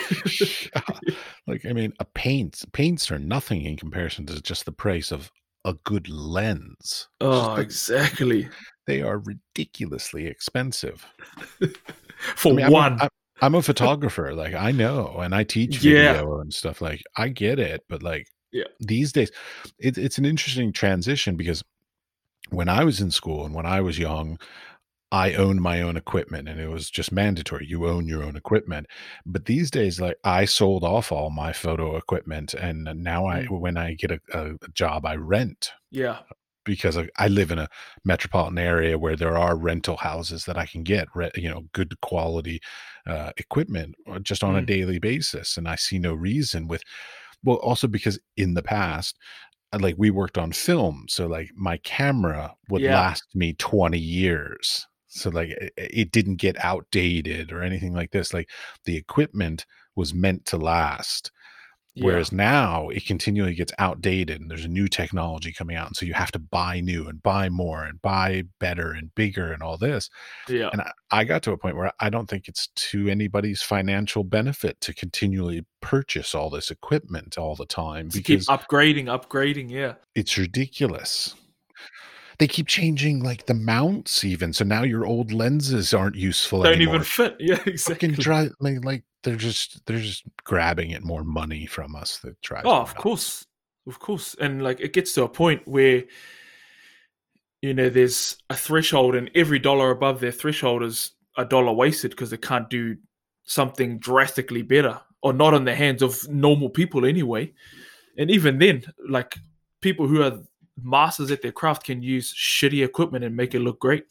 Like, 1.46 1.66
I 1.66 1.74
mean, 1.74 1.92
a 2.00 2.06
paint, 2.06 2.64
paints 2.72 3.10
are 3.12 3.18
nothing 3.18 3.66
in 3.66 3.76
comparison 3.76 4.24
to 4.26 4.40
just 4.40 4.64
the 4.64 4.72
price 4.72 5.12
of 5.12 5.30
a 5.66 5.74
good 5.84 6.08
lens. 6.08 7.08
Oh, 7.20 7.48
like, 7.48 7.62
exactly. 7.62 8.48
They 8.86 9.02
are 9.02 9.18
ridiculously 9.18 10.26
expensive. 10.26 11.06
For 12.36 12.52
I 12.52 12.56
mean, 12.56 12.70
one. 12.70 12.92
I'm 12.94 13.06
a, 13.06 13.08
I'm 13.40 13.54
a 13.54 13.62
photographer. 13.62 14.34
Like, 14.34 14.54
I 14.54 14.70
know, 14.70 15.18
and 15.18 15.34
I 15.34 15.44
teach 15.44 15.78
video 15.78 16.36
yeah. 16.36 16.40
and 16.40 16.52
stuff. 16.52 16.80
Like, 16.80 17.02
I 17.16 17.28
get 17.28 17.58
it. 17.58 17.84
But, 17.88 18.02
like, 18.02 18.28
yeah. 18.52 18.64
these 18.80 19.12
days, 19.12 19.30
it, 19.78 19.98
it's 19.98 20.18
an 20.18 20.24
interesting 20.24 20.72
transition 20.72 21.36
because 21.36 21.62
when 22.50 22.68
I 22.68 22.84
was 22.84 23.00
in 23.00 23.10
school 23.10 23.44
and 23.44 23.54
when 23.54 23.66
I 23.66 23.80
was 23.80 23.98
young, 23.98 24.38
I 25.12 25.34
owned 25.34 25.60
my 25.60 25.80
own 25.80 25.96
equipment 25.96 26.48
and 26.48 26.60
it 26.60 26.68
was 26.68 26.90
just 26.90 27.12
mandatory. 27.12 27.66
You 27.66 27.86
own 27.86 28.08
your 28.08 28.24
own 28.24 28.34
equipment. 28.34 28.88
But 29.24 29.44
these 29.44 29.70
days, 29.70 30.00
like 30.00 30.16
I 30.24 30.44
sold 30.44 30.82
off 30.82 31.12
all 31.12 31.30
my 31.30 31.52
photo 31.52 31.96
equipment 31.96 32.52
and 32.52 32.84
now 32.96 33.26
I, 33.26 33.44
mm. 33.44 33.60
when 33.60 33.76
I 33.76 33.94
get 33.94 34.10
a, 34.10 34.20
a 34.32 34.68
job, 34.72 35.06
I 35.06 35.14
rent. 35.14 35.70
Yeah. 35.92 36.18
Because 36.64 36.98
I, 37.18 37.28
live 37.28 37.50
in 37.50 37.58
a 37.58 37.68
metropolitan 38.04 38.58
area 38.58 38.98
where 38.98 39.16
there 39.16 39.36
are 39.36 39.56
rental 39.56 39.96
houses 39.96 40.44
that 40.44 40.56
I 40.56 40.66
can 40.66 40.82
get, 40.82 41.08
you 41.34 41.48
know, 41.48 41.64
good 41.72 42.00
quality 42.00 42.60
uh, 43.06 43.32
equipment 43.36 43.94
uh, 44.10 44.18
just 44.18 44.42
on 44.42 44.54
mm. 44.54 44.58
a 44.58 44.66
daily 44.66 44.98
basis. 44.98 45.56
And 45.56 45.68
I 45.68 45.76
see 45.76 45.98
no 45.98 46.14
reason 46.14 46.66
with, 46.66 46.82
well, 47.42 47.56
also 47.56 47.86
because 47.86 48.18
in 48.36 48.54
the 48.54 48.62
past, 48.62 49.18
like 49.80 49.96
we 49.98 50.10
worked 50.10 50.38
on 50.38 50.52
film 50.52 51.04
so 51.08 51.26
like 51.26 51.50
my 51.56 51.76
camera 51.78 52.54
would 52.68 52.82
yeah. 52.82 52.94
last 52.94 53.24
me 53.34 53.54
20 53.54 53.98
years 53.98 54.86
so 55.08 55.30
like 55.30 55.50
it, 55.50 55.72
it, 55.76 56.12
didn't 56.12 56.36
get 56.36 56.62
outdated 56.62 57.52
or 57.52 57.62
anything 57.62 57.92
like 57.92 58.10
this 58.12 58.32
like 58.32 58.48
the 58.84 58.96
equipment 58.96 59.66
was 59.96 60.14
meant 60.14 60.44
to 60.44 60.56
last 60.56 61.30
yeah. 61.94 62.06
Whereas 62.06 62.32
now 62.32 62.88
it 62.88 63.06
continually 63.06 63.54
gets 63.54 63.72
outdated 63.78 64.40
and 64.40 64.50
there's 64.50 64.64
a 64.64 64.68
new 64.68 64.88
technology 64.88 65.52
coming 65.52 65.76
out. 65.76 65.86
And 65.86 65.96
so 65.96 66.04
you 66.04 66.14
have 66.14 66.32
to 66.32 66.40
buy 66.40 66.80
new 66.80 67.06
and 67.06 67.22
buy 67.22 67.48
more 67.48 67.84
and 67.84 68.02
buy 68.02 68.44
better 68.58 68.90
and 68.90 69.14
bigger 69.14 69.52
and 69.52 69.62
all 69.62 69.78
this. 69.78 70.10
Yeah. 70.48 70.70
And 70.72 70.80
I, 70.80 70.90
I 71.12 71.24
got 71.24 71.44
to 71.44 71.52
a 71.52 71.56
point 71.56 71.76
where 71.76 71.92
I 72.00 72.10
don't 72.10 72.28
think 72.28 72.48
it's 72.48 72.66
to 72.66 73.08
anybody's 73.08 73.62
financial 73.62 74.24
benefit 74.24 74.80
to 74.80 74.92
continually 74.92 75.64
purchase 75.80 76.34
all 76.34 76.50
this 76.50 76.72
equipment 76.72 77.38
all 77.38 77.54
the 77.54 77.66
time 77.66 78.10
to 78.10 78.18
because 78.18 78.46
keep 78.48 78.58
upgrading, 78.58 79.04
upgrading. 79.04 79.70
Yeah. 79.70 79.94
It's 80.16 80.36
ridiculous 80.36 81.34
they 82.38 82.48
keep 82.48 82.66
changing 82.66 83.22
like 83.22 83.46
the 83.46 83.54
mounts 83.54 84.24
even 84.24 84.52
so 84.52 84.64
now 84.64 84.82
your 84.82 85.06
old 85.06 85.30
lenses 85.30 85.94
aren't 85.94 86.16
useful 86.16 86.64
don't 86.64 86.72
anymore. 86.72 86.96
even 86.96 87.04
fit 87.04 87.36
yeah 87.40 87.60
exactly 87.64 88.08
dry, 88.08 88.48
like, 88.58 88.84
like 88.84 89.04
they're 89.24 89.36
just 89.36 89.84
they're 89.86 89.98
just 89.98 90.22
grabbing 90.44 90.90
it 90.90 91.02
more 91.02 91.24
money 91.24 91.66
from 91.66 91.96
us 91.96 92.18
that 92.18 92.40
tries 92.42 92.62
oh 92.64 92.80
of 92.80 92.94
course 92.94 93.46
of 93.86 93.98
course 93.98 94.36
and 94.40 94.62
like 94.62 94.80
it 94.80 94.92
gets 94.92 95.12
to 95.14 95.24
a 95.24 95.28
point 95.28 95.66
where 95.66 96.04
you 97.62 97.74
know 97.74 97.88
there's 97.88 98.36
a 98.50 98.56
threshold 98.56 99.14
and 99.16 99.30
every 99.34 99.58
dollar 99.58 99.90
above 99.90 100.20
their 100.20 100.30
threshold 100.30 100.82
is 100.82 101.12
a 101.36 101.44
dollar 101.44 101.72
wasted 101.72 102.12
because 102.12 102.30
they 102.30 102.36
can't 102.36 102.70
do 102.70 102.96
something 103.44 103.98
drastically 103.98 104.62
better 104.62 105.00
or 105.24 105.32
not 105.32 105.54
in 105.54 105.64
the 105.64 105.74
hands 105.74 106.02
of 106.02 106.28
normal 106.28 106.68
people 106.68 107.04
anyway. 107.06 107.52
And 108.18 108.30
even 108.30 108.58
then, 108.58 108.84
like 109.08 109.36
people 109.80 110.06
who 110.06 110.22
are 110.22 110.38
masters 110.82 111.30
at 111.30 111.42
their 111.42 111.50
craft 111.50 111.84
can 111.84 112.02
use 112.02 112.32
shitty 112.32 112.84
equipment 112.84 113.24
and 113.24 113.34
make 113.34 113.54
it 113.54 113.60
look 113.60 113.80
great. 113.80 114.04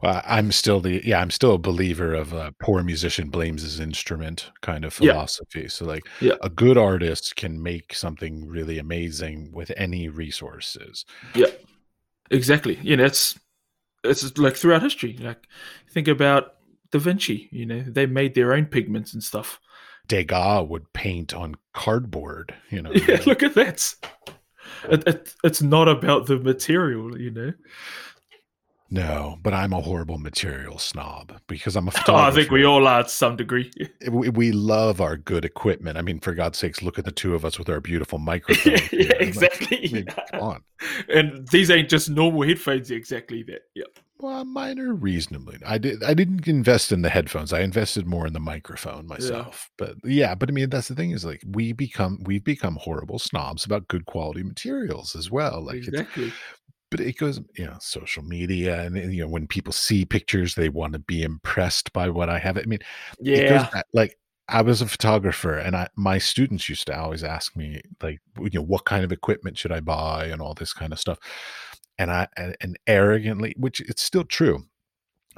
Well, 0.00 0.22
I'm 0.24 0.52
still 0.52 0.80
the 0.80 1.02
yeah, 1.04 1.20
I'm 1.20 1.30
still 1.30 1.54
a 1.54 1.58
believer 1.58 2.14
of 2.14 2.32
a 2.32 2.54
poor 2.60 2.82
musician 2.84 3.30
blames 3.30 3.62
his 3.62 3.80
instrument 3.80 4.50
kind 4.60 4.84
of 4.84 4.94
philosophy. 4.94 5.62
Yeah. 5.62 5.68
So 5.68 5.84
like 5.86 6.04
yeah. 6.20 6.34
a 6.40 6.48
good 6.48 6.78
artist 6.78 7.34
can 7.34 7.60
make 7.60 7.94
something 7.94 8.46
really 8.46 8.78
amazing 8.78 9.50
with 9.52 9.72
any 9.76 10.08
resources. 10.08 11.04
Yeah. 11.34 11.48
Exactly. 12.30 12.78
You 12.82 12.96
know, 12.96 13.04
it's 13.04 13.38
it's 14.04 14.38
like 14.38 14.54
throughout 14.54 14.82
history. 14.82 15.16
Like 15.18 15.48
think 15.90 16.06
about 16.06 16.54
Da 16.92 16.98
Vinci, 16.98 17.48
you 17.50 17.66
know, 17.66 17.80
they 17.80 18.06
made 18.06 18.34
their 18.34 18.52
own 18.52 18.66
pigments 18.66 19.12
and 19.12 19.22
stuff. 19.22 19.60
Degas 20.06 20.68
would 20.68 20.92
paint 20.92 21.34
on 21.34 21.56
cardboard, 21.74 22.54
you 22.70 22.82
know. 22.82 22.92
Yeah, 23.08 23.20
look 23.26 23.42
at 23.42 23.54
that. 23.54 23.94
It, 24.88 25.06
it, 25.06 25.34
it's 25.44 25.60
not 25.60 25.88
about 25.88 26.26
the 26.26 26.38
material, 26.38 27.20
you 27.20 27.30
know. 27.30 27.52
No, 28.90 29.38
but 29.42 29.52
I'm 29.52 29.74
a 29.74 29.82
horrible 29.82 30.16
material 30.16 30.78
snob 30.78 31.38
because 31.46 31.76
I'm 31.76 31.88
a 31.88 31.90
photographer. 31.90 32.08
Oh, 32.18 32.30
I 32.30 32.30
think 32.30 32.50
we 32.50 32.64
all 32.64 32.86
are 32.86 33.02
to 33.02 33.08
some 33.08 33.36
degree. 33.36 33.70
we, 34.10 34.30
we, 34.30 34.50
love 34.50 35.00
our 35.00 35.16
good 35.16 35.44
equipment. 35.44 35.98
I 35.98 36.02
mean, 36.02 36.20
for 36.20 36.32
God's 36.32 36.58
sakes, 36.58 36.82
look 36.82 36.98
at 36.98 37.04
the 37.04 37.12
two 37.12 37.34
of 37.34 37.44
us 37.44 37.58
with 37.58 37.68
our 37.68 37.80
beautiful 37.80 38.18
microphones. 38.18 38.90
yeah, 38.92 39.12
exactly. 39.20 39.80
Like, 39.82 39.92
mean, 39.92 40.06
come 40.30 40.40
on. 40.40 40.62
And 41.12 41.46
these 41.48 41.70
ain't 41.70 41.90
just 41.90 42.08
normal 42.08 42.42
headphones. 42.42 42.90
Exactly 42.90 43.42
that. 43.44 43.62
Yep. 43.74 43.98
Well, 44.20 44.44
mine 44.44 44.80
are 44.80 44.94
reasonably. 44.94 45.58
I 45.64 45.78
did. 45.78 46.02
I 46.02 46.14
didn't 46.14 46.48
invest 46.48 46.90
in 46.90 47.02
the 47.02 47.08
headphones. 47.08 47.52
I 47.52 47.60
invested 47.60 48.04
more 48.04 48.26
in 48.26 48.32
the 48.32 48.40
microphone 48.40 49.06
myself. 49.06 49.70
Yeah. 49.78 49.86
But 49.86 50.10
yeah, 50.10 50.34
but 50.34 50.48
I 50.48 50.52
mean, 50.52 50.70
that's 50.70 50.88
the 50.88 50.96
thing 50.96 51.12
is 51.12 51.24
like 51.24 51.42
we 51.46 51.72
become 51.72 52.18
we've 52.24 52.42
become 52.42 52.78
horrible 52.80 53.20
snobs 53.20 53.64
about 53.64 53.86
good 53.86 54.06
quality 54.06 54.42
materials 54.42 55.14
as 55.14 55.30
well. 55.30 55.62
Like 55.62 55.76
exactly 55.76 56.32
but 56.90 57.00
it 57.00 57.16
goes 57.16 57.40
you 57.56 57.66
know 57.66 57.76
social 57.80 58.22
media 58.22 58.82
and 58.82 58.96
you 59.12 59.22
know 59.22 59.28
when 59.28 59.46
people 59.46 59.72
see 59.72 60.04
pictures 60.04 60.54
they 60.54 60.68
want 60.68 60.92
to 60.92 60.98
be 60.98 61.22
impressed 61.22 61.92
by 61.92 62.08
what 62.08 62.28
i 62.28 62.38
have. 62.38 62.58
I 62.58 62.62
mean 62.62 62.80
yeah. 63.20 63.68
like 63.92 64.16
i 64.48 64.62
was 64.62 64.80
a 64.80 64.86
photographer 64.86 65.54
and 65.58 65.76
i 65.76 65.88
my 65.96 66.18
students 66.18 66.68
used 66.68 66.86
to 66.86 66.98
always 66.98 67.24
ask 67.24 67.56
me 67.56 67.80
like 68.02 68.20
you 68.40 68.50
know 68.54 68.62
what 68.62 68.84
kind 68.84 69.04
of 69.04 69.12
equipment 69.12 69.58
should 69.58 69.72
i 69.72 69.80
buy? 69.80 70.26
and 70.26 70.40
all 70.40 70.54
this 70.54 70.72
kind 70.72 70.92
of 70.92 70.98
stuff. 70.98 71.18
And 71.98 72.10
i 72.10 72.28
and, 72.36 72.56
and 72.60 72.78
arrogantly 72.86 73.54
which 73.58 73.80
it's 73.80 74.02
still 74.02 74.24
true 74.24 74.64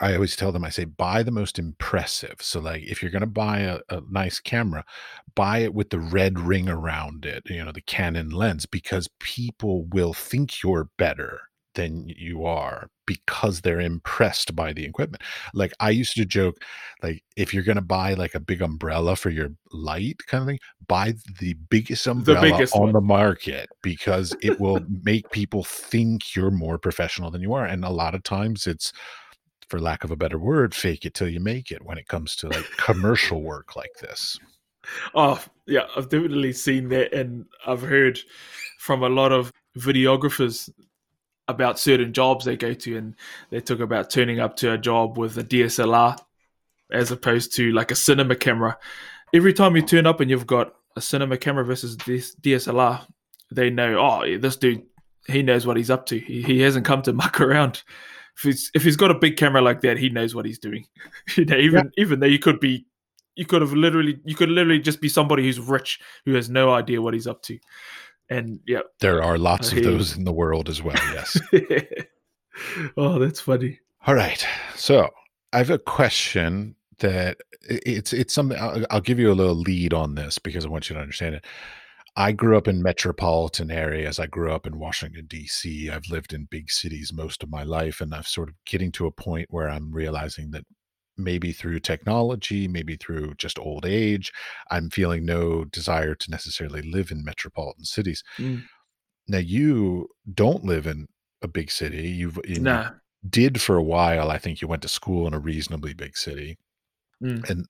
I 0.00 0.14
always 0.14 0.34
tell 0.34 0.50
them, 0.50 0.64
I 0.64 0.70
say, 0.70 0.84
buy 0.84 1.22
the 1.22 1.30
most 1.30 1.58
impressive. 1.58 2.36
So, 2.40 2.58
like, 2.58 2.82
if 2.82 3.02
you're 3.02 3.10
going 3.10 3.20
to 3.20 3.26
buy 3.26 3.60
a, 3.60 3.80
a, 3.90 4.00
nice 4.10 4.40
camera, 4.40 4.84
buy 5.34 5.58
it 5.58 5.74
with 5.74 5.90
the 5.90 5.98
red 5.98 6.40
ring 6.40 6.68
around 6.68 7.26
it, 7.26 7.42
you 7.46 7.62
know, 7.62 7.72
the 7.72 7.82
Canon 7.82 8.30
lens, 8.30 8.64
because 8.64 9.08
people 9.18 9.84
will 9.84 10.14
think 10.14 10.62
you're 10.62 10.88
better 10.96 11.42
than 11.74 12.08
you 12.08 12.44
are 12.44 12.88
because 13.06 13.60
they're 13.60 13.80
impressed 13.80 14.56
by 14.56 14.72
the 14.72 14.84
equipment. 14.84 15.22
Like, 15.54 15.72
I 15.80 15.90
used 15.90 16.14
to 16.16 16.24
joke, 16.24 16.56
like, 17.02 17.22
if 17.36 17.52
you're 17.52 17.62
going 17.62 17.76
to 17.76 17.82
buy 17.82 18.14
like 18.14 18.34
a 18.34 18.40
big 18.40 18.62
umbrella 18.62 19.16
for 19.16 19.30
your 19.30 19.50
light 19.72 20.26
kind 20.26 20.42
of 20.42 20.48
thing, 20.48 20.58
buy 20.88 21.14
the 21.40 21.54
biggest 21.68 22.06
umbrella 22.06 22.40
the 22.40 22.52
biggest 22.52 22.74
on 22.74 22.82
one. 22.82 22.92
the 22.92 23.00
market 23.00 23.68
because 23.82 24.34
it 24.42 24.60
will 24.60 24.80
make 25.04 25.30
people 25.30 25.62
think 25.62 26.34
you're 26.34 26.50
more 26.50 26.78
professional 26.78 27.30
than 27.30 27.42
you 27.42 27.52
are. 27.52 27.66
And 27.66 27.84
a 27.84 27.90
lot 27.90 28.14
of 28.14 28.22
times 28.22 28.66
it's, 28.66 28.92
for 29.70 29.80
lack 29.80 30.02
of 30.04 30.10
a 30.10 30.16
better 30.16 30.38
word, 30.38 30.74
fake 30.74 31.06
it 31.06 31.14
till 31.14 31.28
you 31.28 31.40
make 31.40 31.70
it 31.70 31.84
when 31.84 31.96
it 31.96 32.08
comes 32.08 32.34
to 32.36 32.48
like 32.48 32.66
commercial 32.76 33.40
work 33.40 33.76
like 33.76 33.94
this. 34.00 34.36
Oh, 35.14 35.42
yeah, 35.66 35.86
I've 35.96 36.08
definitely 36.08 36.52
seen 36.52 36.88
that. 36.88 37.12
And 37.14 37.46
I've 37.66 37.82
heard 37.82 38.18
from 38.78 39.02
a 39.02 39.08
lot 39.08 39.30
of 39.30 39.52
videographers 39.78 40.68
about 41.46 41.78
certain 41.78 42.12
jobs 42.12 42.44
they 42.44 42.56
go 42.56 42.74
to. 42.74 42.96
And 42.96 43.14
they 43.50 43.60
talk 43.60 43.80
about 43.80 44.10
turning 44.10 44.40
up 44.40 44.56
to 44.56 44.72
a 44.72 44.78
job 44.78 45.16
with 45.16 45.38
a 45.38 45.44
DSLR 45.44 46.18
as 46.92 47.12
opposed 47.12 47.54
to 47.54 47.72
like 47.72 47.92
a 47.92 47.96
cinema 47.96 48.34
camera. 48.34 48.76
Every 49.32 49.52
time 49.52 49.76
you 49.76 49.82
turn 49.82 50.06
up 50.06 50.20
and 50.20 50.28
you've 50.28 50.46
got 50.46 50.74
a 50.96 51.00
cinema 51.00 51.38
camera 51.38 51.64
versus 51.64 51.96
this 51.98 52.34
DSLR, 52.34 53.06
they 53.52 53.70
know, 53.70 53.98
oh, 53.98 54.38
this 54.38 54.56
dude, 54.56 54.82
he 55.28 55.42
knows 55.42 55.66
what 55.66 55.76
he's 55.76 55.90
up 55.90 56.06
to. 56.06 56.18
He, 56.18 56.42
he 56.42 56.60
hasn't 56.60 56.86
come 56.86 57.02
to 57.02 57.12
muck 57.12 57.40
around 57.40 57.84
if 58.40 58.44
he's 58.44 58.70
if 58.74 58.82
he's 58.82 58.96
got 58.96 59.10
a 59.10 59.14
big 59.14 59.36
camera 59.36 59.60
like 59.60 59.82
that, 59.82 59.98
he 59.98 60.08
knows 60.08 60.34
what 60.34 60.46
he's 60.46 60.58
doing. 60.58 60.86
you 61.36 61.44
know, 61.44 61.56
even 61.56 61.84
yeah. 61.96 62.02
even 62.02 62.20
though 62.20 62.26
you 62.26 62.38
could 62.38 62.58
be, 62.58 62.86
you 63.36 63.44
could 63.44 63.60
have 63.60 63.74
literally, 63.74 64.18
you 64.24 64.34
could 64.34 64.48
literally 64.48 64.80
just 64.80 65.00
be 65.00 65.08
somebody 65.08 65.42
who's 65.42 65.60
rich 65.60 66.00
who 66.24 66.34
has 66.34 66.48
no 66.48 66.72
idea 66.72 67.02
what 67.02 67.14
he's 67.14 67.26
up 67.26 67.42
to. 67.42 67.58
And 68.30 68.60
yeah, 68.66 68.80
there 69.00 69.22
are 69.22 69.36
lots 69.36 69.72
of 69.72 69.78
uh, 69.78 69.82
those 69.82 70.16
in 70.16 70.24
the 70.24 70.32
world 70.32 70.68
as 70.68 70.82
well. 70.82 70.96
Yes. 71.12 71.38
oh, 72.96 73.18
that's 73.18 73.40
funny. 73.40 73.80
All 74.06 74.14
right, 74.14 74.46
so 74.74 75.10
I 75.52 75.58
have 75.58 75.70
a 75.70 75.78
question 75.78 76.76
that 77.00 77.38
it's 77.68 78.14
it's 78.14 78.32
something 78.32 78.58
I'll, 78.58 78.86
I'll 78.90 79.00
give 79.02 79.18
you 79.18 79.30
a 79.30 79.34
little 79.34 79.56
lead 79.56 79.92
on 79.92 80.14
this 80.14 80.38
because 80.38 80.64
I 80.64 80.68
want 80.68 80.88
you 80.88 80.94
to 80.94 81.02
understand 81.02 81.34
it. 81.34 81.44
I 82.16 82.32
grew 82.32 82.56
up 82.56 82.68
in 82.68 82.82
metropolitan 82.82 83.70
areas. 83.70 84.18
I 84.18 84.26
grew 84.26 84.52
up 84.52 84.66
in 84.66 84.78
Washington, 84.78 85.26
D.C. 85.26 85.90
I've 85.90 86.08
lived 86.10 86.32
in 86.32 86.48
big 86.50 86.70
cities 86.70 87.12
most 87.12 87.42
of 87.42 87.50
my 87.50 87.62
life, 87.62 88.00
and 88.00 88.14
I'm 88.14 88.24
sort 88.24 88.48
of 88.48 88.56
getting 88.66 88.92
to 88.92 89.06
a 89.06 89.12
point 89.12 89.46
where 89.50 89.68
I'm 89.68 89.92
realizing 89.92 90.50
that 90.50 90.64
maybe 91.16 91.52
through 91.52 91.80
technology, 91.80 92.66
maybe 92.66 92.96
through 92.96 93.34
just 93.34 93.58
old 93.58 93.86
age, 93.86 94.32
I'm 94.70 94.90
feeling 94.90 95.24
no 95.24 95.64
desire 95.64 96.14
to 96.14 96.30
necessarily 96.30 96.82
live 96.82 97.10
in 97.10 97.24
metropolitan 97.24 97.84
cities. 97.84 98.22
Mm. 98.38 98.64
Now, 99.28 99.38
you 99.38 100.08
don't 100.34 100.64
live 100.64 100.86
in 100.86 101.06
a 101.42 101.48
big 101.48 101.70
city. 101.70 102.08
You've 102.08 102.38
you 102.44 102.60
nah. 102.60 102.90
did 103.28 103.60
for 103.60 103.76
a 103.76 103.82
while. 103.82 104.30
I 104.30 104.38
think 104.38 104.60
you 104.60 104.68
went 104.68 104.82
to 104.82 104.88
school 104.88 105.26
in 105.26 105.34
a 105.34 105.38
reasonably 105.38 105.94
big 105.94 106.16
city. 106.16 106.58
Mm. 107.22 107.48
And 107.48 107.66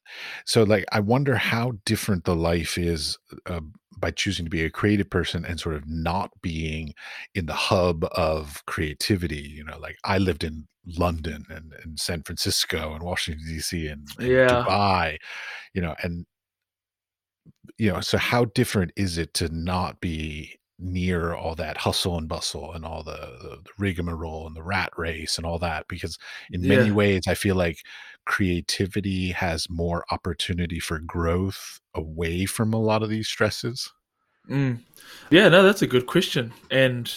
so, 0.46 0.62
like, 0.62 0.84
I 0.92 1.00
wonder 1.00 1.36
how 1.36 1.72
different 1.84 2.24
the 2.24 2.36
life 2.36 2.78
is 2.78 3.18
uh, 3.46 3.60
by 4.00 4.10
choosing 4.10 4.44
to 4.46 4.50
be 4.50 4.64
a 4.64 4.70
creative 4.70 5.10
person 5.10 5.44
and 5.44 5.60
sort 5.60 5.76
of 5.76 5.84
not 5.86 6.30
being 6.42 6.94
in 7.34 7.46
the 7.46 7.54
hub 7.54 8.04
of 8.12 8.64
creativity. 8.66 9.40
You 9.40 9.64
know, 9.64 9.78
like 9.78 9.96
I 10.04 10.18
lived 10.18 10.44
in 10.44 10.66
London 10.86 11.44
and, 11.48 11.72
and 11.82 11.98
San 11.98 12.22
Francisco 12.22 12.94
and 12.94 13.02
Washington 13.02 13.44
D.C. 13.46 13.86
and, 13.86 14.08
and 14.18 14.28
yeah. 14.28 14.48
Dubai. 14.48 15.16
You 15.74 15.82
know, 15.82 15.94
and 16.02 16.26
you 17.78 17.92
know, 17.92 18.00
so 18.00 18.18
how 18.18 18.46
different 18.46 18.92
is 18.96 19.18
it 19.18 19.34
to 19.34 19.48
not 19.48 20.00
be 20.00 20.58
near 20.78 21.34
all 21.34 21.54
that 21.54 21.76
hustle 21.76 22.16
and 22.16 22.26
bustle 22.28 22.72
and 22.72 22.84
all 22.84 23.02
the, 23.02 23.36
the, 23.42 23.58
the 23.62 23.70
rigmarole 23.78 24.46
and 24.46 24.56
the 24.56 24.62
rat 24.62 24.90
race 24.96 25.36
and 25.36 25.46
all 25.46 25.58
that? 25.58 25.86
Because 25.88 26.18
in 26.50 26.62
many 26.66 26.88
yeah. 26.88 26.94
ways, 26.94 27.22
I 27.28 27.34
feel 27.34 27.56
like 27.56 27.78
creativity 28.30 29.32
has 29.32 29.68
more 29.68 30.04
opportunity 30.12 30.78
for 30.78 31.00
growth 31.00 31.80
away 31.96 32.46
from 32.46 32.72
a 32.72 32.80
lot 32.80 33.02
of 33.02 33.08
these 33.08 33.26
stresses? 33.26 33.92
Mm. 34.48 34.78
Yeah, 35.30 35.48
no, 35.48 35.64
that's 35.64 35.82
a 35.82 35.88
good 35.88 36.06
question. 36.06 36.52
And 36.70 37.12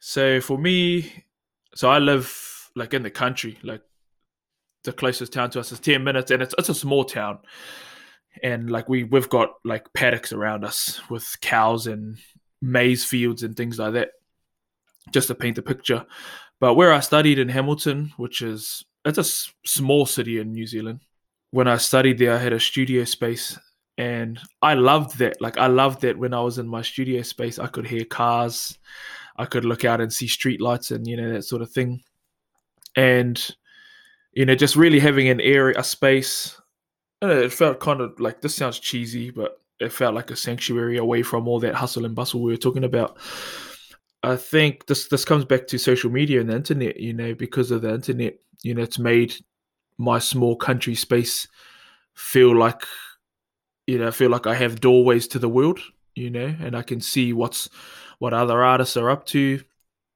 so 0.00 0.40
for 0.40 0.56
me, 0.56 1.24
so 1.74 1.90
I 1.90 1.98
live 1.98 2.34
like 2.74 2.94
in 2.94 3.02
the 3.02 3.10
country, 3.10 3.58
like 3.62 3.82
the 4.84 4.94
closest 4.94 5.34
town 5.34 5.50
to 5.50 5.60
us 5.60 5.70
is 5.70 5.80
10 5.80 6.02
minutes 6.02 6.30
and 6.30 6.42
it's 6.42 6.54
it's 6.56 6.70
a 6.70 6.74
small 6.74 7.04
town. 7.04 7.40
And 8.42 8.70
like 8.70 8.88
we 8.88 9.04
we've 9.04 9.28
got 9.28 9.50
like 9.66 9.92
paddocks 9.92 10.32
around 10.32 10.64
us 10.64 10.98
with 11.10 11.36
cows 11.42 11.86
and 11.86 12.16
maize 12.62 13.04
fields 13.04 13.42
and 13.42 13.54
things 13.54 13.78
like 13.78 13.92
that. 13.92 14.12
Just 15.10 15.28
to 15.28 15.34
paint 15.34 15.56
the 15.56 15.62
picture. 15.62 16.06
But 16.58 16.74
where 16.74 16.94
I 16.94 17.00
studied 17.00 17.38
in 17.38 17.50
Hamilton, 17.50 18.14
which 18.16 18.40
is 18.40 18.82
it's 19.06 19.18
a 19.18 19.22
s- 19.22 19.52
small 19.64 20.04
city 20.04 20.38
in 20.38 20.52
New 20.52 20.66
Zealand. 20.66 21.00
When 21.50 21.68
I 21.68 21.76
studied 21.76 22.18
there, 22.18 22.34
I 22.34 22.38
had 22.38 22.52
a 22.52 22.60
studio 22.60 23.04
space, 23.04 23.58
and 23.96 24.38
I 24.60 24.74
loved 24.74 25.18
that. 25.18 25.40
Like 25.40 25.58
I 25.58 25.68
loved 25.68 26.02
that 26.02 26.18
when 26.18 26.34
I 26.34 26.40
was 26.40 26.58
in 26.58 26.68
my 26.68 26.82
studio 26.82 27.22
space, 27.22 27.58
I 27.58 27.68
could 27.68 27.86
hear 27.86 28.04
cars, 28.04 28.78
I 29.38 29.46
could 29.46 29.64
look 29.64 29.84
out 29.84 30.00
and 30.00 30.12
see 30.12 30.26
streetlights, 30.26 30.94
and 30.94 31.06
you 31.06 31.16
know 31.16 31.32
that 31.32 31.44
sort 31.44 31.62
of 31.62 31.70
thing. 31.70 32.02
And 32.96 33.42
you 34.32 34.44
know, 34.44 34.54
just 34.54 34.76
really 34.76 35.00
having 35.00 35.28
an 35.28 35.40
area, 35.40 35.74
a 35.78 35.84
space. 35.84 36.60
it 37.22 37.52
felt 37.52 37.80
kind 37.80 38.00
of 38.02 38.20
like 38.20 38.42
this 38.42 38.54
sounds 38.54 38.78
cheesy, 38.78 39.30
but 39.30 39.60
it 39.80 39.92
felt 39.92 40.14
like 40.14 40.30
a 40.30 40.36
sanctuary 40.36 40.98
away 40.98 41.22
from 41.22 41.48
all 41.48 41.60
that 41.60 41.74
hustle 41.74 42.04
and 42.04 42.14
bustle 42.14 42.42
we 42.42 42.52
were 42.52 42.58
talking 42.58 42.84
about. 42.84 43.16
I 44.26 44.34
think 44.34 44.86
this 44.86 45.06
this 45.06 45.24
comes 45.24 45.44
back 45.44 45.68
to 45.68 45.78
social 45.78 46.10
media 46.10 46.40
and 46.40 46.50
the 46.50 46.56
internet. 46.56 46.98
You 46.98 47.12
know, 47.12 47.32
because 47.32 47.70
of 47.70 47.82
the 47.82 47.94
internet, 47.94 48.34
you 48.62 48.74
know, 48.74 48.82
it's 48.82 48.98
made 48.98 49.34
my 49.98 50.18
small 50.18 50.56
country 50.56 50.96
space 50.96 51.46
feel 52.14 52.54
like, 52.56 52.82
you 53.86 53.98
know, 53.98 54.10
feel 54.10 54.30
like 54.30 54.48
I 54.48 54.54
have 54.56 54.80
doorways 54.80 55.28
to 55.28 55.38
the 55.38 55.48
world. 55.48 55.78
You 56.16 56.30
know, 56.30 56.54
and 56.60 56.76
I 56.76 56.82
can 56.82 57.00
see 57.00 57.32
what's 57.32 57.68
what 58.18 58.34
other 58.34 58.64
artists 58.64 58.96
are 58.96 59.10
up 59.10 59.26
to, 59.26 59.62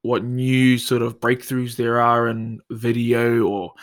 what 0.03 0.25
new 0.25 0.77
sort 0.77 1.03
of 1.03 1.21
breakthroughs 1.21 1.77
there 1.77 2.01
are 2.01 2.27
in 2.27 2.61
video 2.69 3.43
or 3.43 3.75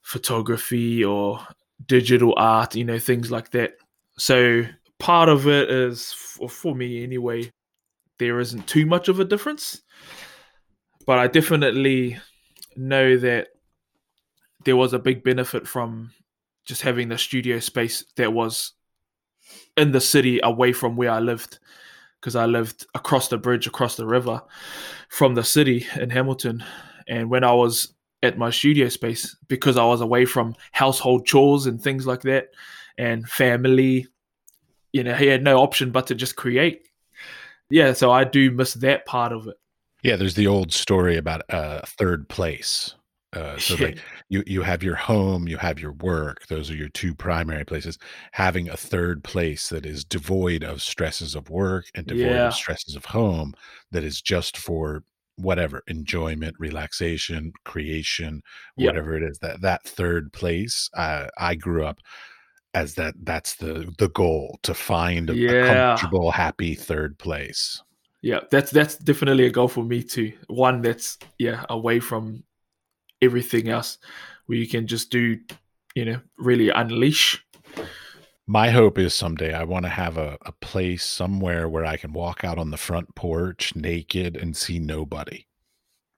photography 0.00 1.04
or 1.04 1.46
digital 1.84 2.32
art. 2.38 2.74
You 2.74 2.84
know, 2.84 2.98
things 2.98 3.30
like 3.30 3.50
that. 3.50 3.74
So 4.16 4.62
part 4.98 5.28
of 5.28 5.46
it 5.46 5.70
is, 5.70 6.14
for 6.48 6.74
me 6.74 7.04
anyway, 7.04 7.52
there 8.18 8.40
isn't 8.40 8.66
too 8.66 8.86
much 8.86 9.08
of 9.08 9.20
a 9.20 9.24
difference. 9.24 9.82
But 11.06 11.18
I 11.18 11.26
definitely 11.26 12.18
know 12.76 13.16
that 13.16 13.48
there 14.64 14.76
was 14.76 14.92
a 14.92 14.98
big 14.98 15.24
benefit 15.24 15.66
from 15.66 16.12
just 16.66 16.82
having 16.82 17.08
the 17.08 17.18
studio 17.18 17.58
space 17.60 18.04
that 18.16 18.32
was 18.32 18.72
in 19.76 19.92
the 19.92 20.00
city 20.00 20.40
away 20.42 20.72
from 20.72 20.96
where 20.96 21.10
I 21.10 21.20
lived 21.20 21.58
because 22.20 22.36
I 22.36 22.46
lived 22.46 22.86
across 22.94 23.28
the 23.28 23.38
bridge, 23.38 23.66
across 23.66 23.96
the 23.96 24.06
river 24.06 24.42
from 25.08 25.34
the 25.34 25.44
city 25.44 25.86
in 25.96 26.10
Hamilton. 26.10 26.64
And 27.06 27.30
when 27.30 27.44
I 27.44 27.52
was 27.52 27.94
at 28.22 28.36
my 28.36 28.50
studio 28.50 28.88
space, 28.88 29.36
because 29.46 29.76
I 29.76 29.84
was 29.84 30.00
away 30.00 30.24
from 30.24 30.56
household 30.72 31.26
chores 31.26 31.66
and 31.66 31.80
things 31.80 32.06
like 32.06 32.22
that 32.22 32.48
and 32.98 33.28
family, 33.28 34.08
you 34.92 35.04
know, 35.04 35.14
he 35.14 35.26
had 35.26 35.44
no 35.44 35.58
option 35.58 35.92
but 35.92 36.08
to 36.08 36.14
just 36.14 36.36
create. 36.36 36.87
Yeah, 37.70 37.92
so 37.92 38.10
I 38.10 38.24
do 38.24 38.50
miss 38.50 38.74
that 38.74 39.06
part 39.06 39.32
of 39.32 39.46
it. 39.46 39.56
Yeah, 40.02 40.16
there's 40.16 40.34
the 40.34 40.46
old 40.46 40.72
story 40.72 41.16
about 41.16 41.42
uh, 41.50 41.80
third 41.84 42.28
place 42.28 42.94
uh, 43.34 43.58
so 43.58 43.74
like 43.76 43.98
you 44.28 44.42
you 44.46 44.62
have 44.62 44.82
your 44.82 44.94
home, 44.94 45.48
you 45.48 45.58
have 45.58 45.78
your 45.78 45.92
work. 45.92 46.46
Those 46.48 46.70
are 46.70 46.74
your 46.76 46.88
two 46.88 47.14
primary 47.14 47.64
places. 47.64 47.98
Having 48.32 48.68
a 48.70 48.76
third 48.76 49.22
place 49.22 49.68
that 49.68 49.84
is 49.84 50.04
devoid 50.04 50.64
of 50.64 50.82
stresses 50.82 51.34
of 51.34 51.50
work 51.50 51.86
and 51.94 52.06
devoid 52.06 52.26
Yeah. 52.26 52.46
of 52.48 52.54
stresses 52.54 52.96
of 52.96 53.04
home, 53.04 53.54
that 53.90 54.04
is 54.04 54.22
just 54.22 54.56
for 54.56 55.04
whatever 55.36 55.82
enjoyment, 55.86 56.56
relaxation, 56.58 57.52
creation, 57.64 58.42
Yep. 58.76 58.86
whatever 58.88 59.14
it 59.16 59.22
is. 59.22 59.38
That 59.40 59.60
that 59.60 59.82
third 59.84 60.32
place, 60.32 60.88
uh, 60.94 61.26
I 61.38 61.54
grew 61.54 61.84
up 61.84 61.98
as 62.74 62.94
that. 62.94 63.14
That's 63.22 63.56
the 63.56 63.92
the 63.98 64.08
goal 64.10 64.58
to 64.62 64.74
find 64.74 65.30
a, 65.30 65.32
a 65.32 65.66
comfortable, 65.66 66.30
happy 66.30 66.74
third 66.74 67.18
place. 67.18 67.82
Yeah. 68.22 68.40
That's 68.50 68.70
that's 68.70 68.96
definitely 68.96 69.46
a 69.46 69.50
goal 69.50 69.68
for 69.68 69.84
me 69.84 70.02
too. 70.02 70.32
One 70.48 70.82
that's 70.82 71.18
yeah, 71.38 71.64
away 71.68 72.00
from 72.00 72.42
everything 73.22 73.68
else 73.68 73.98
where 74.46 74.58
you 74.58 74.66
can 74.66 74.86
just 74.86 75.10
do, 75.10 75.38
you 75.94 76.04
know, 76.04 76.20
really 76.38 76.70
unleash. 76.70 77.44
My 78.46 78.70
hope 78.70 78.98
is 78.98 79.12
someday 79.12 79.52
I 79.52 79.64
want 79.64 79.84
to 79.84 79.90
have 79.90 80.16
a, 80.16 80.38
a 80.46 80.52
place 80.52 81.04
somewhere 81.04 81.68
where 81.68 81.84
I 81.84 81.98
can 81.98 82.14
walk 82.14 82.44
out 82.44 82.58
on 82.58 82.70
the 82.70 82.78
front 82.78 83.14
porch 83.14 83.76
naked 83.76 84.36
and 84.36 84.56
see 84.56 84.78
nobody. 84.78 85.44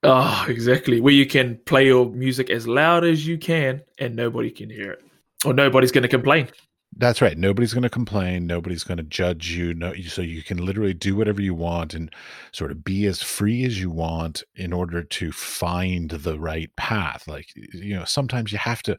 Oh, 0.04 0.46
exactly. 0.48 1.00
Where 1.00 1.12
you 1.12 1.26
can 1.26 1.58
play 1.66 1.86
your 1.86 2.08
music 2.08 2.48
as 2.48 2.68
loud 2.68 3.04
as 3.04 3.26
you 3.26 3.36
can 3.36 3.82
and 3.98 4.14
nobody 4.14 4.50
can 4.50 4.70
hear 4.70 4.92
it. 4.92 5.02
Or 5.44 5.52
nobody's 5.54 5.92
gonna 5.92 6.08
complain. 6.08 6.48
That's 6.96 7.22
right. 7.22 7.38
Nobody's 7.38 7.72
going 7.72 7.84
to 7.84 7.88
complain. 7.88 8.48
Nobody's 8.48 8.82
going 8.82 8.96
to 8.98 9.04
judge 9.04 9.52
you. 9.52 9.74
No, 9.74 9.94
so 10.08 10.22
you 10.22 10.42
can 10.42 10.58
literally 10.58 10.92
do 10.92 11.14
whatever 11.14 11.40
you 11.40 11.54
want 11.54 11.94
and 11.94 12.12
sort 12.50 12.72
of 12.72 12.82
be 12.82 13.06
as 13.06 13.22
free 13.22 13.64
as 13.64 13.80
you 13.80 13.90
want 13.90 14.42
in 14.56 14.72
order 14.72 15.04
to 15.04 15.30
find 15.30 16.10
the 16.10 16.38
right 16.38 16.74
path. 16.74 17.28
Like 17.28 17.46
you 17.54 17.94
know, 17.94 18.04
sometimes 18.04 18.50
you 18.50 18.58
have 18.58 18.82
to 18.82 18.98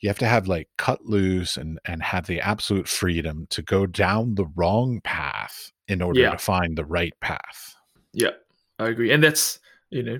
you 0.00 0.08
have 0.08 0.18
to 0.18 0.26
have 0.26 0.48
like 0.48 0.68
cut 0.76 1.04
loose 1.04 1.56
and 1.56 1.78
and 1.84 2.02
have 2.02 2.26
the 2.26 2.40
absolute 2.40 2.88
freedom 2.88 3.46
to 3.50 3.62
go 3.62 3.86
down 3.86 4.34
the 4.34 4.46
wrong 4.56 5.00
path 5.04 5.70
in 5.86 6.02
order 6.02 6.20
Yeah. 6.20 6.30
to 6.32 6.38
find 6.38 6.76
the 6.76 6.84
right 6.84 7.14
path. 7.20 7.76
Yeah, 8.12 8.32
I 8.80 8.88
agree. 8.88 9.12
And 9.12 9.22
that's 9.22 9.60
you 9.90 10.02
know, 10.02 10.18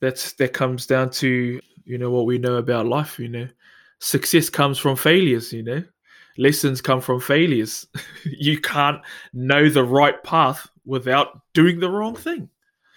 that's 0.00 0.34
that 0.34 0.52
comes 0.52 0.86
down 0.86 1.10
to, 1.12 1.60
you 1.84 1.98
know, 1.98 2.10
what 2.10 2.26
we 2.26 2.36
know 2.36 2.56
about 2.56 2.86
life, 2.86 3.18
you 3.18 3.28
know. 3.28 3.48
Success 4.02 4.50
comes 4.50 4.78
from 4.78 4.96
failures, 4.96 5.52
you 5.52 5.62
know. 5.62 5.82
Lessons 6.36 6.80
come 6.80 7.00
from 7.00 7.20
failures. 7.20 7.86
you 8.24 8.60
can't 8.60 9.00
know 9.32 9.68
the 9.68 9.84
right 9.84 10.20
path 10.24 10.68
without 10.84 11.40
doing 11.54 11.78
the 11.78 11.88
wrong 11.88 12.16
thing. 12.16 12.48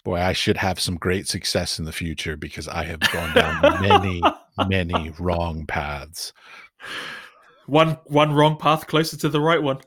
Boy, 0.04 0.20
I 0.20 0.34
should 0.34 0.58
have 0.58 0.80
some 0.80 0.96
great 0.96 1.28
success 1.28 1.78
in 1.78 1.86
the 1.86 1.92
future 1.92 2.36
because 2.36 2.68
I 2.68 2.84
have 2.86 3.00
gone 3.12 3.34
down 3.36 3.82
many, 3.82 4.22
many 4.68 5.12
wrong 5.20 5.66
paths. 5.68 6.34
one 7.68 7.98
one 8.06 8.34
wrong 8.34 8.58
path 8.58 8.88
closer 8.88 9.16
to 9.18 9.30
the 9.30 9.42
right 9.42 9.62
one. 9.62 9.80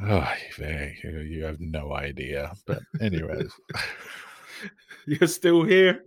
Oh, 0.00 0.32
you 0.58 1.20
you 1.20 1.44
have 1.44 1.60
no 1.60 1.94
idea. 1.94 2.52
But 2.64 2.80
anyways, 3.00 3.52
You're 5.06 5.28
still 5.28 5.64
here. 5.64 6.04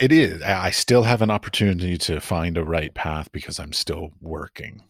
It 0.00 0.12
is. 0.12 0.42
I 0.42 0.70
still 0.70 1.02
have 1.04 1.22
an 1.22 1.30
opportunity 1.30 1.96
to 1.98 2.20
find 2.20 2.56
a 2.56 2.64
right 2.64 2.92
path 2.94 3.30
because 3.32 3.58
I'm 3.58 3.72
still 3.72 4.10
working. 4.20 4.82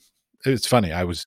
It's 0.45 0.67
funny. 0.67 0.93
I 0.93 1.05
was, 1.05 1.27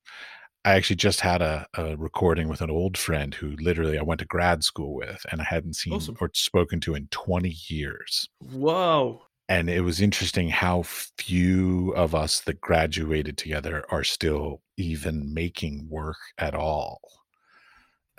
I 0.66 0.72
actually 0.76 0.98
just 0.98 1.22
had 1.22 1.42
a, 1.42 1.66
a 1.76 1.96
recording 1.98 2.50
with 2.50 2.62
an 2.62 2.70
old 2.70 2.98
friend 2.98 3.34
who 3.34 3.56
literally 3.60 3.98
I 3.98 4.04
went 4.04 4.20
to 4.20 4.26
grad 4.26 4.64
school 4.64 4.96
with 4.96 5.26
and 5.32 5.42
I 5.42 5.46
hadn't 5.46 5.76
seen 5.76 5.94
Awesome. 5.94 6.18
or 6.20 6.30
spoken 6.34 6.80
to 6.82 6.96
in 6.96 7.08
20 7.12 7.56
years. 7.68 8.28
Whoa. 8.52 9.22
And 9.50 9.70
it 9.70 9.82
was 9.82 10.02
interesting 10.02 10.50
how 10.50 10.84
few 10.84 11.92
of 11.96 12.14
us 12.14 12.42
that 12.42 12.60
graduated 12.60 13.38
together 13.38 13.86
are 13.90 14.04
still 14.04 14.62
even 14.76 15.34
making 15.34 15.88
work 15.90 16.18
at 16.38 16.54
all. 16.54 17.00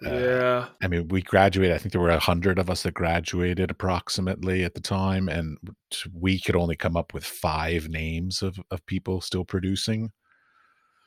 Uh, 0.04 0.10
yeah. 0.10 0.66
I 0.82 0.88
mean, 0.88 1.08
we 1.08 1.22
graduated. 1.22 1.74
I 1.74 1.78
think 1.78 1.92
there 1.92 2.00
were 2.00 2.10
a 2.10 2.18
hundred 2.18 2.58
of 2.58 2.70
us 2.70 2.84
that 2.84 2.94
graduated 2.94 3.70
approximately 3.70 4.64
at 4.64 4.74
the 4.74 4.80
time, 4.80 5.28
and 5.28 5.58
we 6.12 6.38
could 6.38 6.54
only 6.54 6.76
come 6.76 6.96
up 6.96 7.12
with 7.12 7.24
five 7.24 7.88
names 7.88 8.42
of, 8.42 8.60
of 8.70 8.84
people 8.86 9.20
still 9.20 9.44
producing. 9.44 10.12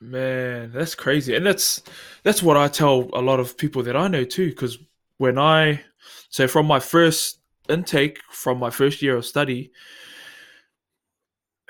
Man, 0.01 0.71
that's 0.73 0.95
crazy. 0.95 1.35
And 1.35 1.45
that's 1.45 1.83
that's 2.23 2.41
what 2.41 2.57
I 2.57 2.67
tell 2.67 3.09
a 3.13 3.21
lot 3.21 3.39
of 3.39 3.55
people 3.55 3.83
that 3.83 3.95
I 3.95 4.07
know 4.07 4.23
too 4.23 4.49
because 4.49 4.79
when 5.17 5.37
I 5.37 5.81
so 6.29 6.47
from 6.47 6.65
my 6.65 6.79
first 6.79 7.39
intake 7.69 8.19
from 8.31 8.57
my 8.57 8.71
first 8.71 9.03
year 9.03 9.15
of 9.15 9.25
study 9.25 9.71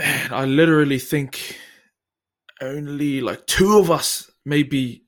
man, 0.01 0.33
I 0.33 0.45
literally 0.45 0.99
think 0.99 1.57
only 2.61 3.21
like 3.21 3.45
two 3.47 3.77
of 3.77 3.91
us 3.91 4.31
may 4.45 4.63
be 4.63 5.03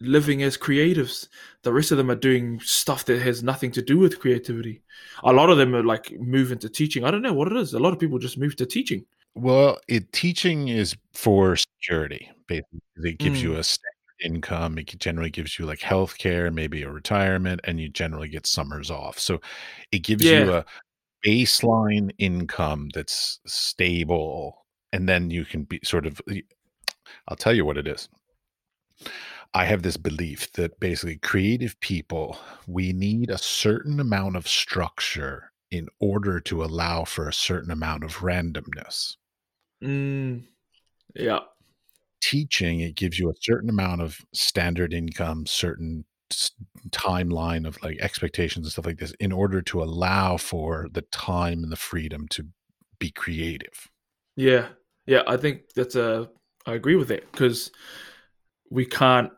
living 0.00 0.42
as 0.42 0.56
creatives. 0.56 1.28
The 1.62 1.72
rest 1.72 1.90
of 1.90 1.98
them 1.98 2.10
are 2.10 2.14
doing 2.16 2.60
stuff 2.60 3.04
that 3.06 3.20
has 3.20 3.42
nothing 3.42 3.70
to 3.72 3.82
do 3.82 3.98
with 3.98 4.20
creativity. 4.20 4.82
A 5.24 5.32
lot 5.32 5.50
of 5.50 5.58
them 5.58 5.74
are 5.74 5.82
like 5.82 6.12
move 6.20 6.52
into 6.52 6.68
teaching. 6.68 7.04
I 7.04 7.10
don't 7.10 7.22
know 7.22 7.32
what 7.32 7.50
it 7.50 7.56
is. 7.56 7.74
A 7.74 7.78
lot 7.78 7.92
of 7.92 7.98
people 7.98 8.18
just 8.18 8.38
move 8.38 8.56
to 8.56 8.66
teaching. 8.66 9.04
Well, 9.34 9.78
it 9.88 10.12
teaching 10.12 10.68
is 10.68 10.96
for 11.14 11.56
security. 11.56 12.30
Basically, 12.46 12.80
it 12.96 13.18
gives 13.18 13.42
you 13.42 13.50
Mm. 13.50 13.58
a 13.58 13.64
standard 13.64 13.94
income. 14.24 14.78
It 14.78 14.98
generally 14.98 15.30
gives 15.30 15.58
you 15.58 15.66
like 15.66 15.80
health 15.80 16.18
care, 16.18 16.50
maybe 16.50 16.82
a 16.82 16.90
retirement, 16.90 17.60
and 17.64 17.80
you 17.80 17.88
generally 17.88 18.28
get 18.28 18.46
summers 18.46 18.90
off. 18.90 19.18
So 19.18 19.40
it 19.92 20.00
gives 20.00 20.24
you 20.24 20.52
a 20.52 20.64
baseline 21.26 22.10
income 22.18 22.88
that's 22.94 23.40
stable, 23.46 24.64
and 24.92 25.08
then 25.08 25.30
you 25.30 25.44
can 25.44 25.64
be 25.64 25.80
sort 25.84 26.06
of. 26.06 26.20
I'll 27.28 27.36
tell 27.36 27.54
you 27.54 27.64
what 27.64 27.76
it 27.78 27.86
is. 27.86 28.08
I 29.54 29.64
have 29.64 29.82
this 29.82 29.96
belief 29.96 30.52
that 30.52 30.78
basically 30.78 31.16
creative 31.16 31.78
people, 31.80 32.38
we 32.66 32.92
need 32.92 33.30
a 33.30 33.38
certain 33.38 33.98
amount 33.98 34.36
of 34.36 34.46
structure 34.46 35.52
in 35.70 35.88
order 36.00 36.40
to 36.40 36.62
allow 36.62 37.04
for 37.04 37.28
a 37.28 37.32
certain 37.32 37.70
amount 37.70 38.04
of 38.04 38.16
randomness. 38.16 39.16
Mm. 39.82 40.44
Yeah. 41.14 41.40
Teaching, 42.20 42.80
it 42.80 42.94
gives 42.94 43.18
you 43.18 43.30
a 43.30 43.34
certain 43.40 43.70
amount 43.70 44.02
of 44.02 44.20
standard 44.32 44.92
income, 44.92 45.46
certain 45.46 46.04
timeline 46.90 47.66
of 47.66 47.82
like 47.82 47.98
expectations 48.00 48.66
and 48.66 48.72
stuff 48.72 48.86
like 48.86 48.98
this 48.98 49.12
in 49.20 49.32
order 49.32 49.62
to 49.62 49.82
allow 49.82 50.36
for 50.36 50.88
the 50.92 51.02
time 51.02 51.62
and 51.62 51.72
the 51.72 51.76
freedom 51.76 52.28
to 52.28 52.46
be 52.98 53.10
creative. 53.10 53.88
Yeah, 54.36 54.68
yeah, 55.06 55.22
I 55.26 55.36
think 55.36 55.72
that's 55.74 55.96
a. 55.96 56.28
I 56.66 56.74
agree 56.74 56.96
with 56.96 57.08
that 57.08 57.30
because 57.32 57.70
we 58.70 58.84
can't 58.84 59.32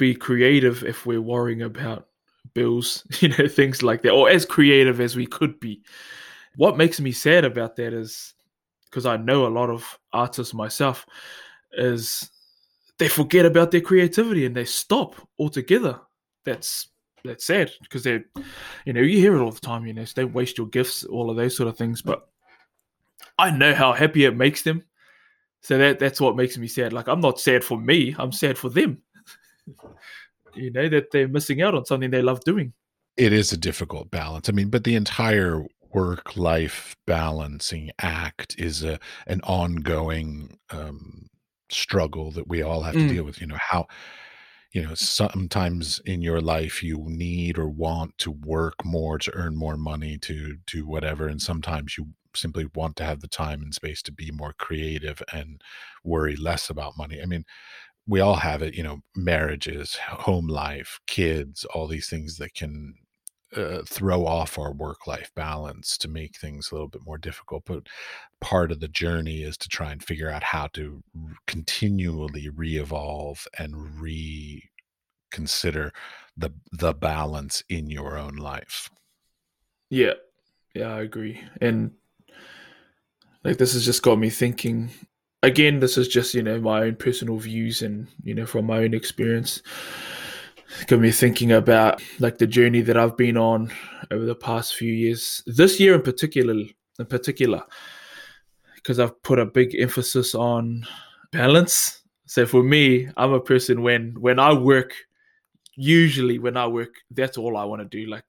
be 0.00 0.14
creative 0.14 0.82
if 0.82 1.06
we're 1.06 1.20
worrying 1.20 1.62
about 1.62 2.08
bills, 2.54 3.06
you 3.20 3.28
know, 3.28 3.46
things 3.46 3.82
like 3.82 4.02
that, 4.02 4.10
or 4.12 4.28
as 4.28 4.44
creative 4.44 5.00
as 5.00 5.14
we 5.14 5.26
could 5.26 5.60
be. 5.60 5.82
What 6.56 6.76
makes 6.76 6.98
me 7.00 7.12
sad 7.12 7.44
about 7.44 7.76
that 7.76 7.92
is 7.92 8.34
because 8.90 9.06
I 9.06 9.16
know 9.16 9.46
a 9.46 9.48
lot 9.48 9.70
of 9.70 9.98
artists 10.12 10.52
myself, 10.52 11.06
is 11.72 12.28
they 12.98 13.08
forget 13.08 13.46
about 13.46 13.70
their 13.70 13.80
creativity 13.80 14.44
and 14.44 14.54
they 14.54 14.64
stop 14.64 15.14
altogether. 15.38 16.00
That's 16.44 16.88
that's 17.22 17.44
sad 17.44 17.70
because 17.82 18.02
they're, 18.02 18.24
you 18.84 18.92
know, 18.92 19.00
you 19.00 19.18
hear 19.18 19.36
it 19.36 19.42
all 19.42 19.52
the 19.52 19.60
time. 19.60 19.86
You 19.86 19.94
know, 19.94 20.04
so 20.04 20.22
don't 20.22 20.34
waste 20.34 20.58
your 20.58 20.66
gifts, 20.66 21.04
all 21.04 21.30
of 21.30 21.36
those 21.36 21.56
sort 21.56 21.68
of 21.68 21.76
things. 21.76 22.02
But 22.02 22.28
I 23.38 23.50
know 23.50 23.74
how 23.74 23.92
happy 23.92 24.24
it 24.24 24.36
makes 24.36 24.62
them. 24.62 24.82
So 25.62 25.78
that 25.78 25.98
that's 25.98 26.20
what 26.20 26.36
makes 26.36 26.58
me 26.58 26.66
sad. 26.66 26.92
Like 26.92 27.08
I'm 27.08 27.20
not 27.20 27.38
sad 27.38 27.62
for 27.62 27.78
me, 27.78 28.14
I'm 28.18 28.32
sad 28.32 28.58
for 28.58 28.70
them. 28.70 29.02
You 30.54 30.70
know, 30.72 30.88
that 30.88 31.10
they're 31.12 31.28
missing 31.28 31.62
out 31.62 31.74
on 31.74 31.84
something 31.86 32.10
they 32.10 32.22
love 32.22 32.40
doing. 32.44 32.74
It 33.16 33.32
is 33.32 33.52
a 33.52 33.56
difficult 33.56 34.10
balance. 34.10 34.48
I 34.48 34.52
mean, 34.52 34.70
but 34.70 34.84
the 34.84 34.94
entire 34.94 35.64
work 35.92 36.36
life 36.36 36.94
balancing 37.06 37.90
act 37.98 38.54
is 38.58 38.84
a 38.84 38.98
an 39.26 39.40
ongoing 39.42 40.58
um 40.70 41.26
struggle 41.70 42.30
that 42.32 42.48
we 42.48 42.62
all 42.62 42.82
have 42.82 42.96
to 42.98 43.04
Mm. 43.04 43.14
deal 43.14 43.24
with. 43.24 43.40
You 43.40 43.46
know, 43.48 43.58
how, 43.60 43.86
you 44.72 44.82
know, 44.82 44.94
sometimes 44.94 46.00
in 46.06 46.22
your 46.22 46.40
life 46.40 46.82
you 46.82 46.98
need 47.08 47.58
or 47.58 47.68
want 47.68 48.18
to 48.18 48.30
work 48.32 48.84
more 48.84 49.18
to 49.18 49.34
earn 49.34 49.56
more 49.56 49.76
money 49.76 50.18
to 50.18 50.58
do 50.66 50.86
whatever. 50.86 51.28
And 51.28 51.42
sometimes 51.42 51.98
you 51.98 52.08
simply 52.36 52.68
want 52.74 52.96
to 52.96 53.04
have 53.04 53.20
the 53.20 53.28
time 53.28 53.62
and 53.62 53.74
space 53.74 54.02
to 54.04 54.12
be 54.12 54.30
more 54.32 54.54
creative 54.54 55.22
and 55.32 55.62
worry 56.04 56.36
less 56.36 56.70
about 56.70 56.98
money. 56.98 57.20
I 57.22 57.26
mean, 57.26 57.44
we 58.06 58.20
all 58.20 58.36
have 58.36 58.62
it, 58.62 58.74
you 58.74 58.82
know, 58.82 59.00
marriages, 59.14 59.96
home 59.96 60.46
life, 60.46 60.98
kids, 61.06 61.64
all 61.66 61.86
these 61.86 62.08
things 62.08 62.36
that 62.38 62.54
can 62.54 62.94
uh, 63.56 63.82
throw 63.86 64.26
off 64.26 64.58
our 64.58 64.72
work 64.72 65.06
life 65.06 65.30
balance 65.34 65.98
to 65.98 66.08
make 66.08 66.36
things 66.36 66.70
a 66.70 66.74
little 66.74 66.88
bit 66.88 67.04
more 67.04 67.18
difficult. 67.18 67.64
But 67.66 67.86
part 68.40 68.70
of 68.70 68.80
the 68.80 68.88
journey 68.88 69.42
is 69.42 69.56
to 69.58 69.68
try 69.68 69.92
and 69.92 70.02
figure 70.02 70.30
out 70.30 70.42
how 70.42 70.68
to 70.74 71.02
continually 71.46 72.48
re-evolve 72.48 73.46
and 73.58 74.00
reconsider 74.00 75.92
the 76.36 76.50
the 76.72 76.94
balance 76.94 77.62
in 77.68 77.90
your 77.90 78.16
own 78.16 78.36
life. 78.36 78.88
Yeah, 79.88 80.14
yeah, 80.74 80.94
I 80.94 81.00
agree. 81.00 81.42
And 81.60 81.92
like 83.42 83.58
this 83.58 83.72
has 83.72 83.84
just 83.84 84.02
got 84.02 84.18
me 84.18 84.30
thinking. 84.30 84.90
Again, 85.42 85.80
this 85.80 85.96
is 85.96 86.08
just 86.08 86.34
you 86.34 86.42
know 86.42 86.60
my 86.60 86.82
own 86.82 86.96
personal 86.96 87.38
views 87.38 87.82
and 87.82 88.08
you 88.22 88.34
know 88.34 88.46
from 88.46 88.66
my 88.66 88.78
own 88.78 88.94
experience. 88.94 89.62
Got 90.86 91.00
me 91.00 91.10
thinking 91.10 91.52
about 91.52 92.02
like 92.20 92.38
the 92.38 92.46
journey 92.46 92.80
that 92.82 92.96
I've 92.96 93.16
been 93.16 93.36
on 93.36 93.72
over 94.10 94.24
the 94.24 94.34
past 94.34 94.74
few 94.74 94.92
years. 94.92 95.42
This 95.46 95.80
year 95.80 95.94
in 95.94 96.02
particular, 96.02 96.54
in 96.98 97.06
particular, 97.06 97.62
because 98.76 99.00
I've 99.00 99.20
put 99.22 99.38
a 99.38 99.46
big 99.46 99.74
emphasis 99.78 100.34
on 100.34 100.86
balance. 101.32 102.02
So 102.26 102.46
for 102.46 102.62
me, 102.62 103.08
I'm 103.16 103.32
a 103.32 103.40
person 103.40 103.82
when 103.82 104.14
when 104.20 104.38
I 104.38 104.52
work, 104.52 104.94
usually 105.74 106.38
when 106.38 106.56
I 106.56 106.66
work, 106.66 106.94
that's 107.10 107.38
all 107.38 107.56
I 107.56 107.64
want 107.64 107.82
to 107.82 107.88
do. 107.88 108.08
Like 108.08 108.24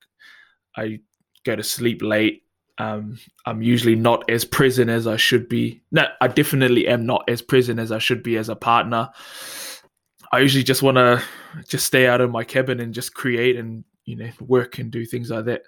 I 0.75 0.99
go 1.43 1.55
to 1.55 1.63
sleep 1.63 2.01
late. 2.01 2.43
Um, 2.77 3.19
I'm 3.45 3.61
usually 3.61 3.95
not 3.95 4.29
as 4.29 4.45
present 4.45 4.89
as 4.89 5.05
I 5.07 5.17
should 5.17 5.47
be. 5.47 5.81
No, 5.91 6.05
I 6.19 6.27
definitely 6.27 6.87
am 6.87 7.05
not 7.05 7.23
as 7.27 7.41
present 7.41 7.79
as 7.79 7.91
I 7.91 7.99
should 7.99 8.23
be 8.23 8.37
as 8.37 8.49
a 8.49 8.55
partner. 8.55 9.09
I 10.31 10.39
usually 10.39 10.63
just 10.63 10.81
want 10.81 10.95
to 10.97 11.21
just 11.67 11.85
stay 11.85 12.07
out 12.07 12.21
of 12.21 12.31
my 12.31 12.43
cabin 12.43 12.79
and 12.79 12.93
just 12.93 13.13
create 13.13 13.57
and 13.57 13.83
you 14.05 14.15
know 14.15 14.29
work 14.39 14.79
and 14.79 14.89
do 14.89 15.05
things 15.05 15.29
like 15.29 15.45
that. 15.45 15.63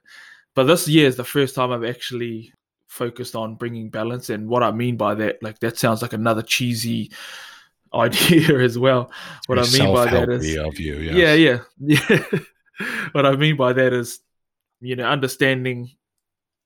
But 0.56 0.64
this 0.66 0.88
year 0.88 1.08
is 1.08 1.18
the 1.18 1.24
first 1.24 1.56
time 1.56 1.72
I've 1.72 1.84
actually 1.84 2.54
focused 2.88 3.36
on 3.36 3.56
bringing 3.56 3.90
balance. 3.90 4.30
And 4.30 4.48
what 4.48 4.64
I 4.64 4.72
mean 4.72 4.98
by 4.98 5.16
that, 5.16 5.42
like 5.42 5.60
that 5.60 5.78
sounds 5.78 6.02
like 6.02 6.14
another 6.14 6.42
cheesy 6.44 7.12
idea 7.94 8.60
as 8.60 8.78
well. 8.78 9.12
What 9.48 9.60
I 9.60 9.64
mean 9.64 9.94
by 9.94 10.10
that 10.10 10.30
is, 10.30 10.58
of 10.58 10.80
you, 10.80 10.96
yes. 10.98 11.16
yeah, 11.16 11.34
yeah, 11.34 11.60
yeah. 11.80 12.40
what 13.12 13.26
I 13.26 13.36
mean 13.36 13.58
by 13.58 13.74
that 13.74 13.94
is, 13.94 14.20
you 14.80 14.96
know, 14.96 15.06
understanding 15.06 15.92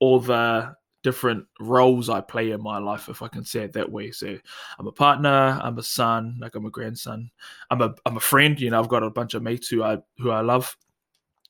all 0.00 0.20
the 0.20 0.74
different 1.02 1.46
roles 1.60 2.08
I 2.08 2.20
play 2.20 2.50
in 2.50 2.62
my 2.62 2.78
life, 2.78 3.08
if 3.08 3.22
I 3.22 3.28
can 3.28 3.44
say 3.44 3.60
it 3.60 3.72
that 3.74 3.90
way. 3.90 4.10
So 4.10 4.36
I'm 4.78 4.86
a 4.86 4.92
partner, 4.92 5.58
I'm 5.62 5.78
a 5.78 5.82
son, 5.82 6.38
like 6.40 6.54
I'm 6.54 6.66
a 6.66 6.70
grandson, 6.70 7.30
I'm 7.70 7.80
a 7.82 7.94
I'm 8.04 8.16
a 8.16 8.20
friend. 8.20 8.60
You 8.60 8.70
know, 8.70 8.80
I've 8.80 8.88
got 8.88 9.02
a 9.02 9.10
bunch 9.10 9.34
of 9.34 9.42
mates 9.42 9.68
who 9.68 9.82
I 9.82 9.98
who 10.18 10.30
I 10.30 10.40
love, 10.40 10.76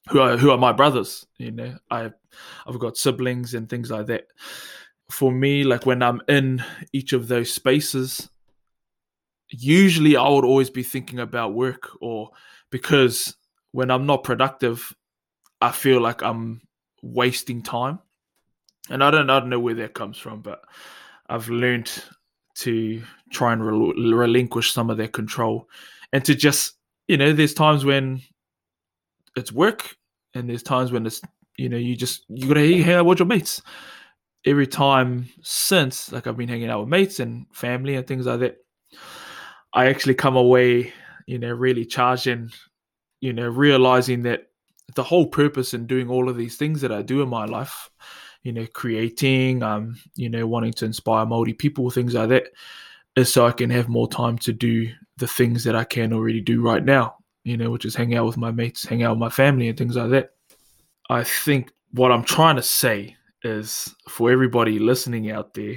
who 0.09 0.21
are 0.21 0.37
who 0.37 0.51
are 0.51 0.59
my 0.59 0.73
brothers. 0.73 1.27
You 1.39 1.51
know, 1.53 1.77
I 1.91 2.11
I've 2.67 2.79
got 2.79 2.97
siblings 2.97 3.55
and 3.55 3.69
things 3.69 3.91
like 3.91 4.07
that. 4.07 4.27
For 5.11 5.33
me, 5.33 5.65
like 5.65 5.87
when 5.87 6.03
I'm 6.03 6.21
in 6.29 6.63
each 6.93 7.15
of 7.15 7.29
those 7.29 7.51
spaces, 7.51 8.29
usually 9.49 10.17
I 10.17 10.29
would 10.29 10.45
always 10.45 10.71
be 10.71 10.83
thinking 10.83 11.19
about 11.19 11.55
work 11.55 11.89
or 12.01 12.31
because 12.71 13.35
when 13.73 13.91
I'm 13.91 14.07
not 14.07 14.23
productive, 14.23 14.95
I 15.61 15.73
feel 15.73 16.01
like 16.01 16.23
I'm 16.23 16.61
wasting 17.03 17.63
time. 17.63 18.01
And 18.91 19.05
I 19.05 19.11
don't 19.11 19.29
I 19.31 19.41
don't 19.41 19.51
know 19.51 19.61
where 19.61 19.75
that 19.75 19.95
comes 19.95 20.19
from, 20.19 20.41
but 20.41 20.63
I've 21.29 21.49
learned 21.49 21.91
to 22.57 23.03
try 23.31 23.53
and 23.53 23.65
rel- 23.65 23.93
relinquish 23.93 24.73
some 24.73 24.91
of 24.91 24.97
that 24.97 25.13
control 25.13 25.69
and 26.13 26.25
to 26.25 26.35
just 26.35 26.75
you 27.07 27.17
know 27.17 27.33
there's 27.33 27.55
times 27.55 27.85
when 27.85 28.21
it's 29.37 29.53
work 29.53 29.97
and 30.35 30.49
there's 30.49 30.63
times 30.63 30.91
when 30.91 31.07
it's 31.07 31.21
you 31.57 31.69
know 31.69 31.77
you 31.77 31.95
just 31.95 32.25
you 32.29 32.49
gotta 32.49 32.61
hang 32.61 32.95
out 32.95 33.07
with 33.07 33.19
your 33.21 33.27
mates. 33.27 33.63
Every 34.47 34.69
time 34.69 35.29
since 35.43 36.11
like 36.13 36.27
i've 36.27 36.37
been 36.37 36.49
hanging 36.49 36.71
out 36.71 36.81
with 36.81 36.89
mates 36.89 37.21
and 37.21 37.47
family 37.53 37.97
and 37.97 38.07
things 38.07 38.25
like 38.25 38.41
that 38.41 38.57
i 39.75 39.87
actually 39.87 40.15
come 40.15 40.37
away 40.37 40.93
you 41.27 41.39
know 41.39 41.51
really 41.53 41.85
charged 41.85 42.29
and 42.29 42.55
you 43.21 43.33
know 43.33 43.49
realizing 43.49 44.23
that 44.23 44.45
the 44.95 45.03
whole 45.03 45.27
purpose 45.27 45.75
in 45.75 45.87
doing 45.87 46.09
all 46.09 46.29
of 46.29 46.37
these 46.37 46.57
things 46.57 46.81
that 46.81 46.93
i 46.93 47.03
do 47.03 47.21
in 47.21 47.29
my 47.29 47.45
life 47.45 47.91
you 48.43 48.53
know 48.53 48.67
creating 48.73 49.63
um 49.63 49.97
you 50.15 50.29
know 50.29 50.47
wanting 50.47 50.73
to 50.73 50.85
inspire 50.85 51.27
Māori 51.27 51.57
people 51.57 51.91
things 51.91 52.15
like 52.15 52.29
that 52.29 52.45
is 53.17 53.33
so 53.33 53.47
i 53.47 53.53
can 53.53 53.71
have 53.71 53.89
more 53.89 54.09
time 54.09 54.39
to 54.39 54.53
do 54.53 54.89
the 55.17 55.27
things 55.27 55.65
that 55.65 55.75
i 55.75 55.85
can 55.85 56.13
already 56.13 56.41
do 56.41 56.63
right 56.63 56.85
now 56.85 57.17
you 57.45 57.57
know 57.57 57.71
which 57.71 57.85
is 57.85 57.95
hang 57.95 58.15
out 58.15 58.27
with 58.27 58.37
my 58.37 58.51
mates 58.51 58.85
hang 58.85 59.03
out 59.03 59.13
with 59.13 59.19
my 59.19 59.29
family 59.29 59.69
and 59.69 59.79
things 59.79 59.97
like 59.97 60.11
that. 60.11 60.31
I 61.11 61.25
think 61.25 61.73
what 61.93 62.13
i'm 62.13 62.25
trying 62.25 62.57
to 62.57 62.63
say 62.63 63.17
is 63.43 63.95
for 64.09 64.31
everybody 64.31 64.79
listening 64.79 65.31
out 65.31 65.55
there 65.55 65.77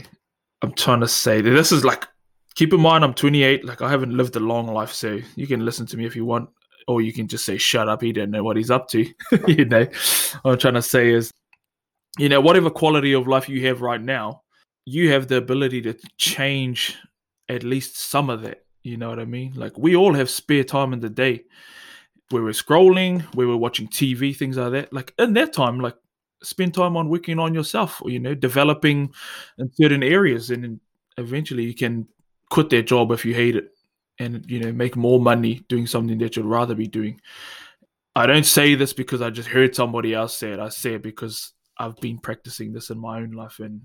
i'm 0.62 0.74
trying 0.74 1.00
to 1.00 1.08
say 1.08 1.42
that 1.42 1.50
this 1.50 1.72
is 1.72 1.86
like 1.86 2.08
keep 2.56 2.74
in 2.74 2.82
mind 2.82 3.04
i'm 3.04 3.14
28 3.14 3.64
like 3.64 3.82
i 3.82 3.90
haven't 3.90 4.16
lived 4.16 4.36
a 4.36 4.40
long 4.40 4.68
life 4.68 4.92
so 4.92 5.20
you 5.36 5.48
can 5.48 5.64
listen 5.64 5.86
to 5.86 5.96
me 5.96 6.06
if 6.06 6.16
you 6.16 6.26
want 6.26 6.50
or 6.88 7.02
you 7.02 7.14
can 7.14 7.28
just 7.28 7.46
say 7.46 7.58
shut 7.58 7.88
up 7.88 8.02
he 8.02 8.12
don't 8.12 8.32
know 8.32 8.44
what 8.44 8.58
he's 8.58 8.72
up 8.72 8.90
to 8.90 9.06
you 9.48 9.66
know. 9.66 9.86
What 10.42 10.52
i'm 10.52 10.58
trying 10.58 10.74
to 10.74 10.82
say 10.82 11.12
is 11.12 11.32
you 12.18 12.30
know 12.30 12.42
whatever 12.42 12.70
quality 12.70 13.14
of 13.14 13.28
life 13.28 13.48
you 13.50 13.66
have 13.68 13.82
right 13.82 14.02
now 14.02 14.42
you 14.86 15.12
have 15.12 15.28
the 15.28 15.38
ability 15.38 15.82
to 15.82 15.94
change 16.18 16.98
at 17.50 17.64
least 17.64 17.98
some 17.98 18.30
of 18.30 18.42
that 18.42 18.66
you 18.84 18.98
know 18.98 19.10
what 19.10 19.20
i 19.20 19.26
mean? 19.26 19.54
Like 19.56 19.78
we 19.78 19.96
all 19.96 20.14
have 20.14 20.30
spare 20.30 20.64
time 20.64 20.94
in 20.94 21.00
the 21.00 21.10
day. 21.10 21.44
Where 22.30 22.44
we're 22.44 22.52
scrolling 22.52 23.22
where 23.36 23.48
we're 23.48 23.58
watching 23.58 23.88
tv 23.88 24.36
things 24.36 24.58
like 24.58 24.72
that. 24.72 24.94
Like 24.94 25.14
in 25.20 25.34
that 25.34 25.54
time 25.54 25.80
like 25.80 25.96
spend 26.44 26.74
time 26.74 26.96
on 26.98 27.10
working 27.10 27.40
on 27.40 27.54
yourself 27.54 28.02
or 28.02 28.10
you 28.10 28.20
know 28.20 28.34
developing 28.34 29.14
in 29.58 29.70
certain 29.74 30.02
areas. 30.02 30.50
And 30.50 30.80
eventually 31.18 31.64
you 31.64 31.76
can 31.76 32.08
quit 32.50 32.70
that 32.70 32.84
job 32.84 33.12
if 33.12 33.26
you 33.26 33.34
hate 33.34 33.56
it 33.56 33.72
and 34.18 34.50
you 34.50 34.60
know 34.60 34.72
make 34.72 34.96
more 34.96 35.20
money 35.20 35.62
doing 35.68 35.88
something 35.88 36.18
that 36.20 36.36
you'd 36.38 36.46
rather 36.46 36.74
be 36.74 36.88
doing. 36.88 37.20
I 38.16 38.26
don't 38.26 38.46
say 38.46 38.76
this 38.76 38.94
because 38.94 39.22
i 39.22 39.30
just 39.30 39.50
heard 39.50 39.76
somebody 39.76 40.14
else 40.14 40.36
say 40.38 40.52
it. 40.52 40.60
I 40.60 40.70
say 40.70 40.96
it 40.96 41.04
because 41.04 41.54
i've 41.86 42.00
been 42.00 42.18
practicing 42.18 42.72
this 42.74 42.90
in 42.90 42.98
my 42.98 43.18
own 43.18 43.32
life 43.32 43.60
and 43.60 43.82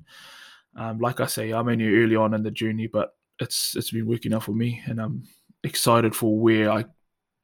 um, 0.77 0.99
like 0.99 1.21
i 1.21 1.27
say 1.27 1.53
i'm 1.53 1.69
only 1.69 1.89
early 1.97 2.17
on 2.17 2.35
in 2.35 2.43
the 2.43 2.51
journey 2.51 2.87
but 2.87 3.15
it's 3.41 3.77
it's 3.77 3.91
been 3.91 4.07
working 4.07 4.33
out 4.35 4.43
for 4.45 4.53
me 4.53 4.83
and 4.87 5.01
i'm 5.01 5.23
excited 5.65 6.15
for 6.15 6.39
where 6.39 6.71
i 6.71 6.85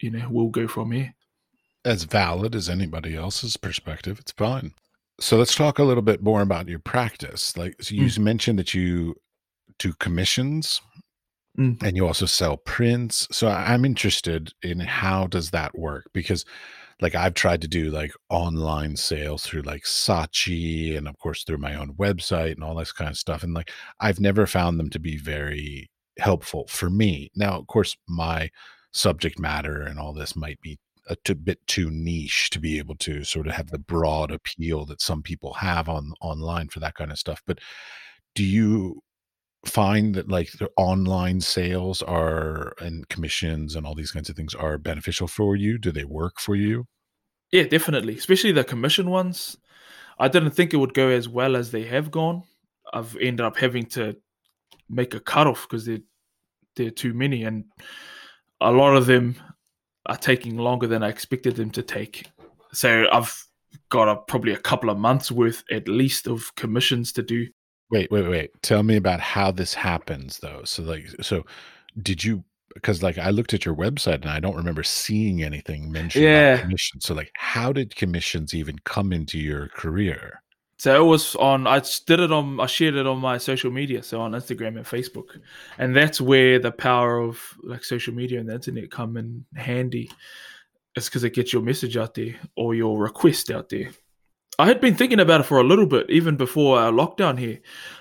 you 0.01 0.11
know 0.11 0.29
will 0.31 0.49
go 0.49 0.67
from 0.69 0.93
here 0.93 1.15
as 1.85 2.05
valid 2.05 2.55
as 2.55 2.69
anybody 2.69 3.17
else's 3.17 3.57
perspective. 3.57 4.19
It's 4.21 4.33
fine. 4.33 4.73
So 5.21 5.37
let's 5.37 5.55
talk 5.55 5.79
a 5.79 5.85
little 5.85 6.03
bit 6.03 6.23
more 6.23 6.43
about 6.43 6.69
your 6.69 6.79
practice. 6.79 7.57
Like 7.57 7.83
so 7.83 7.95
you 7.95 8.09
mentioned 8.21 8.59
that 8.59 8.75
you 8.75 9.17
do 9.79 9.93
commissions 9.95 10.81
Mm. 11.59 11.83
and 11.83 11.97
you 11.97 12.07
also 12.07 12.25
sell 12.25 12.57
prints. 12.57 13.29
So 13.31 13.47
I'm 13.47 13.85
interested 13.85 14.55
in 14.63 14.81
how 14.81 15.27
does 15.27 15.51
that 15.51 15.79
work 15.79 16.07
because 16.15 16.47
like 17.01 17.15
I've 17.15 17.35
tried 17.35 17.63
to 17.63 17.69
do 17.69 17.91
like 17.91 18.13
online 18.29 18.97
sales 18.97 19.45
through 19.45 19.63
like 19.63 19.83
Saatchi 19.85 20.97
and 20.97 21.09
of 21.09 21.19
course 21.19 21.45
through 21.45 21.59
my 21.59 21.75
own 21.75 21.95
website 21.95 22.53
and 22.53 22.65
all 22.65 22.75
this 22.75 22.93
kind 22.93 23.11
of 23.11 23.17
stuff 23.17 23.43
and 23.43 23.55
like 23.55 23.71
I've 24.01 24.21
never 24.21 24.47
found 24.47 24.79
them 24.79 24.91
to 24.91 24.99
be 24.99 25.17
very 25.19 25.91
helpful 26.19 26.67
for 26.69 26.91
me. 26.91 27.31
Now 27.35 27.59
of 27.59 27.67
course 27.67 27.97
my 28.09 28.51
subject 28.93 29.39
matter 29.39 29.83
and 29.83 29.99
all 29.99 30.13
this 30.13 30.37
might 30.37 30.61
be 30.61 30.79
a 31.09 31.17
t- 31.25 31.35
bit 31.35 31.59
too 31.67 31.91
niche 31.91 32.51
to 32.51 32.61
be 32.61 32.79
able 32.79 32.95
to 32.97 33.25
sort 33.25 33.47
of 33.47 33.55
have 33.55 33.71
the 33.71 33.79
broad 33.79 34.31
appeal 34.31 34.85
that 34.87 35.01
some 35.01 35.23
people 35.23 35.53
have 35.55 35.89
on 35.89 36.13
online 36.21 36.69
for 36.69 36.79
that 36.81 36.95
kind 36.95 37.11
of 37.11 37.19
stuff 37.19 37.43
but 37.47 37.59
do 38.35 38.45
you 38.45 39.03
find 39.65 40.15
that 40.15 40.29
like 40.29 40.51
the 40.53 40.69
online 40.77 41.41
sales 41.41 42.03
are 42.03 42.75
and 42.81 43.09
commissions 43.09 43.77
and 43.77 43.87
all 43.87 43.95
these 43.95 44.11
kinds 44.11 44.29
of 44.29 44.35
things 44.35 44.55
are 44.55 44.77
beneficial 44.77 45.29
for 45.29 45.55
you 45.55 45.79
do 45.79 45.93
they 45.93 46.05
work 46.05 46.41
for 46.41 46.57
you 46.57 46.87
Yeah, 47.53 47.65
definitely. 47.65 48.17
Especially 48.17 48.53
the 48.53 48.65
commission 48.65 49.11
ones. 49.11 49.59
I 50.19 50.29
didn't 50.29 50.53
think 50.53 50.73
it 50.73 50.79
would 50.79 50.95
go 50.95 51.09
as 51.09 51.29
well 51.29 51.55
as 51.55 51.71
they 51.71 51.85
have 51.85 52.11
gone. 52.11 52.45
I've 52.93 53.17
ended 53.17 53.45
up 53.45 53.59
having 53.59 53.87
to 53.91 54.17
make 54.89 55.15
a 55.15 55.21
cutoff 55.21 55.69
because 55.69 55.85
they're 55.87 56.01
they're 56.75 56.91
too 56.91 57.13
many, 57.13 57.45
and 57.45 57.67
a 58.59 58.73
lot 58.73 58.97
of 58.97 59.05
them 59.05 59.37
are 60.07 60.17
taking 60.17 60.57
longer 60.57 60.87
than 60.87 61.03
I 61.03 61.11
expected 61.11 61.57
them 61.57 61.71
to 61.73 61.83
take. 61.83 62.27
So 62.73 63.07
I've 63.13 63.47
got 63.91 64.09
a, 64.09 64.17
probably 64.17 64.53
a 64.53 64.59
couple 64.59 64.89
of 64.89 64.97
months 64.97 65.31
worth 65.31 65.65
at 65.71 65.87
least 65.87 66.27
of 66.27 66.55
commissions 66.55 67.13
to 67.13 67.23
do. 67.23 67.49
Wait 67.93 68.11
wait 68.11 68.29
wait 68.29 68.63
tell 68.63 68.83
me 68.83 68.97
about 68.97 69.21
how 69.21 69.51
this 69.53 69.75
happens 69.75 70.39
though 70.39 70.63
so 70.65 70.83
like 70.83 71.07
so 71.21 71.45
did 72.03 72.25
you 72.25 72.43
because 72.75 73.03
like 73.03 73.19
I 73.19 73.31
looked 73.31 73.53
at 73.53 73.65
your 73.65 73.75
website 73.75 74.23
and 74.23 74.31
I 74.31 74.41
don't 74.41 74.57
remember 74.57 74.83
seeing 74.83 75.43
anything 75.43 75.93
mentioned 75.93 76.25
Yeah. 76.25 76.55
about 76.55 76.63
commissions. 76.63 77.05
So 77.05 77.13
like 77.15 77.31
how 77.35 77.71
did 77.71 77.95
commissions 77.95 78.55
even 78.55 78.79
come 78.85 79.13
into 79.13 79.39
your 79.39 79.69
career? 79.69 80.43
So 80.79 81.01
it 81.01 81.07
was 81.07 81.37
on. 81.37 81.67
I 81.67 81.81
did 82.07 82.19
it 82.19 82.33
on. 82.33 82.59
I 82.59 82.67
shared 82.67 82.95
it 82.97 83.07
on 83.07 83.19
my 83.19 83.39
social 83.39 83.71
media, 83.71 84.03
so 84.03 84.21
on 84.21 84.33
Instagram 84.33 84.77
and 84.79 84.87
Facebook, 84.87 85.39
and 85.79 85.95
that's 85.95 86.21
where 86.21 86.59
the 86.59 86.73
power 86.73 87.19
of 87.19 87.41
like 87.63 87.85
social 87.85 88.15
media 88.15 88.41
and 88.41 88.49
the 88.49 88.55
internet 88.55 88.91
come 88.91 89.17
in 89.17 89.45
handy. 89.55 90.11
It's 90.97 91.09
because 91.09 91.23
it 91.25 91.35
gets 91.35 91.53
your 91.53 91.63
message 91.63 91.97
out 91.97 92.15
there 92.15 92.35
or 92.57 92.75
your 92.75 92.99
request 92.99 93.51
out 93.51 93.69
there. 93.69 93.91
I 94.59 94.67
had 94.67 94.81
been 94.81 94.95
thinking 94.95 95.21
about 95.21 95.41
it 95.41 95.45
for 95.45 95.59
a 95.59 95.65
little 95.65 95.87
bit, 95.87 96.11
even 96.11 96.37
before 96.37 96.79
our 96.79 96.93
lockdown 96.93 97.39
here, 97.39 97.61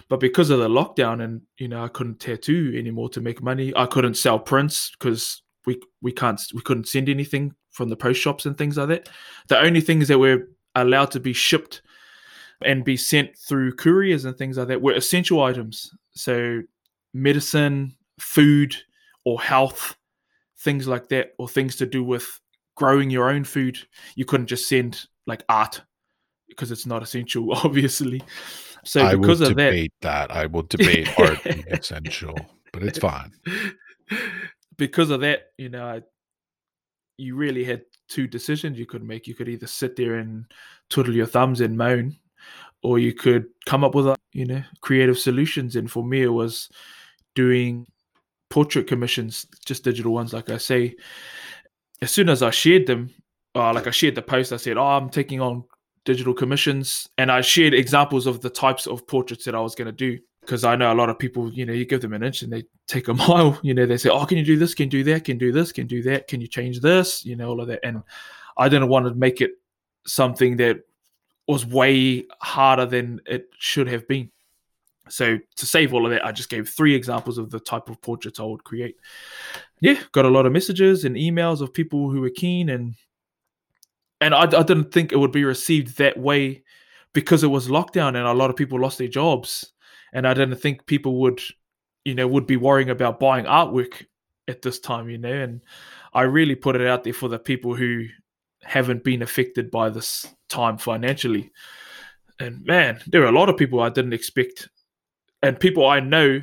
but 0.10 0.20
because 0.20 0.50
of 0.50 0.60
the 0.60 0.68
lockdown 0.68 1.24
and 1.24 1.42
you 1.58 1.68
know 1.68 1.84
I 1.84 1.88
couldn't 1.88 2.20
tattoo 2.20 2.74
anymore 2.76 3.10
to 3.10 3.22
make 3.22 3.42
money. 3.42 3.74
I 3.76 3.86
couldn't 3.86 4.16
sell 4.16 4.38
prints 4.38 4.92
because 4.92 5.42
we 5.66 5.82
we 6.02 6.12
can't 6.12 6.42
we 6.54 6.62
couldn't 6.62 6.88
send 6.88 7.08
anything 7.08 7.54
from 7.72 7.90
the 7.90 7.96
post 7.96 8.20
shops 8.20 8.46
and 8.46 8.58
things 8.58 8.78
like 8.78 8.90
that. 8.90 9.10
The 9.48 9.60
only 9.60 9.82
things 9.82 10.08
that 10.10 10.20
were 10.20 10.50
allowed 10.76 11.12
to 11.12 11.20
be 11.20 11.34
shipped 11.34 11.82
and 12.64 12.84
be 12.84 12.98
sent 12.98 13.38
through 13.38 13.76
couriers 13.76 14.26
and 14.26 14.38
things 14.38 14.58
like 14.58 14.68
that 14.68 14.82
were 14.82 14.94
essential 14.94 15.42
items. 15.42 15.92
So 16.12 16.62
medicine, 17.14 17.96
food, 18.20 18.76
or 19.26 19.42
health, 19.42 19.96
things 20.60 20.88
like 20.88 21.10
that, 21.10 21.32
or 21.40 21.48
things 21.48 21.78
to 21.78 21.86
do 21.86 22.04
with 22.04 22.40
growing 22.76 23.10
your 23.10 23.30
own 23.30 23.46
food. 23.46 23.78
You 24.16 24.26
couldn't 24.26 24.48
just 24.48 24.68
send 24.68 25.08
like 25.26 25.44
art 25.48 25.82
because 26.52 26.72
it's 26.72 26.86
not 26.86 27.02
essential, 27.02 27.52
obviously. 27.64 28.22
So 28.84 29.04
I 29.04 29.16
because 29.16 29.42
of 29.42 29.56
that, 29.56 29.90
that. 30.02 30.32
I 30.32 30.46
will 30.46 30.64
debate 30.64 31.08
art 31.20 31.44
being 31.44 31.64
essential, 31.70 32.36
but 32.72 32.84
it's 32.84 33.00
fine. 33.00 33.32
because 34.78 35.10
of 35.10 35.22
that, 35.22 35.52
you 35.58 35.70
know, 35.70 35.86
I, 35.86 36.02
you 37.18 37.36
really 37.36 37.64
had 37.64 37.82
two 38.10 38.28
decisions 38.28 38.80
you 38.80 38.86
could 38.86 39.04
make. 39.04 39.28
You 39.28 39.36
could 39.36 39.50
either 39.50 39.68
sit 39.68 39.96
there 39.96 40.16
and 40.16 40.46
twiddle 40.90 41.16
your 41.16 41.28
thumbs 41.28 41.62
and 41.62 41.78
moan, 41.78 42.18
or 42.84 42.98
you 42.98 43.14
could 43.14 43.46
come 43.66 43.84
up 43.84 43.94
with, 43.94 44.08
a, 44.08 44.16
you 44.34 44.46
know, 44.46 44.64
creative 44.82 45.20
solutions. 45.20 45.76
And 45.76 45.90
for 45.90 46.04
me, 46.04 46.24
it 46.24 46.28
was 46.28 46.70
doing 47.36 47.86
portrait 48.50 48.88
commissions, 48.88 49.46
just 49.66 49.84
digital 49.84 50.14
ones, 50.14 50.34
like 50.34 50.50
I 50.50 50.58
say. 50.58 50.96
As 52.02 52.10
soon 52.10 52.30
as 52.30 52.42
I 52.42 52.50
shared 52.50 52.88
them, 52.88 53.14
uh, 53.54 53.74
like 53.74 53.86
I 53.86 53.92
shared 53.92 54.16
the 54.16 54.24
post, 54.24 54.52
I 54.52 54.58
said, 54.58 54.78
"Oh, 54.78 54.86
I'm 54.86 55.10
taking 55.10 55.40
on 55.40 55.66
digital 56.06 56.34
commissions," 56.34 57.10
and 57.18 57.32
I 57.32 57.42
shared 57.42 57.74
examples 57.74 58.28
of 58.28 58.42
the 58.42 58.50
types 58.50 58.88
of 58.88 59.06
portraits 59.08 59.46
that 59.46 59.56
I 59.56 59.60
was 59.60 59.76
going 59.76 59.88
to 59.88 59.92
do 59.92 60.20
because 60.42 60.64
I 60.64 60.76
know 60.76 60.92
a 60.92 60.96
lot 60.96 61.10
of 61.10 61.20
people, 61.20 61.52
you 61.54 61.66
know, 61.66 61.74
you 61.74 61.86
give 61.86 62.02
them 62.02 62.14
an 62.14 62.24
inch 62.24 62.42
and 62.42 62.52
they 62.52 62.64
take 62.88 63.08
a 63.08 63.14
mile. 63.28 63.60
You 63.62 63.74
know, 63.74 63.86
they 63.86 63.98
say, 63.98 64.10
"Oh, 64.10 64.26
can 64.26 64.38
you 64.38 64.46
do 64.46 64.58
this? 64.58 64.74
Can 64.74 64.86
you 64.86 64.90
do 64.90 65.04
that? 65.06 65.26
Can 65.26 65.36
you 65.36 65.48
do 65.48 65.52
this? 65.52 65.72
Can 65.72 65.84
you 65.84 66.02
do 66.02 66.10
that? 66.10 66.28
Can 66.28 66.42
you 66.42 66.48
change 66.48 66.80
this?" 66.82 67.26
You 67.26 67.36
know, 67.36 67.50
all 67.50 67.62
of 67.62 67.68
that. 67.68 67.80
And 67.84 68.04
I 68.58 68.70
didn't 68.70 68.90
want 68.90 69.06
to 69.08 69.14
make 69.14 69.42
it 69.42 69.52
something 70.06 70.58
that 70.58 70.82
was 71.48 71.66
way 71.66 72.26
harder 72.40 72.86
than 72.86 73.22
it 73.26 73.50
should 73.58 73.88
have 73.88 74.08
been. 74.08 74.32
So 75.10 75.38
to 75.58 75.66
save 75.66 75.94
all 75.94 76.06
of 76.06 76.12
that, 76.12 76.26
I 76.26 76.32
just 76.32 76.50
gave 76.50 76.70
three 76.70 76.96
examples 76.96 77.38
of 77.38 77.50
the 77.50 77.60
type 77.60 77.90
of 77.90 78.02
portraits 78.02 78.40
I 78.40 78.44
would 78.44 78.64
create. 78.64 78.96
Yeah, 79.82 80.00
got 80.12 80.26
a 80.26 80.30
lot 80.30 80.46
of 80.46 80.54
messages 80.54 81.04
and 81.06 81.16
emails 81.16 81.60
of 81.60 81.74
people 81.74 82.10
who 82.10 82.22
were 82.22 82.30
keen, 82.30 82.70
and 82.70 82.96
and 84.22 84.34
I, 84.34 84.44
I 84.44 84.64
didn't 84.64 84.92
think 84.92 85.12
it 85.12 85.18
would 85.18 85.32
be 85.32 85.44
received 85.44 85.98
that 85.98 86.18
way 86.18 86.64
because 87.14 87.44
it 87.44 87.48
was 87.48 87.68
lockdown 87.68 88.10
and 88.10 88.20
a 88.20 88.34
lot 88.34 88.50
of 88.50 88.56
people 88.56 88.80
lost 88.80 88.98
their 88.98 89.08
jobs, 89.08 89.74
and 90.14 90.28
I 90.28 90.34
didn't 90.34 90.58
think 90.58 90.86
people 90.86 91.20
would, 91.22 91.42
you 92.06 92.16
know, 92.16 92.28
would 92.28 92.48
be 92.48 92.58
worrying 92.58 92.90
about 92.90 93.20
buying 93.20 93.46
artwork 93.46 94.06
at 94.48 94.62
this 94.62 94.80
time, 94.80 95.10
you 95.10 95.18
know, 95.18 95.34
and 95.34 95.62
I 96.14 96.22
really 96.22 96.56
put 96.56 96.76
it 96.76 96.88
out 96.88 97.04
there 97.04 97.14
for 97.14 97.28
the 97.28 97.40
people 97.40 97.76
who 97.76 98.06
haven't 98.64 99.04
been 99.04 99.22
affected 99.22 99.72
by 99.72 99.90
this 99.90 100.28
time 100.50 100.78
financially. 100.78 101.52
And 102.40 102.64
man, 102.66 103.00
there 103.08 103.24
are 103.24 103.30
a 103.30 103.38
lot 103.38 103.50
of 103.50 103.58
people 103.58 103.82
I 103.82 103.90
didn't 103.90 104.14
expect 104.14 104.70
and 105.42 105.60
people 105.60 105.88
I 105.88 106.00
know 106.00 106.42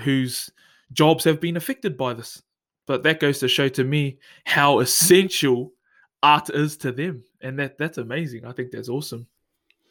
whose 0.00 0.50
jobs 0.92 1.24
have 1.24 1.40
been 1.40 1.56
affected 1.56 1.96
by 1.96 2.14
this. 2.14 2.42
But 2.86 3.02
that 3.02 3.20
goes 3.20 3.38
to 3.40 3.48
show 3.48 3.68
to 3.70 3.84
me 3.84 4.18
how 4.44 4.80
essential 4.80 5.72
art 6.22 6.50
is 6.50 6.76
to 6.78 6.92
them. 6.92 7.24
And 7.40 7.58
that 7.58 7.78
that's 7.78 7.98
amazing. 7.98 8.44
I 8.44 8.52
think 8.52 8.70
that's 8.70 8.88
awesome. 8.88 9.26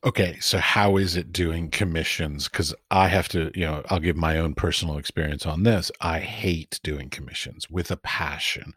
Okay, 0.05 0.37
so 0.39 0.59
how 0.59 0.97
is 0.97 1.15
it 1.17 1.33
doing 1.33 1.71
commissions? 1.71 2.47
Because 2.47 2.73
I 2.91 3.07
have 3.07 3.27
to, 3.29 3.51
you 3.55 3.65
know, 3.65 3.81
I'll 3.89 3.99
give 3.99 4.15
my 4.15 4.37
own 4.37 4.53
personal 4.53 4.97
experience 4.99 5.45
on 5.47 5.63
this. 5.63 5.91
I 5.99 6.19
hate 6.19 6.79
doing 6.83 7.09
commissions 7.09 7.67
with 7.67 7.89
a 7.89 7.97
passion, 7.97 8.73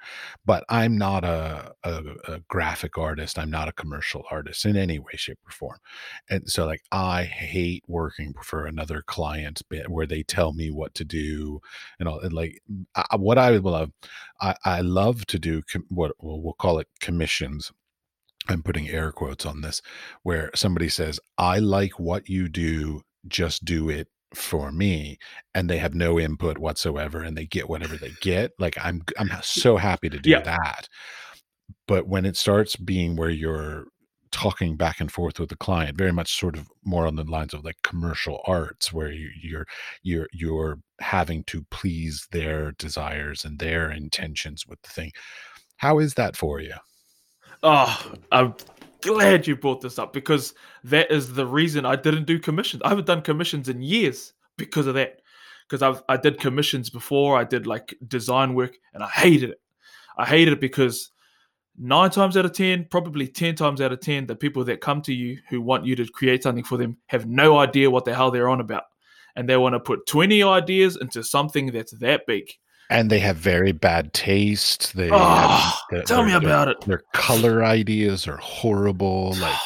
but 0.47 0.65
I'm 0.71 0.97
not 0.97 1.25
a, 1.25 1.73
a, 1.85 2.03
a 2.27 2.41
graphic 2.49 2.97
artist. 2.97 3.39
I'm 3.39 3.51
not 3.51 3.69
a 3.69 3.73
commercial 3.73 4.25
artist 4.31 4.65
in 4.65 4.77
any 4.79 4.99
way, 4.99 5.13
shape, 5.15 5.39
or 5.47 5.51
form. 5.53 5.79
And 6.31 6.51
so, 6.51 6.65
like, 6.65 6.83
I 6.91 7.25
hate 7.25 7.85
working 7.87 8.33
for 8.43 8.65
another 8.65 9.03
client 9.07 9.61
where 9.89 10.07
they 10.07 10.23
tell 10.23 10.55
me 10.55 10.71
what 10.71 10.95
to 10.95 11.05
do 11.05 11.61
and 11.99 12.09
all. 12.09 12.21
And 12.21 12.33
like, 12.33 12.63
I, 12.95 13.17
what 13.17 13.37
I 13.37 13.51
love, 13.51 13.91
I, 14.41 14.55
I 14.65 14.81
love 14.81 15.27
to 15.27 15.39
do 15.39 15.61
com- 15.71 15.85
what 15.91 16.13
we'll 16.19 16.55
call 16.55 16.79
it 16.79 16.89
commissions 17.01 17.71
I'm 18.51 18.63
putting 18.63 18.89
air 18.89 19.13
quotes 19.13 19.47
on 19.47 19.61
this, 19.63 19.81
where 20.23 20.51
somebody 20.55 20.89
says, 20.89 21.21
I 21.39 21.59
like 21.59 21.99
what 21.99 22.29
you 22.29 22.49
do, 22.49 23.03
just 23.29 23.65
do 23.65 23.89
it 23.89 24.09
for 24.35 24.71
me. 24.73 25.19
And 25.55 25.69
they 25.71 25.79
have 25.79 25.95
no 25.95 26.19
input 26.21 26.59
whatsoever 26.59 27.23
and 27.23 27.37
they 27.37 27.47
get 27.47 27.69
whatever 27.69 27.97
they 27.97 28.13
get. 28.21 28.53
Like 28.59 28.77
I'm 28.83 29.03
I'm 29.19 29.31
so 29.43 29.77
happy 29.77 30.09
to 30.11 30.19
do 30.19 30.31
Yeah. 30.31 30.41
that. 30.43 30.89
But 31.87 32.07
when 32.09 32.25
it 32.25 32.37
starts 32.37 32.77
being 32.77 33.17
where 33.17 33.31
you're 33.31 33.87
talking 34.33 34.77
back 34.77 35.01
and 35.01 35.11
forth 35.11 35.41
with 35.41 35.49
the 35.49 35.57
client, 35.57 35.97
very 35.99 36.13
much 36.13 36.39
sort 36.39 36.57
of 36.57 36.69
more 36.85 37.07
on 37.07 37.17
the 37.17 37.25
lines 37.25 37.53
of 37.55 37.65
like 37.65 37.83
commercial 37.83 38.41
arts, 38.47 38.93
where 38.93 39.11
you, 39.11 39.31
you're 39.43 39.67
you're 40.03 40.29
you're 40.33 40.79
having 41.01 41.45
to 41.45 41.65
please 41.71 42.29
their 42.33 42.73
desires 42.73 43.45
and 43.45 43.59
their 43.59 43.91
intentions 43.91 44.67
with 44.67 44.81
the 44.83 44.91
thing. 44.91 45.13
How 45.79 45.99
is 45.99 46.15
that 46.15 46.37
for 46.37 46.61
you? 46.61 46.75
Oh, 47.63 48.13
I'm 48.33 48.55
glad 49.03 49.47
you 49.47 49.57
brought 49.57 49.81
this 49.81 49.99
up 49.99 50.13
because 50.13 50.55
that 50.85 51.11
is 51.11 51.33
the 51.33 51.47
reason 51.47 51.85
I 51.85 51.97
didn't 51.97 52.25
do 52.25 52.39
commissions. 52.39 52.83
I 52.85 52.89
haven't 52.89 53.07
done 53.07 53.23
commissions 53.23 53.69
in 53.69 53.83
years 53.83 54.33
because 54.57 54.87
of 54.87 54.95
that. 54.95 55.21
Because 55.69 55.83
I've 55.83 56.03
I 56.09 56.17
did 56.17 56.41
commissions 56.41 56.91
before, 56.91 57.39
I 57.39 57.45
did 57.45 57.65
like 57.67 57.97
design 58.09 58.55
work, 58.55 58.77
and 58.93 59.05
I 59.05 59.09
hated 59.09 59.51
it. 59.51 59.61
I 60.19 60.27
hated 60.27 60.55
it 60.55 60.61
because 60.61 61.13
nine 61.79 62.11
times 62.11 62.37
out 62.37 62.45
of 62.45 62.53
ten, 62.53 62.89
probably 62.91 63.29
ten 63.29 63.55
times 63.55 63.81
out 63.81 63.93
of 63.93 64.01
ten, 64.01 64.27
the 64.27 64.35
people 64.35 64.65
that 64.65 64.81
come 64.81 65.01
to 65.03 65.15
you 65.15 65.39
who 65.49 65.61
want 65.61 65.87
you 65.87 65.95
to 65.95 66.07
create 66.07 66.43
something 66.43 66.65
for 66.65 66.77
them 66.77 66.97
have 67.07 67.27
no 67.27 67.59
idea 67.59 67.89
what 67.89 68.05
the 68.05 68.13
hell 68.15 68.33
they're 68.33 68.49
on 68.49 68.61
about, 68.61 68.83
and 69.37 69.49
they 69.49 69.57
want 69.57 69.75
to 69.75 69.81
put 69.81 70.07
twenty 70.07 70.43
ideas 70.43 70.97
into 70.97 71.23
something 71.23 71.67
that's 71.71 71.93
that 71.99 72.27
big. 72.27 72.51
And 72.91 73.09
they 73.09 73.21
have 73.21 73.37
very 73.37 73.73
bad 73.73 74.13
taste. 74.13 74.95
They 74.97 75.09
Oh, 75.11 75.19
have, 75.19 75.75
their- 75.91 76.03
tell 76.03 76.25
me 76.25 76.35
about 76.35 76.69
it. 76.69 76.81
Their 76.83 77.03
color 77.15 77.65
ideas 77.65 78.29
are 78.29 78.37
horrible. 78.37 79.37
Like 79.41 79.57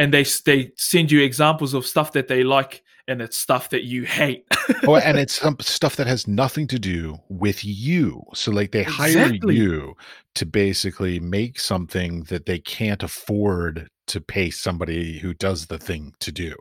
and 0.00 0.12
they 0.12 0.24
they 0.44 0.72
send 0.76 1.12
you 1.12 1.22
examples 1.22 1.72
of 1.72 1.86
stuff 1.86 2.10
that 2.12 2.26
they 2.26 2.42
like 2.42 2.82
and 3.06 3.22
it's 3.22 3.38
stuff 3.38 3.68
that 3.70 3.84
you 3.84 4.02
hate 4.04 4.44
oh, 4.88 4.96
and 4.96 5.18
it's 5.22 5.34
some 5.34 5.56
stuff 5.60 5.94
that 5.94 6.08
has 6.08 6.26
nothing 6.26 6.66
to 6.66 6.80
do 6.80 7.16
with 7.28 7.64
you. 7.64 8.20
So 8.34 8.50
like 8.50 8.72
they 8.72 8.82
hire 8.82 9.32
you 9.34 9.94
to 10.34 10.46
basically 10.46 11.20
make 11.20 11.60
something 11.60 12.24
that 12.24 12.46
they 12.46 12.58
can't 12.58 13.04
afford 13.04 13.88
to 14.08 14.20
pay 14.20 14.50
somebody 14.50 15.18
who 15.20 15.32
does 15.34 15.66
the 15.66 15.78
thing 15.78 16.12
to 16.18 16.32
do. 16.32 16.56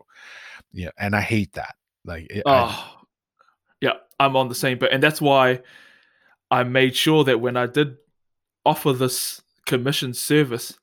Yeah, 0.72 0.90
and 1.00 1.16
I 1.16 1.22
hate 1.22 1.54
that. 1.54 1.74
Like 2.06 2.28
it, 2.30 2.44
oh 2.46 2.54
yeah 2.54 3.03
i'm 4.20 4.36
on 4.36 4.50
the 4.50 4.56
same 4.56 4.78
boat. 4.78 4.90
And 4.92 5.02
that's 5.02 5.22
why 5.22 5.62
i 6.52 6.64
made 6.64 6.96
sure 6.96 7.24
that 7.24 7.40
when 7.40 7.58
i 7.58 7.66
did 7.66 7.98
offer 8.66 8.94
this 8.94 9.42
commission 9.66 10.14
service 10.14 10.78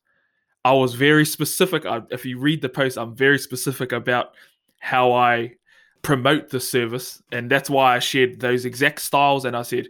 i 0.65 0.73
was 0.73 0.95
very 0.95 1.25
specific. 1.25 1.87
I, 1.87 2.03
if 2.11 2.25
you 2.25 2.39
read 2.39 2.63
the 2.63 2.69
post 2.69 2.99
i'm 2.99 3.15
very 3.15 3.39
specific 3.39 3.93
about 3.93 4.35
how 4.79 5.13
i 5.13 5.55
promote 6.03 6.49
the 6.49 6.61
service. 6.61 7.23
And 7.31 7.51
that's 7.51 7.69
why 7.69 7.97
i 7.97 7.99
shared 7.99 8.41
those 8.41 8.65
exact 8.65 9.01
styles. 9.01 9.45
And 9.45 9.57
i 9.57 9.63
said 9.63 9.89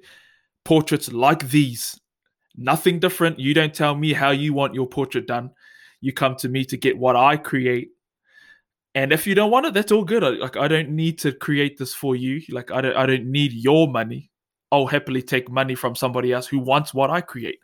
portraits 0.64 1.12
like 1.12 1.48
these 1.48 2.00
nothing 2.56 2.98
different. 2.98 3.38
You 3.38 3.54
don't 3.54 3.72
tell 3.72 3.94
me 3.94 4.12
how 4.12 4.30
you 4.30 4.52
want 4.52 4.74
your 4.74 4.86
portrait 4.86 5.26
done. 5.26 5.50
You 6.00 6.12
come 6.12 6.36
to 6.36 6.48
me 6.48 6.64
to 6.66 6.76
get 6.76 6.98
what 6.98 7.16
i 7.16 7.36
create 7.36 7.90
and 8.94 9.12
if 9.12 9.26
you 9.26 9.34
don't 9.34 9.50
want 9.50 9.66
it 9.66 9.74
that's 9.74 9.92
all 9.92 10.04
good. 10.04 10.22
Like 10.40 10.56
i 10.56 10.68
don't 10.68 10.90
need 10.90 11.18
to 11.20 11.32
create 11.32 11.78
this 11.78 11.94
for 11.94 12.16
you. 12.16 12.42
Like 12.50 12.70
i 12.70 12.80
don't 12.80 12.96
i 12.96 13.06
don't 13.06 13.26
need 13.26 13.52
your 13.52 13.88
money. 13.88 14.30
I'll 14.72 14.86
happily 14.86 15.22
take 15.22 15.50
money 15.50 15.74
from 15.74 15.96
somebody 15.96 16.32
else 16.32 16.46
who 16.46 16.58
wants 16.58 16.94
what 16.94 17.10
i 17.10 17.20
create. 17.20 17.58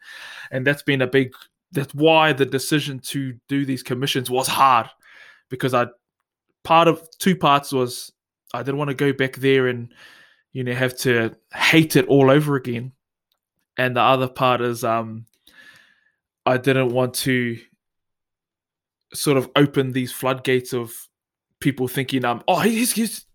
And 0.50 0.66
that's 0.66 0.82
been 0.82 1.02
a 1.02 1.06
big 1.06 1.32
that's 1.72 1.94
why 1.94 2.32
the 2.32 2.46
decision 2.46 3.00
to 3.00 3.34
do 3.48 3.64
these 3.66 3.82
commissions 3.82 4.30
was 4.30 4.46
hard. 4.46 4.88
Because 5.50 5.74
i 5.74 5.86
part 6.64 6.88
of 6.88 7.08
two 7.18 7.36
parts 7.36 7.72
was 7.72 8.12
i 8.54 8.62
didn't 8.62 8.78
want 8.78 8.90
to 8.90 8.94
go 8.94 9.12
back 9.12 9.36
there 9.36 9.66
and 9.68 9.92
you 10.52 10.64
know 10.64 10.74
have 10.74 10.96
to 10.98 11.34
hate 11.52 11.96
it 11.96 12.06
all 12.06 12.30
over 12.30 12.56
again. 12.56 12.92
And 13.76 13.96
the 13.96 14.00
other 14.00 14.28
part 14.28 14.60
is 14.60 14.84
um 14.84 15.26
i 16.44 16.56
didn't 16.56 16.90
want 16.90 17.14
to 17.14 17.58
sort 19.12 19.36
of 19.36 19.50
open 19.56 19.92
these 19.92 20.12
floodgates 20.12 20.72
of 20.72 21.05
people 21.60 21.88
thinking 21.88 22.24
um 22.24 22.42
oh 22.48 22.60
he's 22.60 22.92
he's 22.92 23.26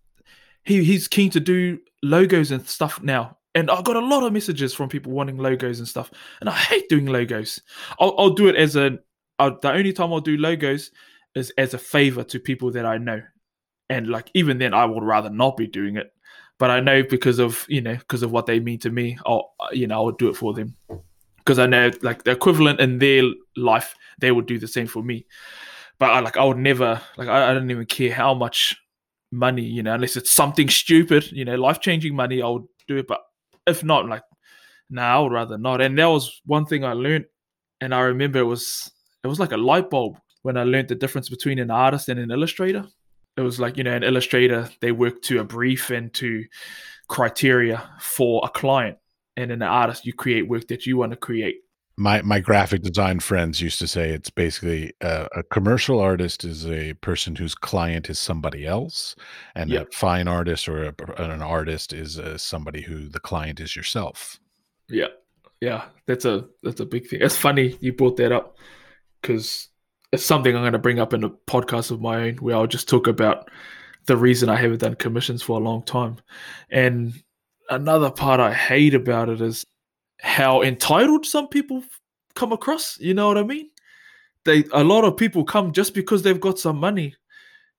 he, 0.64 0.84
he's 0.84 1.08
keen 1.08 1.30
to 1.30 1.40
do 1.40 1.78
logos 2.02 2.50
and 2.50 2.66
stuff 2.68 3.02
now. 3.02 3.36
And 3.54 3.70
I 3.70 3.82
got 3.82 3.96
a 3.96 4.00
lot 4.00 4.22
of 4.22 4.32
messages 4.32 4.72
from 4.72 4.88
people 4.88 5.12
wanting 5.12 5.36
logos 5.36 5.78
and 5.78 5.86
stuff, 5.86 6.10
and 6.40 6.48
I 6.48 6.54
hate 6.54 6.88
doing 6.88 7.06
logos. 7.06 7.60
I'll, 8.00 8.14
I'll 8.18 8.30
do 8.30 8.48
it 8.48 8.56
as 8.56 8.76
a 8.76 8.98
uh, 9.38 9.50
the 9.60 9.72
only 9.72 9.92
time 9.92 10.12
I'll 10.12 10.20
do 10.20 10.36
logos 10.36 10.90
is 11.34 11.52
as 11.58 11.74
a 11.74 11.78
favor 11.78 12.24
to 12.24 12.38
people 12.38 12.70
that 12.72 12.86
I 12.86 12.96
know, 12.96 13.20
and 13.90 14.08
like 14.08 14.30
even 14.32 14.56
then 14.56 14.72
I 14.72 14.86
would 14.86 15.02
rather 15.02 15.28
not 15.28 15.58
be 15.58 15.66
doing 15.66 15.96
it, 15.96 16.14
but 16.58 16.70
I 16.70 16.80
know 16.80 17.02
because 17.02 17.38
of 17.38 17.66
you 17.68 17.82
know 17.82 17.94
because 17.94 18.22
of 18.22 18.32
what 18.32 18.46
they 18.46 18.58
mean 18.58 18.78
to 18.80 18.90
me, 18.90 19.18
I'll 19.26 19.52
you 19.70 19.86
know 19.86 19.96
I'll 19.96 20.12
do 20.12 20.30
it 20.30 20.36
for 20.36 20.54
them. 20.54 20.74
Because 21.36 21.58
I 21.58 21.66
know 21.66 21.90
like 22.00 22.24
the 22.24 22.30
equivalent 22.30 22.80
in 22.80 23.00
their 23.00 23.24
life 23.56 23.94
they 24.18 24.32
would 24.32 24.46
do 24.46 24.58
the 24.58 24.68
same 24.68 24.86
for 24.86 25.02
me, 25.02 25.26
but 26.02 26.10
I 26.10 26.20
like 26.20 26.36
I 26.36 26.44
would 26.44 26.58
never 26.58 27.00
like 27.16 27.28
I, 27.28 27.50
I 27.50 27.54
don't 27.54 27.70
even 27.70 27.86
care 27.86 28.12
how 28.12 28.34
much 28.34 28.76
money 29.30 29.62
you 29.62 29.82
know 29.82 29.94
unless 29.94 30.16
it's 30.16 30.32
something 30.32 30.68
stupid 30.68 31.30
you 31.32 31.44
know 31.44 31.54
life 31.54 31.80
changing 31.80 32.14
money 32.14 32.42
I 32.42 32.48
would 32.48 32.66
do 32.86 32.98
it, 32.98 33.06
but 33.06 33.20
if 33.66 33.84
not, 33.84 34.08
like, 34.08 34.22
nah, 34.90 35.16
I 35.16 35.20
would 35.20 35.32
rather 35.32 35.58
not. 35.58 35.80
And 35.80 35.98
that 35.98 36.06
was 36.06 36.40
one 36.44 36.66
thing 36.66 36.84
I 36.84 36.92
learned, 36.92 37.26
and 37.80 37.94
I 37.94 38.00
remember 38.00 38.40
it 38.40 38.44
was 38.44 38.90
it 39.24 39.28
was 39.28 39.40
like 39.40 39.52
a 39.52 39.56
light 39.56 39.90
bulb 39.90 40.18
when 40.42 40.56
I 40.56 40.64
learned 40.64 40.88
the 40.88 40.94
difference 40.94 41.28
between 41.28 41.58
an 41.58 41.70
artist 41.70 42.08
and 42.08 42.18
an 42.18 42.30
illustrator. 42.30 42.84
It 43.36 43.42
was 43.42 43.60
like 43.60 43.76
you 43.76 43.84
know, 43.84 43.94
an 43.94 44.02
illustrator 44.02 44.68
they 44.80 44.92
work 44.92 45.22
to 45.22 45.40
a 45.40 45.44
brief 45.44 45.90
and 45.90 46.12
to 46.14 46.44
criteria 47.08 47.88
for 48.00 48.42
a 48.44 48.48
client, 48.48 48.98
and 49.36 49.50
an 49.50 49.62
artist 49.62 50.06
you 50.06 50.12
create 50.12 50.48
work 50.48 50.68
that 50.68 50.86
you 50.86 50.96
want 50.96 51.12
to 51.12 51.16
create 51.16 51.56
my 52.02 52.20
my 52.22 52.40
graphic 52.40 52.82
design 52.82 53.20
friends 53.20 53.60
used 53.60 53.78
to 53.78 53.86
say 53.86 54.10
it's 54.10 54.28
basically 54.28 54.92
uh, 55.00 55.28
a 55.34 55.42
commercial 55.44 56.00
artist 56.00 56.44
is 56.44 56.66
a 56.66 56.94
person 56.94 57.36
whose 57.36 57.54
client 57.54 58.10
is 58.10 58.18
somebody 58.18 58.66
else 58.66 59.14
and 59.54 59.70
yep. 59.70 59.88
a 59.88 59.96
fine 59.96 60.26
artist 60.26 60.68
or 60.68 60.86
a, 60.86 60.94
an 61.16 61.40
artist 61.40 61.92
is 61.92 62.18
uh, 62.18 62.36
somebody 62.36 62.82
who 62.82 63.08
the 63.08 63.20
client 63.20 63.60
is 63.60 63.76
yourself. 63.76 64.40
Yeah. 64.88 65.06
Yeah. 65.60 65.84
That's 66.06 66.24
a 66.24 66.48
that's 66.64 66.80
a 66.80 66.86
big 66.86 67.06
thing. 67.06 67.20
It's 67.22 67.36
funny 67.36 67.78
you 67.80 67.92
brought 67.92 68.16
that 68.16 68.32
up 68.32 68.58
because 69.20 69.68
it's 70.10 70.24
something 70.24 70.54
i'm 70.54 70.62
going 70.62 70.72
to 70.72 70.78
bring 70.78 70.98
up 70.98 71.14
in 71.14 71.24
a 71.24 71.30
podcast 71.30 71.90
of 71.90 72.00
my 72.00 72.24
own 72.24 72.36
where 72.36 72.56
i'll 72.56 72.66
just 72.66 72.88
talk 72.88 73.06
about 73.06 73.48
the 74.06 74.16
reason 74.16 74.48
i 74.48 74.56
haven't 74.56 74.80
done 74.80 74.94
commissions 74.96 75.42
for 75.42 75.58
a 75.58 75.62
long 75.62 75.82
time. 75.84 76.16
And 76.68 77.14
another 77.70 78.10
part 78.10 78.40
i 78.40 78.52
hate 78.52 78.94
about 78.94 79.28
it 79.28 79.40
is 79.40 79.64
how 80.22 80.62
entitled 80.62 81.26
some 81.26 81.48
people 81.48 81.82
come 82.34 82.52
across. 82.52 82.98
You 82.98 83.14
know 83.14 83.28
what 83.28 83.38
I 83.38 83.42
mean? 83.42 83.70
They 84.44 84.64
a 84.72 84.82
lot 84.82 85.04
of 85.04 85.16
people 85.16 85.44
come 85.44 85.72
just 85.72 85.94
because 85.94 86.22
they've 86.22 86.40
got 86.40 86.58
some 86.58 86.78
money. 86.78 87.14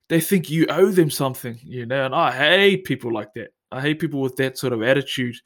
They 0.08 0.20
think 0.20 0.50
you 0.50 0.66
owe 0.68 0.90
them 0.90 1.10
something, 1.10 1.58
you 1.62 1.86
know. 1.86 2.04
And 2.04 2.14
I 2.14 2.30
hate 2.30 2.84
people 2.84 3.12
like 3.12 3.32
that. 3.34 3.48
I 3.72 3.80
hate 3.80 3.98
people 3.98 4.20
with 4.20 4.36
that 4.36 4.56
sort 4.58 4.72
of 4.72 4.82
attitude, 4.82 5.36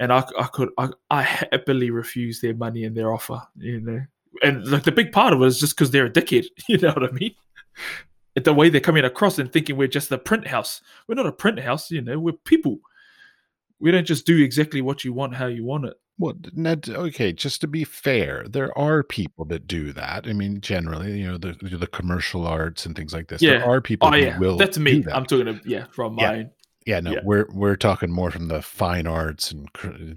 and 0.00 0.12
I, 0.12 0.24
I 0.38 0.44
could 0.44 0.70
I, 0.78 0.88
I 1.10 1.22
happily 1.22 1.90
refuse 1.90 2.40
their 2.40 2.54
money 2.54 2.84
and 2.84 2.96
their 2.96 3.12
offer, 3.12 3.40
you 3.56 3.80
know. 3.80 4.00
And 4.42 4.66
like 4.66 4.82
the 4.82 4.92
big 4.92 5.12
part 5.12 5.32
of 5.32 5.42
it 5.42 5.46
is 5.46 5.60
just 5.60 5.76
because 5.76 5.90
they're 5.90 6.06
a 6.06 6.10
dickhead, 6.10 6.46
you 6.68 6.78
know 6.78 6.92
what 6.92 7.04
I 7.04 7.12
mean? 7.12 7.34
the 8.44 8.52
way 8.52 8.68
they're 8.68 8.82
coming 8.82 9.04
across 9.04 9.38
and 9.38 9.50
thinking 9.50 9.76
we're 9.76 9.88
just 9.88 10.12
a 10.12 10.18
print 10.18 10.46
house. 10.46 10.82
We're 11.08 11.14
not 11.14 11.24
a 11.24 11.32
print 11.32 11.58
house, 11.58 11.90
you 11.90 12.02
know. 12.02 12.18
We're 12.18 12.32
people. 12.32 12.78
We 13.78 13.90
don't 13.90 14.06
just 14.06 14.26
do 14.26 14.42
exactly 14.42 14.82
what 14.82 15.04
you 15.04 15.14
want, 15.14 15.34
how 15.34 15.46
you 15.46 15.64
want 15.64 15.86
it. 15.86 15.94
Well, 16.18 16.34
Ned, 16.54 16.88
okay, 16.88 17.32
just 17.32 17.60
to 17.60 17.66
be 17.66 17.84
fair, 17.84 18.46
there 18.48 18.76
are 18.78 19.02
people 19.02 19.44
that 19.46 19.66
do 19.66 19.92
that. 19.92 20.26
I 20.26 20.32
mean, 20.32 20.60
generally, 20.62 21.18
you 21.18 21.26
know, 21.26 21.36
the 21.36 21.56
the 21.60 21.86
commercial 21.86 22.46
arts 22.46 22.86
and 22.86 22.96
things 22.96 23.12
like 23.12 23.28
this. 23.28 23.42
Yeah. 23.42 23.58
There 23.58 23.66
are 23.66 23.80
people 23.82 24.08
oh, 24.08 24.12
who 24.12 24.18
yeah. 24.18 24.38
will 24.38 24.56
That's 24.56 24.78
me. 24.78 25.00
That. 25.00 25.14
I'm 25.14 25.26
talking 25.26 25.46
to, 25.46 25.60
yeah, 25.66 25.86
from 25.92 26.14
my 26.14 26.36
yeah. 26.36 26.44
Yeah, 26.86 27.00
no, 27.00 27.10
yeah. 27.10 27.20
we're 27.24 27.46
we're 27.52 27.76
talking 27.76 28.12
more 28.12 28.30
from 28.30 28.46
the 28.46 28.62
fine 28.62 29.08
arts 29.08 29.50
and 29.50 29.68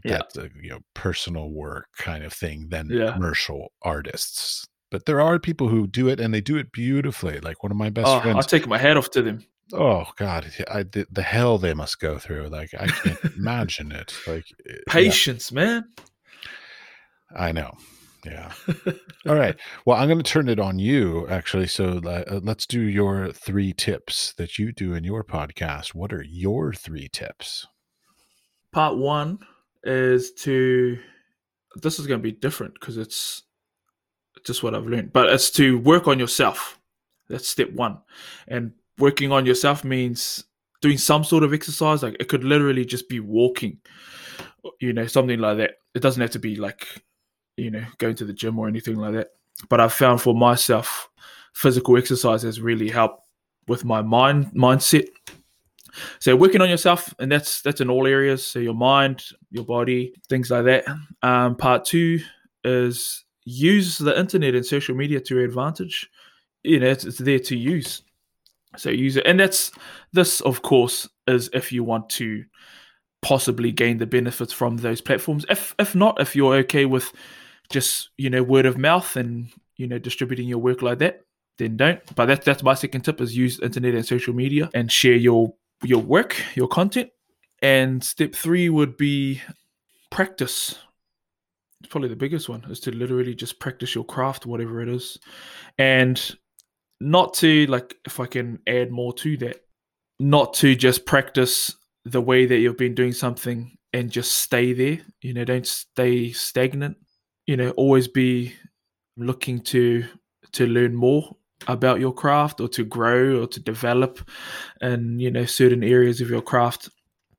that 0.04 0.28
yeah. 0.36 0.44
you 0.62 0.70
know 0.70 0.80
personal 0.94 1.50
work 1.50 1.88
kind 1.98 2.24
of 2.24 2.32
thing 2.32 2.68
than 2.70 2.90
yeah. 2.92 3.12
commercial 3.12 3.74
artists. 3.82 4.68
But 4.92 5.08
there 5.08 5.20
are 5.20 5.40
people 5.40 5.68
who 5.68 5.88
do 5.88 6.08
it 6.08 6.20
and 6.20 6.32
they 6.32 6.42
do 6.42 6.58
it 6.58 6.72
beautifully. 6.72 7.40
Like 7.40 7.64
one 7.64 7.72
of 7.72 7.78
my 7.78 7.90
best 7.90 8.08
oh, 8.08 8.20
friends. 8.22 8.38
I'll 8.38 8.44
take 8.44 8.68
my 8.68 8.78
hat 8.78 8.98
off 8.98 9.10
to 9.12 9.24
them. 9.24 9.40
Oh 9.74 10.06
God, 10.16 10.52
I, 10.70 10.84
the, 10.84 11.06
the 11.12 11.22
hell 11.22 11.58
they 11.58 11.74
must 11.74 12.00
go 12.00 12.18
through. 12.18 12.48
Like 12.48 12.72
I 12.80 12.88
can't 12.88 13.24
imagine 13.38 13.92
it. 13.92 14.14
Like 14.26 14.46
eh, 14.68 14.78
patience, 14.88 15.52
man. 15.52 15.86
I 17.36 17.52
know. 17.52 17.78
Yeah. 18.26 18.52
All 19.28 19.36
right. 19.36 19.56
Well, 19.86 19.98
I'm 19.98 20.08
going 20.08 20.22
to 20.22 20.24
turn 20.24 20.50
it 20.50 20.60
on 20.60 20.80
you, 20.80 21.28
actually. 21.30 21.68
So 21.68 22.00
uh, 22.00 22.40
let's 22.44 22.66
do 22.66 22.82
your 22.82 23.32
three 23.32 23.72
tips 23.72 24.34
that 24.34 24.58
you 24.58 24.72
do 24.72 24.94
in 24.94 25.04
your 25.04 25.24
podcast. 25.24 25.96
What 25.96 26.12
are 26.12 26.24
your 26.24 26.74
three 26.74 27.08
tips? 27.08 27.66
Part 28.72 28.98
one 28.98 29.40
is 29.84 30.34
to, 30.34 31.00
this 31.76 32.00
is 32.00 32.08
going 32.08 32.20
to 32.20 32.24
be 32.24 32.32
different 32.32 32.74
because 32.74 32.98
it's 32.98 33.44
just 34.46 34.64
what 34.64 34.76
I've 34.76 34.86
learned, 34.86 35.14
but 35.14 35.30
it's 35.30 35.50
to 35.52 35.78
work 35.80 36.08
on 36.08 36.20
yourself. 36.20 36.80
That's 37.30 37.48
step 37.48 37.72
one. 37.72 38.00
And 38.48 38.74
working 39.00 39.32
on 39.32 39.46
yourself 39.46 39.84
means 39.84 40.44
doing 40.82 40.98
some 40.98 41.24
sort 41.24 41.44
of 41.44 41.54
exercise. 41.54 42.04
Like 42.04 42.18
it 42.20 42.30
could 42.30 42.44
literally 42.44 42.86
just 42.86 43.10
be 43.10 43.20
walking, 43.20 43.80
you 44.80 44.94
know, 44.94 45.08
something 45.08 45.40
like 45.40 45.58
that. 45.58 45.72
It 45.96 46.02
doesn't 46.02 46.22
have 46.22 46.32
to 46.32 46.40
be 46.40 46.56
like 46.56 46.86
you 47.60 47.70
know, 47.70 47.84
going 47.98 48.16
to 48.16 48.26
the 48.26 48.34
gym 48.34 48.58
or 48.58 48.68
anything 48.68 48.96
like 48.96 49.14
that. 49.14 49.28
But 49.70 49.80
I've 49.80 49.94
found 49.94 50.22
for 50.22 50.34
myself, 50.34 51.10
physical 51.54 51.98
exercise 51.98 52.44
has 52.44 52.62
really 52.62 52.90
helped 52.90 53.24
with 53.68 53.86
my 53.86 54.02
mind 54.02 54.52
mindset. 54.56 55.08
So 56.20 56.36
working 56.36 56.62
on 56.62 56.70
yourself, 56.70 57.14
and 57.20 57.32
that's 57.32 57.62
that's 57.62 57.82
in 57.82 57.90
all 57.90 58.08
areas. 58.08 58.46
So 58.46 58.60
your 58.60 58.74
mind, 58.74 59.24
your 59.52 59.66
body, 59.66 60.14
things 60.30 60.50
like 60.50 60.66
that. 60.66 60.86
Um, 61.22 61.56
part 61.56 61.86
two 61.86 62.20
is 62.64 63.26
use 63.44 63.98
the 63.98 64.18
internet 64.18 64.56
and 64.56 64.66
social 64.66 64.96
media 64.96 65.20
to 65.20 65.36
your 65.36 65.44
advantage. 65.44 66.10
You 66.64 66.80
know, 66.80 66.88
it's, 66.88 67.06
it's 67.06 67.18
there 67.18 67.40
to 67.40 67.58
use. 67.58 68.04
So 68.78 68.90
use 68.90 69.18
it, 69.18 69.26
and 69.26 69.40
that's 69.40 69.72
this, 70.14 70.42
of 70.42 70.62
course, 70.62 71.10
is 71.28 71.50
if 71.54 71.72
you 71.72 71.84
want 71.84 72.10
to 72.12 72.46
possibly 73.22 73.72
gain 73.72 73.98
the 73.98 74.06
benefits 74.06 74.54
from 74.54 74.78
those 74.78 75.02
platforms. 75.02 75.46
If 75.50 75.76
if 75.80 75.96
not, 75.96 76.22
if 76.22 76.36
you're 76.36 76.56
okay 76.56 76.86
with 76.86 77.12
just 77.72 78.10
you 78.18 78.30
know 78.30 78.44
word 78.44 78.66
of 78.66 78.78
mouth 78.78 79.16
and 79.16 79.50
you 79.78 79.88
know 79.88 80.00
distributing 80.00 80.48
your 80.48 80.60
work 80.60 80.82
like 80.82 81.00
that, 81.00 81.22
then 81.58 81.78
don't. 81.78 82.00
But 82.16 82.28
that's 82.28 82.46
that's 82.46 82.64
my 82.64 82.74
second 82.74 83.02
tip: 83.02 83.22
is 83.22 83.36
use 83.36 83.60
internet 83.60 83.96
and 83.96 84.06
social 84.06 84.34
media 84.34 84.70
and 84.74 84.92
share 84.92 85.16
your 85.16 85.54
your 85.84 86.02
work, 86.02 86.36
your 86.56 86.68
content. 86.68 87.10
And 87.62 88.04
step 88.04 88.34
three 88.34 88.70
would 88.70 88.98
be 88.98 89.42
practice. 90.10 90.78
It's 91.82 91.90
probably 91.90 92.10
the 92.10 92.16
biggest 92.16 92.50
one 92.50 92.66
is 92.70 92.80
to 92.82 92.92
literally 92.92 93.34
just 93.34 93.60
practice 93.60 93.96
your 93.96 94.04
craft, 94.04 94.46
whatever 94.46 94.82
it 94.82 94.90
is, 94.90 95.18
and 95.78 96.36
not 97.00 97.34
to 97.36 97.66
like 97.68 97.96
if 98.06 98.20
I 98.20 98.26
can 98.26 98.60
add 98.68 98.92
more 98.92 99.14
to 99.14 99.38
that, 99.38 99.64
not 100.20 100.54
to 100.56 100.76
just 100.76 101.06
practice 101.06 101.76
the 102.06 102.22
way 102.22 102.46
that 102.46 102.58
you've 102.58 102.78
been 102.78 102.96
doing 102.96 103.14
something 103.14 103.78
and 103.94 104.12
just 104.12 104.34
stay 104.34 104.74
there. 104.74 105.00
You 105.22 105.34
know, 105.34 105.44
don't 105.44 105.68
stay 105.68 106.32
stagnant 106.32 106.98
you 107.50 107.58
know 107.58 107.72
always 107.72 108.08
be 108.08 108.54
looking 109.18 109.60
to 109.60 110.06
to 110.52 110.68
learn 110.68 110.94
more 110.94 111.36
about 111.68 112.00
your 112.00 112.14
craft 112.14 112.62
or 112.62 112.68
to 112.70 112.86
grow 112.86 113.42
or 113.42 113.48
to 113.48 113.60
develop 113.60 114.20
in 114.82 115.20
you 115.20 115.32
know 115.32 115.46
certain 115.46 115.84
areas 115.84 116.22
of 116.22 116.30
your 116.30 116.44
craft 116.44 116.90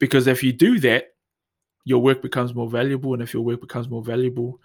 because 0.01 0.27
if 0.27 0.43
you 0.43 0.53
do 0.53 0.81
that 0.81 1.15
your 1.85 2.03
work 2.03 2.21
becomes 2.23 2.57
more 2.57 2.69
valuable 2.69 3.15
and 3.15 3.23
if 3.23 3.33
your 3.33 3.45
work 3.45 3.61
becomes 3.61 3.89
more 3.89 4.03
valuable 4.03 4.61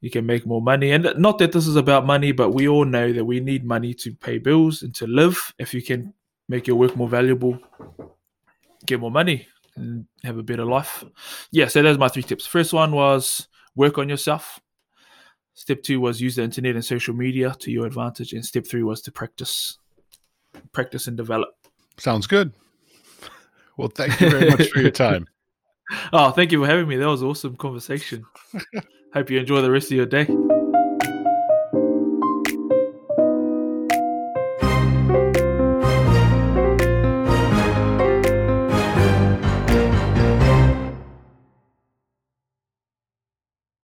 you 0.00 0.10
can 0.10 0.24
make 0.24 0.46
more 0.46 0.62
money 0.62 0.92
and 0.92 1.12
not 1.16 1.38
that 1.38 1.52
this 1.52 1.66
is 1.66 1.76
about 1.76 2.06
money 2.06 2.32
but 2.32 2.50
we 2.50 2.68
all 2.68 2.84
know 2.84 3.12
that 3.12 3.24
we 3.24 3.40
need 3.40 3.64
money 3.64 3.92
to 3.92 4.14
pay 4.14 4.38
bills 4.38 4.82
and 4.82 4.94
to 4.94 5.06
live 5.06 5.52
if 5.58 5.74
you 5.74 5.82
can 5.82 6.12
make 6.48 6.66
your 6.66 6.76
work 6.76 6.96
more 6.96 7.08
valuable 7.08 7.58
get 8.86 9.00
more 9.00 9.10
money 9.10 9.46
and 9.76 10.06
have 10.22 10.38
a 10.38 10.42
better 10.42 10.64
life 10.64 11.04
yeah 11.50 11.66
so 11.66 11.82
those 11.82 11.98
my 11.98 12.08
three 12.08 12.22
tips 12.22 12.46
first 12.46 12.72
one 12.72 12.92
was 12.92 13.48
work 13.74 13.98
on 13.98 14.08
yourself 14.08 14.60
Step 15.58 15.82
two 15.82 15.98
was 15.98 16.20
use 16.20 16.36
the 16.36 16.42
internet 16.44 16.76
and 16.76 16.84
social 16.84 17.12
media 17.12 17.52
to 17.58 17.72
your 17.72 17.84
advantage, 17.84 18.32
and 18.32 18.46
step 18.46 18.64
three 18.64 18.84
was 18.84 19.02
to 19.02 19.10
practice, 19.10 19.76
practice 20.70 21.08
and 21.08 21.16
develop. 21.16 21.48
Sounds 21.96 22.28
good. 22.28 22.52
Well, 23.76 23.88
thank 23.88 24.20
you 24.20 24.30
very 24.30 24.50
much 24.50 24.70
for 24.70 24.78
your 24.78 24.90
time. 24.92 25.26
Oh, 26.12 26.30
thank 26.30 26.52
you 26.52 26.62
for 26.62 26.66
having 26.68 26.86
me. 26.86 26.94
That 26.94 27.08
was 27.08 27.24
awesome 27.24 27.56
conversation. 27.56 28.24
Hope 29.14 29.30
you 29.30 29.38
enjoy 29.38 29.62
the 29.62 29.70
rest 29.70 29.90
of 29.90 29.96
your 29.96 30.06
day. 30.06 30.26